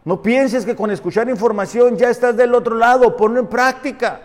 No 0.03 0.21
pienses 0.21 0.65
que 0.65 0.75
con 0.75 0.91
escuchar 0.91 1.29
información 1.29 1.97
ya 1.97 2.09
estás 2.09 2.35
del 2.35 2.55
otro 2.55 2.75
lado, 2.75 3.15
ponlo 3.15 3.39
en 3.39 3.47
práctica. 3.47 4.21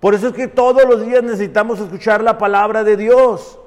Por 0.00 0.14
eso 0.14 0.28
es 0.28 0.34
que 0.34 0.48
todos 0.48 0.84
los 0.84 1.06
días 1.06 1.22
necesitamos 1.22 1.80
escuchar 1.80 2.22
la 2.22 2.38
palabra 2.38 2.82
de 2.82 2.96
Dios. 2.96 3.58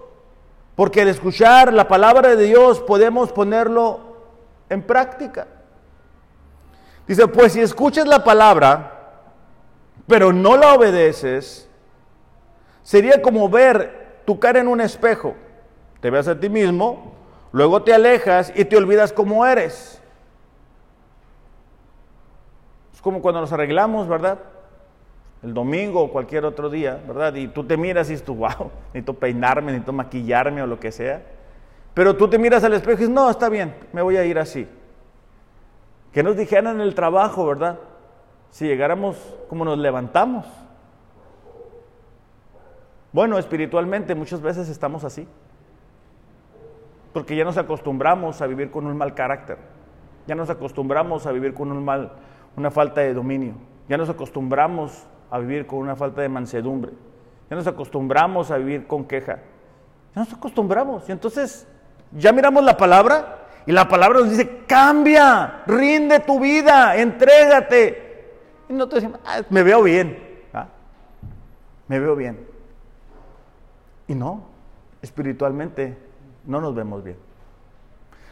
Porque 0.76 1.02
al 1.02 1.08
escuchar 1.08 1.72
la 1.72 1.88
palabra 1.88 2.36
de 2.36 2.44
Dios 2.46 2.82
podemos 2.82 3.32
ponerlo 3.32 4.18
en 4.70 4.82
práctica. 4.82 5.48
Dice, 7.08 7.28
pues 7.28 7.54
si 7.54 7.62
escuchas 7.62 8.08
la 8.08 8.24
palabra, 8.24 9.22
pero 10.08 10.34
no 10.34 10.58
la 10.58 10.74
obedeces, 10.74 11.70
sería 12.84 13.22
como 13.22 13.50
ver 13.50 14.22
tu 14.26 14.40
cara 14.40 14.60
en 14.60 14.68
un 14.68 14.82
espejo. 14.82 15.36
Te 16.06 16.12
ves 16.12 16.28
a 16.28 16.40
ti 16.40 16.50
mismo, 16.50 17.14
luego 17.52 17.82
te 17.82 17.92
alejas 17.92 18.54
y 18.56 18.64
te 18.64 18.78
olvidas 18.78 19.12
cómo 19.12 19.44
eres 19.44 20.00
como 23.02 23.24
cuando 23.24 23.42
nos 23.42 23.52
arreglamos, 23.52 24.08
¿verdad? 24.08 24.38
El 25.42 25.56
domingo 25.56 26.04
o 26.04 26.12
cualquier 26.12 26.46
otro 26.46 26.70
día, 26.70 27.02
¿verdad? 27.08 27.34
Y 27.34 27.48
tú 27.48 27.64
te 27.64 27.76
miras 27.76 28.08
y 28.10 28.12
dices, 28.12 28.28
wow, 28.28 28.70
necesito 28.94 29.16
peinarme, 29.16 29.72
necesito 29.72 29.94
maquillarme 29.94 30.62
o 30.62 30.68
lo 30.68 30.80
que 30.80 30.92
sea. 30.92 31.24
Pero 31.96 32.16
tú 32.16 32.28
te 32.28 32.38
miras 32.38 32.64
al 32.64 32.74
espejo 32.74 32.98
y 32.98 32.98
dices, 32.98 33.10
no, 33.10 33.28
está 33.28 33.50
bien, 33.50 33.74
me 33.92 34.04
voy 34.04 34.18
a 34.18 34.26
ir 34.26 34.38
así. 34.38 34.68
Que 36.14 36.22
nos 36.22 36.38
dijeran 36.38 36.76
en 36.76 36.82
el 36.82 36.94
trabajo, 36.94 37.48
¿verdad? 37.48 37.80
Si 38.52 38.68
llegáramos 38.68 39.18
como 39.50 39.66
nos 39.66 39.80
levantamos. 39.80 40.46
Bueno, 43.12 43.40
espiritualmente 43.40 44.14
muchas 44.14 44.40
veces 44.40 44.70
estamos 44.70 45.04
así. 45.04 45.28
Porque 47.16 47.34
ya 47.34 47.46
nos 47.46 47.58
acostumbramos 47.58 48.42
a 48.42 48.46
vivir 48.46 48.70
con 48.70 48.86
un 48.88 48.98
mal 48.98 49.14
carácter. 49.14 49.58
Ya 50.28 50.36
nos 50.36 50.50
acostumbramos 50.50 51.26
a 51.26 51.32
vivir 51.32 51.54
con 51.54 51.72
un 51.72 51.82
mal, 51.82 52.12
una 52.58 52.72
falta 52.72 53.00
de 53.00 53.14
dominio. 53.14 53.54
Ya 53.88 53.96
nos 53.96 54.10
acostumbramos 54.10 55.08
a 55.32 55.40
vivir 55.40 55.66
con 55.66 55.80
una 55.80 55.96
falta 55.96 56.22
de 56.22 56.28
mansedumbre. 56.28 56.92
Ya 57.50 57.56
nos 57.56 57.68
acostumbramos 57.68 58.52
a 58.52 58.58
vivir 58.58 58.86
con 58.86 59.06
queja. 59.06 59.40
Ya 60.14 60.24
nos 60.24 60.34
acostumbramos. 60.34 61.08
Y 61.08 61.14
entonces 61.14 61.66
ya 62.12 62.34
miramos 62.34 62.66
la 62.66 62.76
palabra 62.76 63.46
y 63.66 63.72
la 63.72 63.88
palabra 63.88 64.20
nos 64.20 64.32
dice, 64.32 64.64
cambia, 64.68 65.64
rinde 65.68 66.20
tu 66.20 66.38
vida, 66.38 66.98
entrégate. 66.98 68.34
Y 68.68 68.74
nosotros 68.74 69.04
decimos, 69.04 69.22
ah, 69.26 69.42
me 69.50 69.64
veo 69.64 69.82
bien. 69.84 70.20
Me 71.88 71.98
veo 71.98 72.18
bien. 72.18 72.46
Y 74.06 74.16
no, 74.16 74.44
espiritualmente 75.02 76.04
no 76.46 76.62
nos 76.62 76.76
vemos 76.76 77.04
bien. 77.04 77.18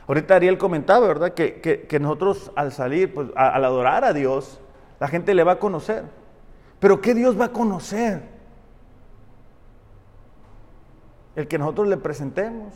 Ahorita 0.07 0.36
Ariel 0.36 0.57
comentaba, 0.57 1.07
¿verdad? 1.07 1.34
Que, 1.34 1.97
nosotros 1.99 2.51
al 2.55 2.72
salir, 2.72 3.14
pues 3.14 3.30
al 3.36 3.64
adorar 3.64 4.03
a 4.03 4.14
Dios, 4.14 4.59
la 4.99 5.07
gente 5.07 5.34
le 5.34 5.43
va 5.43 5.53
a 5.53 5.59
conocer. 5.59 6.03
Pero 6.80 6.99
¿qué 6.99 7.14
Dios 7.14 7.39
va 7.39 7.45
a 7.45 7.51
conocer? 7.51 8.22
El 11.36 11.47
que 11.47 11.57
nosotros 11.57 11.88
le 11.88 11.97
presentemos. 11.97 12.74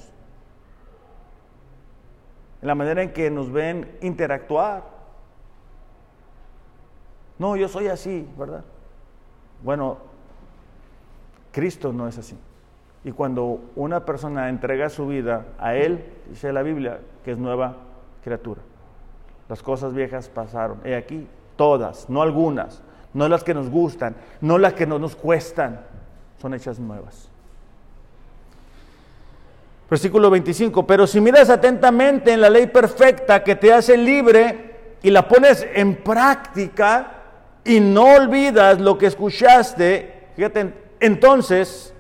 en 2.61 2.67
la 2.67 2.75
manera 2.75 3.03
en 3.03 3.13
que 3.13 3.29
nos 3.29 3.51
ven 3.51 3.97
interactuar. 4.01 4.83
No, 7.37 7.55
yo 7.55 7.67
soy 7.67 7.87
así, 7.87 8.27
¿verdad? 8.37 8.63
Bueno, 9.63 9.97
Cristo 11.51 11.93
no 11.93 12.07
es 12.07 12.17
así. 12.17 12.37
Y 13.07 13.13
cuando 13.13 13.61
una 13.77 14.03
persona 14.03 14.49
entrega 14.49 14.89
su 14.89 15.07
vida 15.07 15.45
a 15.59 15.75
Él, 15.75 16.03
dice 16.29 16.51
la 16.51 16.61
Biblia, 16.61 16.99
que 17.23 17.31
es 17.31 17.37
nueva 17.37 17.77
criatura. 18.21 18.59
Las 19.47 19.63
cosas 19.63 19.93
viejas 19.93 20.27
pasaron. 20.27 20.81
He 20.83 20.93
aquí, 20.93 21.25
todas, 21.55 22.09
no 22.09 22.21
algunas, 22.21 22.81
no 23.13 23.29
las 23.29 23.45
que 23.45 23.53
nos 23.53 23.69
gustan, 23.69 24.17
no 24.41 24.57
las 24.57 24.73
que 24.73 24.85
no 24.85 24.99
nos 24.99 25.15
cuestan, 25.15 25.85
son 26.41 26.53
hechas 26.53 26.79
nuevas. 26.79 27.29
Versículo 29.89 30.29
25, 30.29 30.85
pero 30.85 31.07
si 31.07 31.21
miras 31.21 31.49
atentamente 31.49 32.33
en 32.33 32.41
la 32.41 32.49
ley 32.49 32.67
perfecta 32.67 33.41
que 33.41 33.55
te 33.55 33.71
hace 33.71 33.95
libre 33.95 34.97
y 35.01 35.11
la 35.11 35.25
pones 35.29 35.65
en 35.73 35.95
práctica 35.95 37.21
y 37.63 37.79
no 37.79 38.15
olvidas 38.15 38.81
lo 38.81 38.97
que 38.97 39.05
escuchaste, 39.05 40.27
fíjate, 40.35 40.73
entonces 40.99 41.93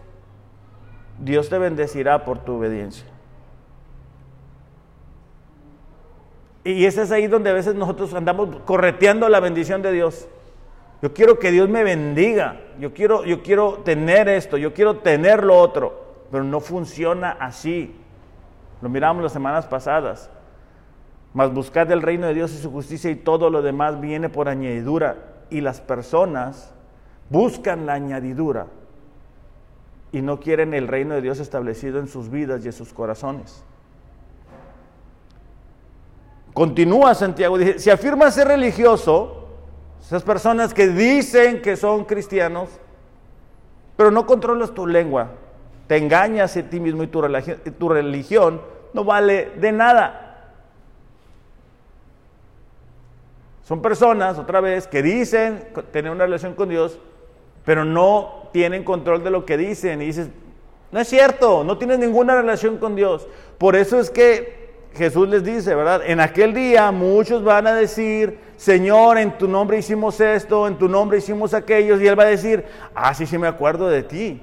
Dios 1.19 1.49
te 1.49 1.57
bendecirá 1.57 2.23
por 2.23 2.39
tu 2.39 2.57
obediencia. 2.57 3.05
Y 6.63 6.85
ese 6.85 7.03
es 7.03 7.11
ahí 7.11 7.27
donde 7.27 7.49
a 7.49 7.53
veces 7.53 7.75
nosotros 7.75 8.13
andamos 8.13 8.49
correteando 8.65 9.29
la 9.29 9.39
bendición 9.39 9.81
de 9.81 9.91
Dios. 9.91 10.27
Yo 11.01 11.13
quiero 11.13 11.39
que 11.39 11.51
Dios 11.51 11.69
me 11.69 11.83
bendiga. 11.83 12.59
Yo 12.79 12.93
quiero, 12.93 13.23
yo 13.23 13.41
quiero 13.41 13.75
tener 13.85 14.27
esto, 14.27 14.57
yo 14.57 14.73
quiero 14.73 14.97
tener 14.97 15.43
lo 15.43 15.57
otro. 15.57 16.25
Pero 16.29 16.43
no 16.43 16.59
funciona 16.59 17.37
así. 17.39 17.95
Lo 18.81 18.89
miramos 18.89 19.23
las 19.23 19.31
semanas 19.31 19.65
pasadas. 19.65 20.29
Mas 21.33 21.53
buscad 21.53 21.89
el 21.91 22.01
reino 22.01 22.27
de 22.27 22.33
Dios 22.33 22.51
y 22.53 22.57
su 22.57 22.71
justicia 22.71 23.09
y 23.09 23.15
todo 23.15 23.49
lo 23.49 23.61
demás 23.61 24.01
viene 24.01 24.27
por 24.27 24.49
añadidura. 24.49 25.15
Y 25.49 25.61
las 25.61 25.79
personas 25.79 26.73
buscan 27.29 27.85
la 27.85 27.93
añadidura 27.93 28.67
y 30.11 30.21
no 30.21 30.39
quieren 30.39 30.73
el 30.73 30.87
reino 30.87 31.15
de 31.15 31.21
Dios 31.21 31.39
establecido 31.39 31.99
en 31.99 32.07
sus 32.07 32.29
vidas 32.29 32.63
y 32.63 32.67
en 32.67 32.73
sus 32.73 32.93
corazones. 32.93 33.63
Continúa 36.53 37.13
Santiago, 37.13 37.57
dice, 37.57 37.79
si 37.79 37.89
afirmas 37.89 38.33
ser 38.33 38.47
religioso, 38.47 39.47
esas 40.01 40.23
personas 40.23 40.73
que 40.73 40.87
dicen 40.87 41.61
que 41.61 41.75
son 41.75 42.05
cristianos, 42.05 42.69
pero 43.95 44.09
no 44.09 44.25
controlas 44.25 44.73
tu 44.73 44.87
lengua, 44.87 45.31
te 45.87 45.97
engañas 45.97 46.55
a 46.57 46.63
ti 46.63 46.79
mismo 46.79 47.03
y 47.03 47.07
tu, 47.07 47.21
tu 47.77 47.89
religión 47.89 48.61
no 48.93 49.03
vale 49.03 49.51
de 49.57 49.71
nada. 49.71 50.23
Son 53.63 53.81
personas, 53.81 54.37
otra 54.37 54.61
vez, 54.61 54.87
que 54.87 55.03
dicen 55.03 55.67
tener 55.91 56.11
una 56.11 56.25
relación 56.25 56.53
con 56.53 56.69
Dios, 56.69 56.97
pero 57.67 57.83
no 57.83 58.47
tienen 58.53 58.85
control 58.85 59.25
de 59.25 59.29
lo 59.29 59.45
que 59.45 59.57
dicen. 59.57 60.01
Y 60.01 60.05
dices, 60.05 60.29
no 60.89 61.01
es 61.01 61.07
cierto, 61.09 61.65
no 61.65 61.77
tienes 61.77 61.99
ninguna 61.99 62.33
relación 62.33 62.77
con 62.77 62.95
Dios. 62.95 63.27
Por 63.57 63.75
eso 63.75 63.99
es 63.99 64.09
que 64.09 64.69
Jesús 64.93 65.27
les 65.27 65.43
dice, 65.43 65.75
¿verdad? 65.75 66.01
En 66.05 66.21
aquel 66.21 66.53
día 66.53 66.89
muchos 66.93 67.43
van 67.43 67.67
a 67.67 67.73
decir, 67.73 68.39
Señor, 68.55 69.17
en 69.17 69.37
tu 69.37 69.49
nombre 69.49 69.77
hicimos 69.77 70.21
esto, 70.21 70.65
en 70.65 70.77
tu 70.77 70.87
nombre 70.87 71.17
hicimos 71.17 71.53
aquello, 71.53 71.99
y 71.99 72.07
Él 72.07 72.17
va 72.17 72.23
a 72.23 72.27
decir, 72.27 72.63
ah, 72.95 73.13
sí, 73.13 73.25
sí 73.25 73.37
me 73.37 73.47
acuerdo 73.47 73.89
de 73.89 74.03
ti. 74.03 74.41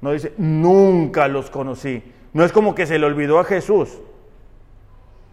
No 0.00 0.12
dice, 0.12 0.32
nunca 0.38 1.28
los 1.28 1.50
conocí. 1.50 2.02
No 2.32 2.42
es 2.42 2.52
como 2.52 2.74
que 2.74 2.86
se 2.86 2.98
le 2.98 3.04
olvidó 3.04 3.38
a 3.38 3.44
Jesús. 3.44 3.98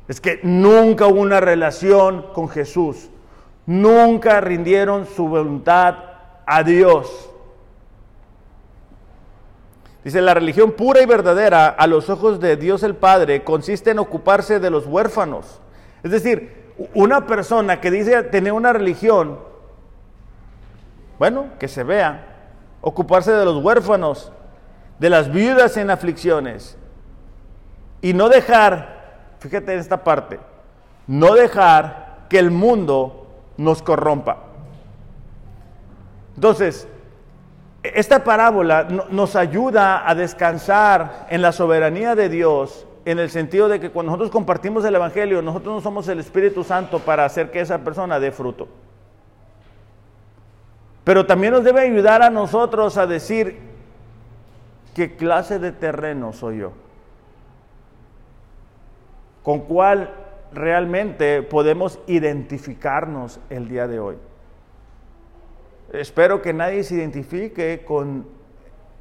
Es 0.10 0.20
que 0.20 0.42
nunca 0.44 1.08
hubo 1.08 1.22
una 1.22 1.40
relación 1.40 2.26
con 2.34 2.50
Jesús. 2.50 3.10
Nunca 3.66 4.42
rindieron 4.42 5.06
su 5.06 5.30
voluntad 5.30 6.07
a 6.48 6.64
Dios. 6.64 7.30
Dice, 10.04 10.22
la 10.22 10.34
religión 10.34 10.72
pura 10.72 11.02
y 11.02 11.06
verdadera 11.06 11.68
a 11.68 11.86
los 11.86 12.10
ojos 12.10 12.40
de 12.40 12.56
Dios 12.56 12.82
el 12.82 12.96
Padre 12.96 13.44
consiste 13.44 13.92
en 13.92 14.00
ocuparse 14.00 14.62
de 14.62 14.70
los 14.70 14.86
huérfanos. 14.88 15.60
Es 16.02 16.12
decir, 16.12 16.72
una 16.94 17.28
persona 17.28 17.82
que 17.82 17.92
dice 17.92 18.24
tener 18.24 18.54
una 18.54 18.72
religión, 18.72 19.40
bueno, 21.20 21.48
que 21.60 21.68
se 21.68 21.84
vea, 21.84 22.26
ocuparse 22.80 23.34
de 23.34 23.44
los 23.44 23.62
huérfanos, 23.62 24.32
de 24.98 25.10
las 25.10 25.30
viudas 25.30 25.76
en 25.76 25.90
aflicciones, 25.90 26.78
y 28.02 28.14
no 28.14 28.30
dejar, 28.30 29.36
fíjate 29.40 29.74
en 29.74 29.80
esta 29.80 30.06
parte, 30.06 30.40
no 31.08 31.34
dejar 31.34 32.28
que 32.30 32.40
el 32.40 32.52
mundo 32.52 33.28
nos 33.58 33.82
corrompa. 33.82 34.47
Entonces, 36.38 36.88
esta 37.82 38.24
parábola 38.24 38.88
nos 39.10 39.36
ayuda 39.36 40.08
a 40.08 40.14
descansar 40.14 41.26
en 41.32 41.42
la 41.42 41.52
soberanía 41.52 42.14
de 42.14 42.30
Dios, 42.30 42.86
en 43.06 43.18
el 43.18 43.32
sentido 43.32 43.68
de 43.68 43.80
que 43.80 43.90
cuando 43.90 44.12
nosotros 44.12 44.30
compartimos 44.30 44.86
el 44.86 44.94
Evangelio, 44.94 45.42
nosotros 45.42 45.74
no 45.74 45.82
somos 45.82 46.08
el 46.10 46.20
Espíritu 46.20 46.64
Santo 46.64 47.00
para 47.00 47.26
hacer 47.26 47.50
que 47.50 47.60
esa 47.60 47.80
persona 47.80 48.20
dé 48.20 48.32
fruto. 48.32 48.68
Pero 51.04 51.26
también 51.26 51.54
nos 51.54 51.64
debe 51.64 51.82
ayudar 51.82 52.22
a 52.22 52.30
nosotros 52.30 52.98
a 52.98 53.08
decir 53.08 53.58
qué 54.94 55.16
clase 55.16 55.58
de 55.58 55.72
terreno 55.72 56.34
soy 56.34 56.60
yo. 56.60 56.74
Con 59.42 59.62
cuál 59.62 60.14
realmente 60.54 61.42
podemos 61.42 62.00
identificarnos 62.06 63.40
el 63.50 63.70
día 63.70 63.88
de 63.88 64.00
hoy. 64.00 64.18
Espero 65.94 66.42
que 66.42 66.54
nadie 66.54 66.84
se 66.84 66.96
identifique 66.96 67.84
con 67.86 68.28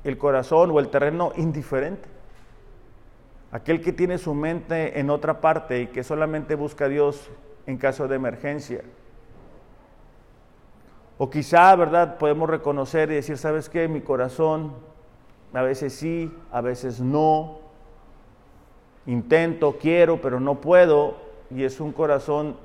el 0.05 0.19
corazón 0.19 0.71
o 0.71 0.79
el 0.79 0.89
terreno 0.89 1.33
indiferente. 1.37 2.09
Aquel 3.51 3.81
que 3.81 3.93
tiene 3.93 4.19
su 4.19 4.35
mente 4.35 5.01
en 5.01 5.11
otra 5.11 5.41
parte 5.41 5.81
y 5.81 5.87
que 5.89 6.05
solamente 6.05 6.55
busca 6.55 6.85
a 6.85 6.89
Dios 6.89 7.31
en 7.67 7.77
caso 7.77 8.07
de 8.07 8.17
emergencia. 8.17 8.83
O 11.19 11.29
quizá, 11.31 11.75
¿verdad? 11.75 12.19
Podemos 12.19 12.49
reconocer 12.49 13.11
y 13.11 13.15
decir, 13.15 13.39
¿sabes 13.39 13.69
qué? 13.69 13.89
Mi 13.89 14.01
corazón 14.01 14.75
a 15.53 15.63
veces 15.63 15.95
sí, 15.95 16.33
a 16.53 16.61
veces 16.61 17.01
no. 17.01 17.61
Intento, 19.07 19.79
quiero, 19.81 20.21
pero 20.21 20.39
no 20.39 20.61
puedo. 20.61 21.17
Y 21.51 21.65
es 21.65 21.81
un 21.81 21.93
corazón 21.93 22.57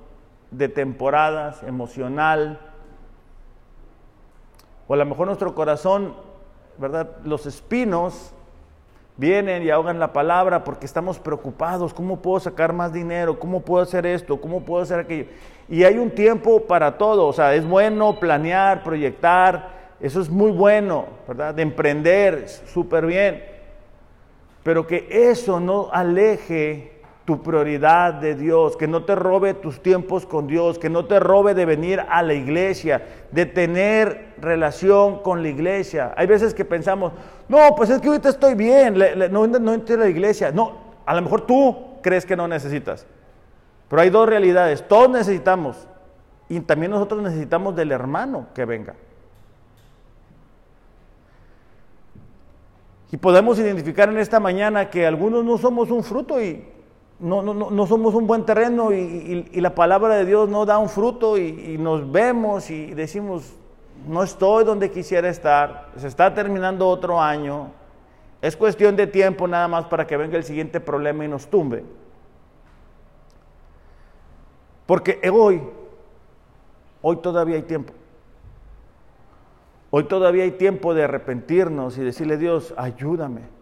de 0.52 0.68
temporadas, 0.68 1.64
emocional, 1.64 2.71
o 4.92 4.94
a 4.94 4.98
lo 4.98 5.06
mejor 5.06 5.28
nuestro 5.28 5.56
corazón, 5.56 6.14
¿verdad? 6.78 7.12
Los 7.24 7.46
espinos 7.46 8.34
vienen 9.16 9.64
y 9.64 9.70
ahogan 9.70 10.00
la 10.00 10.12
palabra 10.12 10.66
porque 10.66 10.86
estamos 10.86 11.18
preocupados. 11.18 11.94
¿Cómo 11.94 12.22
puedo 12.22 12.42
sacar 12.42 12.74
más 12.74 12.92
dinero? 12.92 13.39
¿Cómo 13.39 13.62
puedo 13.62 13.82
hacer 13.82 14.06
esto? 14.06 14.42
¿Cómo 14.42 14.66
puedo 14.66 14.84
hacer 14.84 15.00
aquello? 15.00 15.28
Y 15.70 15.86
hay 15.86 15.98
un 15.98 16.12
tiempo 16.12 16.64
para 16.64 16.98
todo. 16.98 17.26
O 17.26 17.32
sea, 17.32 17.56
es 17.56 17.66
bueno 17.66 18.20
planear, 18.20 18.84
proyectar. 18.84 19.70
Eso 20.02 20.20
es 20.20 20.30
muy 20.30 20.52
bueno, 20.52 21.06
¿verdad? 21.26 21.56
De 21.56 21.62
emprender, 21.62 22.50
súper 22.50 23.06
bien. 23.06 23.46
Pero 24.62 24.86
que 24.88 25.08
eso 25.10 25.62
no 25.62 25.88
aleje 25.94 26.91
tu 27.26 27.42
prioridad 27.42 28.16
de 28.16 28.36
Dios, 28.36 28.76
que 28.76 28.88
no 28.88 29.04
te 29.04 29.16
robe 29.16 29.54
tus 29.54 29.82
tiempos 29.82 30.26
con 30.26 30.48
Dios, 30.48 30.80
que 30.80 30.90
no 30.90 31.06
te 31.06 31.20
robe 31.20 31.54
de 31.54 31.66
venir 31.66 32.04
a 32.10 32.24
la 32.24 32.34
iglesia, 32.34 33.06
de 33.32 33.46
tener 33.46 34.34
relación 34.40 35.22
con 35.22 35.44
la 35.44 35.50
iglesia. 35.50 36.14
Hay 36.18 36.28
veces 36.28 36.54
que 36.54 36.66
pensamos, 36.66 37.14
no, 37.48 37.76
pues 37.76 37.90
es 37.90 38.02
que 38.02 38.08
ahorita 38.08 38.30
estoy 38.30 38.56
bien, 38.56 38.98
no, 39.32 39.48
no 39.48 39.74
entré 39.74 39.96
a 39.96 40.00
la 40.00 40.10
iglesia. 40.10 40.52
No, 40.52 40.78
a 41.06 41.14
lo 41.14 41.22
mejor 41.22 41.42
tú 41.42 41.78
crees 42.02 42.26
que 42.26 42.36
no 42.36 42.48
necesitas. 42.48 43.06
Pero 43.88 44.02
hay 44.02 44.10
dos 44.10 44.28
realidades, 44.28 44.88
todos 44.88 45.10
necesitamos 45.10 45.88
y 46.50 46.60
también 46.62 46.92
nosotros 46.92 47.22
necesitamos 47.22 47.76
del 47.76 47.92
hermano 47.92 48.48
que 48.56 48.66
venga. 48.66 48.96
Y 53.12 53.18
podemos 53.18 53.60
identificar 53.60 54.10
en 54.10 54.18
esta 54.18 54.40
mañana 54.40 54.90
que 54.90 55.06
algunos 55.06 55.44
no 55.44 55.58
somos 55.58 55.92
un 55.92 56.04
fruto 56.04 56.42
y 56.42 56.66
no, 57.22 57.44
no, 57.44 57.54
no, 57.54 57.88
somos 57.88 58.16
un 58.16 58.26
buen 58.26 58.46
terreno 58.46 58.92
y, 58.92 59.44
la 59.54 59.76
palabra 59.76 60.16
de 60.16 60.26
Dios 60.26 60.50
no 60.50 60.66
da 60.66 60.80
un 60.80 60.90
fruto 60.90 61.38
y, 61.38 61.78
nos 61.78 62.12
vemos 62.12 62.72
y 62.72 62.94
decimos, 62.96 63.54
no 64.08 64.24
estoy 64.24 64.64
donde 64.64 64.90
quisiera 64.90 65.30
estar, 65.30 65.92
se 65.98 66.08
está 66.08 66.34
terminando 66.34 66.88
otro 66.88 67.22
año, 67.22 67.70
es 68.42 68.58
cuestión 68.58 68.96
de 68.96 69.06
tiempo 69.06 69.48
nada 69.48 69.68
más 69.68 69.86
para 69.86 70.08
que 70.08 70.18
venga 70.18 70.36
el 70.36 70.44
siguiente 70.44 70.80
problema 70.80 71.24
y 71.24 71.28
nos 71.28 71.48
tumbe. 71.48 71.84
Porque 74.88 75.22
hoy, 75.32 75.62
hoy 77.04 77.18
todavía 77.18 77.56
hay 77.56 77.62
tiempo. 77.62 77.94
Hoy 79.92 80.06
todavía 80.06 80.44
hay 80.44 80.52
tiempo 80.52 80.96
de 80.96 81.04
arrepentirnos 81.04 81.98
y 82.00 82.02
decirle, 82.02 82.38
Dios, 82.38 82.74
ayúdame. 82.78 83.61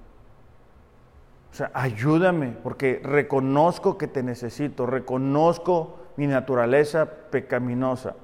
O 1.51 1.55
sea, 1.55 1.71
ayúdame, 1.73 2.55
porque 2.63 3.01
reconozco 3.03 3.97
que 3.97 4.07
te 4.07 4.23
necesito, 4.23 4.85
reconozco 4.85 5.99
mi 6.15 6.27
naturaleza 6.27 7.05
pecaminosa. 7.31 8.15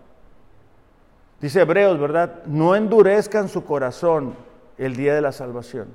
Dice 1.41 1.61
Hebreos, 1.61 1.99
¿verdad? 1.99 2.43
No 2.45 2.75
endurezcan 2.75 3.49
su 3.49 3.65
corazón 3.65 4.35
el 4.77 4.95
día 4.95 5.15
de 5.15 5.21
la 5.21 5.31
salvación, 5.31 5.87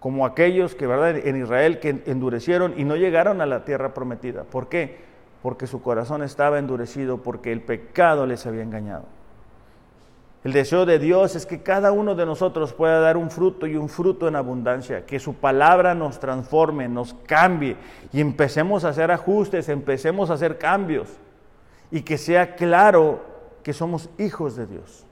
como 0.00 0.26
aquellos 0.26 0.74
que, 0.74 0.86
¿verdad? 0.86 1.16
En 1.16 1.40
Israel 1.40 1.80
que 1.80 2.02
endurecieron 2.06 2.74
y 2.76 2.84
no 2.84 2.96
llegaron 2.96 3.40
a 3.40 3.46
la 3.46 3.64
tierra 3.64 3.94
prometida. 3.94 4.44
¿Por 4.44 4.68
qué? 4.68 5.00
Porque 5.42 5.66
su 5.66 5.82
corazón 5.82 6.22
estaba 6.22 6.58
endurecido, 6.58 7.18
porque 7.18 7.52
el 7.52 7.62
pecado 7.62 8.26
les 8.26 8.46
había 8.46 8.62
engañado. 8.62 9.04
El 10.44 10.52
deseo 10.52 10.84
de 10.84 10.98
Dios 10.98 11.36
es 11.36 11.46
que 11.46 11.62
cada 11.62 11.92
uno 11.92 12.16
de 12.16 12.26
nosotros 12.26 12.72
pueda 12.72 12.98
dar 12.98 13.16
un 13.16 13.30
fruto 13.30 13.66
y 13.66 13.76
un 13.76 13.88
fruto 13.88 14.26
en 14.26 14.34
abundancia, 14.34 15.06
que 15.06 15.20
su 15.20 15.34
palabra 15.34 15.94
nos 15.94 16.18
transforme, 16.18 16.88
nos 16.88 17.14
cambie 17.14 17.76
y 18.12 18.20
empecemos 18.20 18.84
a 18.84 18.88
hacer 18.88 19.12
ajustes, 19.12 19.68
empecemos 19.68 20.30
a 20.30 20.34
hacer 20.34 20.58
cambios 20.58 21.08
y 21.92 22.02
que 22.02 22.18
sea 22.18 22.56
claro 22.56 23.20
que 23.62 23.72
somos 23.72 24.10
hijos 24.18 24.56
de 24.56 24.66
Dios. 24.66 25.06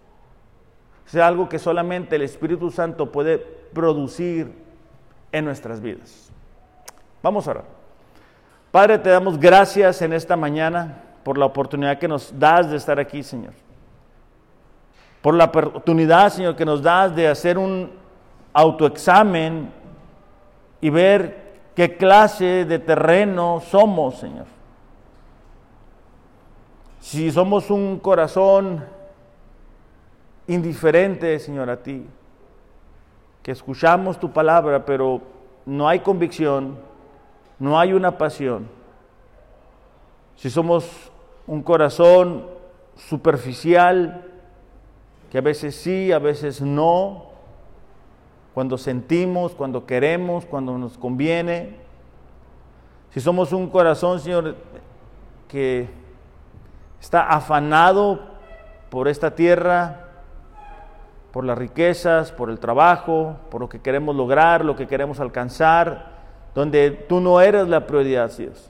Sea 1.07 1.29
algo 1.29 1.49
que 1.49 1.61
solamente 1.61 2.17
el 2.17 2.23
Espíritu 2.23 2.73
Santo 2.73 3.13
puede 3.13 3.39
producir 3.39 4.53
en 5.31 5.45
nuestras 5.45 5.81
vidas. 5.81 6.33
Vamos 7.23 7.47
a 7.47 7.53
orar. 7.53 7.65
Padre, 8.73 8.99
te 8.99 9.11
damos 9.11 9.39
gracias 9.39 10.03
en 10.03 10.13
esta 10.13 10.35
mañana 10.35 11.05
por 11.23 11.39
la 11.39 11.47
oportunidad 11.47 11.99
que 12.01 12.09
nos 12.09 12.37
das 12.37 12.69
de 12.71 12.77
estar 12.77 12.99
aquí, 12.99 13.23
Señor 13.23 13.70
por 15.23 15.35
la 15.35 15.45
oportunidad, 15.45 16.31
Señor, 16.31 16.57
que 16.57 16.65
nos 16.65 16.83
das 16.83 17.15
de 17.15 17.29
hacer 17.29 17.59
un 17.59 17.91
autoexamen 18.53 19.71
y 20.81 20.91
ver 20.91 21.51
qué 21.75 21.97
clase 21.97 22.65
de 22.65 22.79
terreno 22.79 23.61
somos, 23.61 24.17
Señor. 24.17 24.47
Si 27.01 27.31
somos 27.31 27.71
un 27.71 27.99
corazón 27.99 28.85
indiferente, 30.47 31.39
Señor, 31.39 31.71
a 31.71 31.77
ti, 31.77 32.07
que 33.43 33.53
escuchamos 33.53 34.19
tu 34.19 34.33
palabra, 34.33 34.85
pero 34.85 35.21
no 35.67 35.89
hay 35.89 36.01
convicción, 36.01 36.79
no 37.59 37.79
hay 37.79 37.93
una 37.93 38.17
pasión. 38.19 38.69
Si 40.37 40.49
somos 40.51 41.11
un 41.47 41.63
corazón 41.63 42.47
superficial, 42.97 44.30
que 45.31 45.39
a 45.39 45.41
veces 45.41 45.77
sí, 45.77 46.11
a 46.13 46.19
veces 46.19 46.61
no, 46.61 47.31
cuando 48.53 48.77
sentimos, 48.77 49.55
cuando 49.55 49.87
queremos, 49.87 50.45
cuando 50.45 50.77
nos 50.77 50.99
conviene. 50.99 51.77
Si 53.11 53.21
somos 53.21 53.53
un 53.53 53.71
corazón, 53.71 54.19
Señor, 54.19 54.57
que 55.47 55.89
está 57.01 57.29
afanado 57.29 58.21
por 58.91 59.07
esta 59.07 59.35
tierra, 59.35 60.09
por 61.33 61.45
las 61.45 61.57
riquezas, 61.57 62.33
por 62.33 62.51
el 62.51 62.59
trabajo, 62.59 63.37
por 63.51 63.61
lo 63.61 63.69
que 63.69 63.81
queremos 63.81 64.17
lograr, 64.17 64.65
lo 64.65 64.75
que 64.75 64.89
queremos 64.89 65.21
alcanzar, 65.21 66.19
donde 66.57 66.91
tú 66.91 67.21
no 67.21 67.41
eres 67.41 67.69
la 67.69 67.87
prioridad, 67.87 68.37
Dios. 68.37 68.69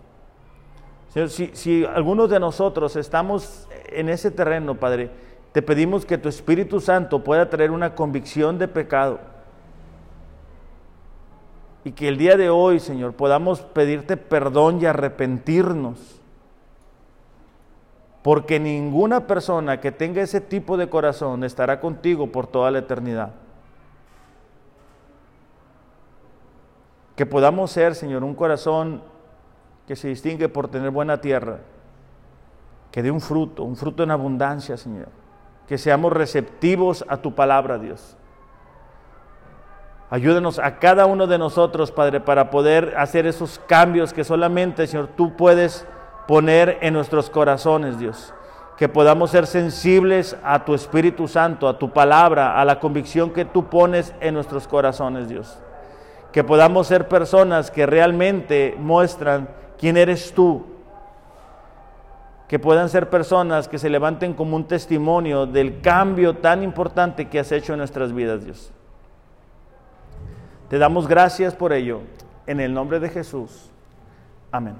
Señor, 1.08 1.30
si, 1.30 1.50
si 1.54 1.84
algunos 1.86 2.28
de 2.28 2.38
nosotros 2.38 2.96
estamos 2.96 3.66
en 3.86 4.10
ese 4.10 4.30
terreno, 4.30 4.74
Padre, 4.74 5.10
te 5.52 5.62
pedimos 5.62 6.06
que 6.06 6.18
tu 6.18 6.28
Espíritu 6.28 6.80
Santo 6.80 7.24
pueda 7.24 7.50
traer 7.50 7.72
una 7.72 7.94
convicción 7.94 8.58
de 8.58 8.68
pecado. 8.68 9.18
Y 11.82 11.92
que 11.92 12.08
el 12.08 12.18
día 12.18 12.36
de 12.36 12.50
hoy, 12.50 12.78
Señor, 12.78 13.14
podamos 13.14 13.62
pedirte 13.62 14.16
perdón 14.16 14.80
y 14.80 14.86
arrepentirnos. 14.86 16.20
Porque 18.22 18.60
ninguna 18.60 19.26
persona 19.26 19.80
que 19.80 19.90
tenga 19.90 20.22
ese 20.22 20.40
tipo 20.40 20.76
de 20.76 20.88
corazón 20.88 21.42
estará 21.42 21.80
contigo 21.80 22.30
por 22.30 22.46
toda 22.46 22.70
la 22.70 22.80
eternidad. 22.80 23.32
Que 27.16 27.26
podamos 27.26 27.72
ser, 27.72 27.94
Señor, 27.94 28.22
un 28.22 28.34
corazón 28.34 29.02
que 29.88 29.96
se 29.96 30.08
distingue 30.08 30.48
por 30.48 30.68
tener 30.68 30.90
buena 30.90 31.20
tierra, 31.20 31.58
que 32.92 33.02
dé 33.02 33.10
un 33.10 33.20
fruto, 33.20 33.64
un 33.64 33.74
fruto 33.74 34.02
en 34.02 34.10
abundancia, 34.10 34.76
Señor 34.76 35.08
que 35.70 35.78
seamos 35.78 36.12
receptivos 36.12 37.04
a 37.06 37.18
tu 37.18 37.36
palabra, 37.36 37.78
Dios. 37.78 38.16
Ayúdanos 40.10 40.58
a 40.58 40.80
cada 40.80 41.06
uno 41.06 41.28
de 41.28 41.38
nosotros, 41.38 41.92
Padre, 41.92 42.18
para 42.18 42.50
poder 42.50 42.94
hacer 42.98 43.24
esos 43.24 43.60
cambios 43.68 44.12
que 44.12 44.24
solamente, 44.24 44.88
Señor, 44.88 45.10
tú 45.16 45.36
puedes 45.36 45.86
poner 46.26 46.78
en 46.80 46.94
nuestros 46.94 47.30
corazones, 47.30 48.00
Dios. 48.00 48.34
Que 48.76 48.88
podamos 48.88 49.30
ser 49.30 49.46
sensibles 49.46 50.36
a 50.42 50.64
tu 50.64 50.74
Espíritu 50.74 51.28
Santo, 51.28 51.68
a 51.68 51.78
tu 51.78 51.92
palabra, 51.92 52.60
a 52.60 52.64
la 52.64 52.80
convicción 52.80 53.30
que 53.30 53.44
tú 53.44 53.66
pones 53.66 54.12
en 54.18 54.34
nuestros 54.34 54.66
corazones, 54.66 55.28
Dios. 55.28 55.56
Que 56.32 56.42
podamos 56.42 56.88
ser 56.88 57.06
personas 57.06 57.70
que 57.70 57.86
realmente 57.86 58.74
muestran 58.76 59.48
quién 59.78 59.96
eres 59.96 60.34
tú 60.34 60.66
que 62.50 62.58
puedan 62.58 62.88
ser 62.88 63.08
personas 63.08 63.68
que 63.68 63.78
se 63.78 63.88
levanten 63.88 64.34
como 64.34 64.56
un 64.56 64.64
testimonio 64.64 65.46
del 65.46 65.80
cambio 65.80 66.38
tan 66.38 66.64
importante 66.64 67.28
que 67.28 67.38
has 67.38 67.52
hecho 67.52 67.74
en 67.74 67.78
nuestras 67.78 68.12
vidas, 68.12 68.44
Dios. 68.44 68.72
Te 70.68 70.76
damos 70.76 71.06
gracias 71.06 71.54
por 71.54 71.72
ello, 71.72 72.00
en 72.48 72.58
el 72.58 72.74
nombre 72.74 72.98
de 72.98 73.08
Jesús. 73.08 73.70
Amén. 74.50 74.74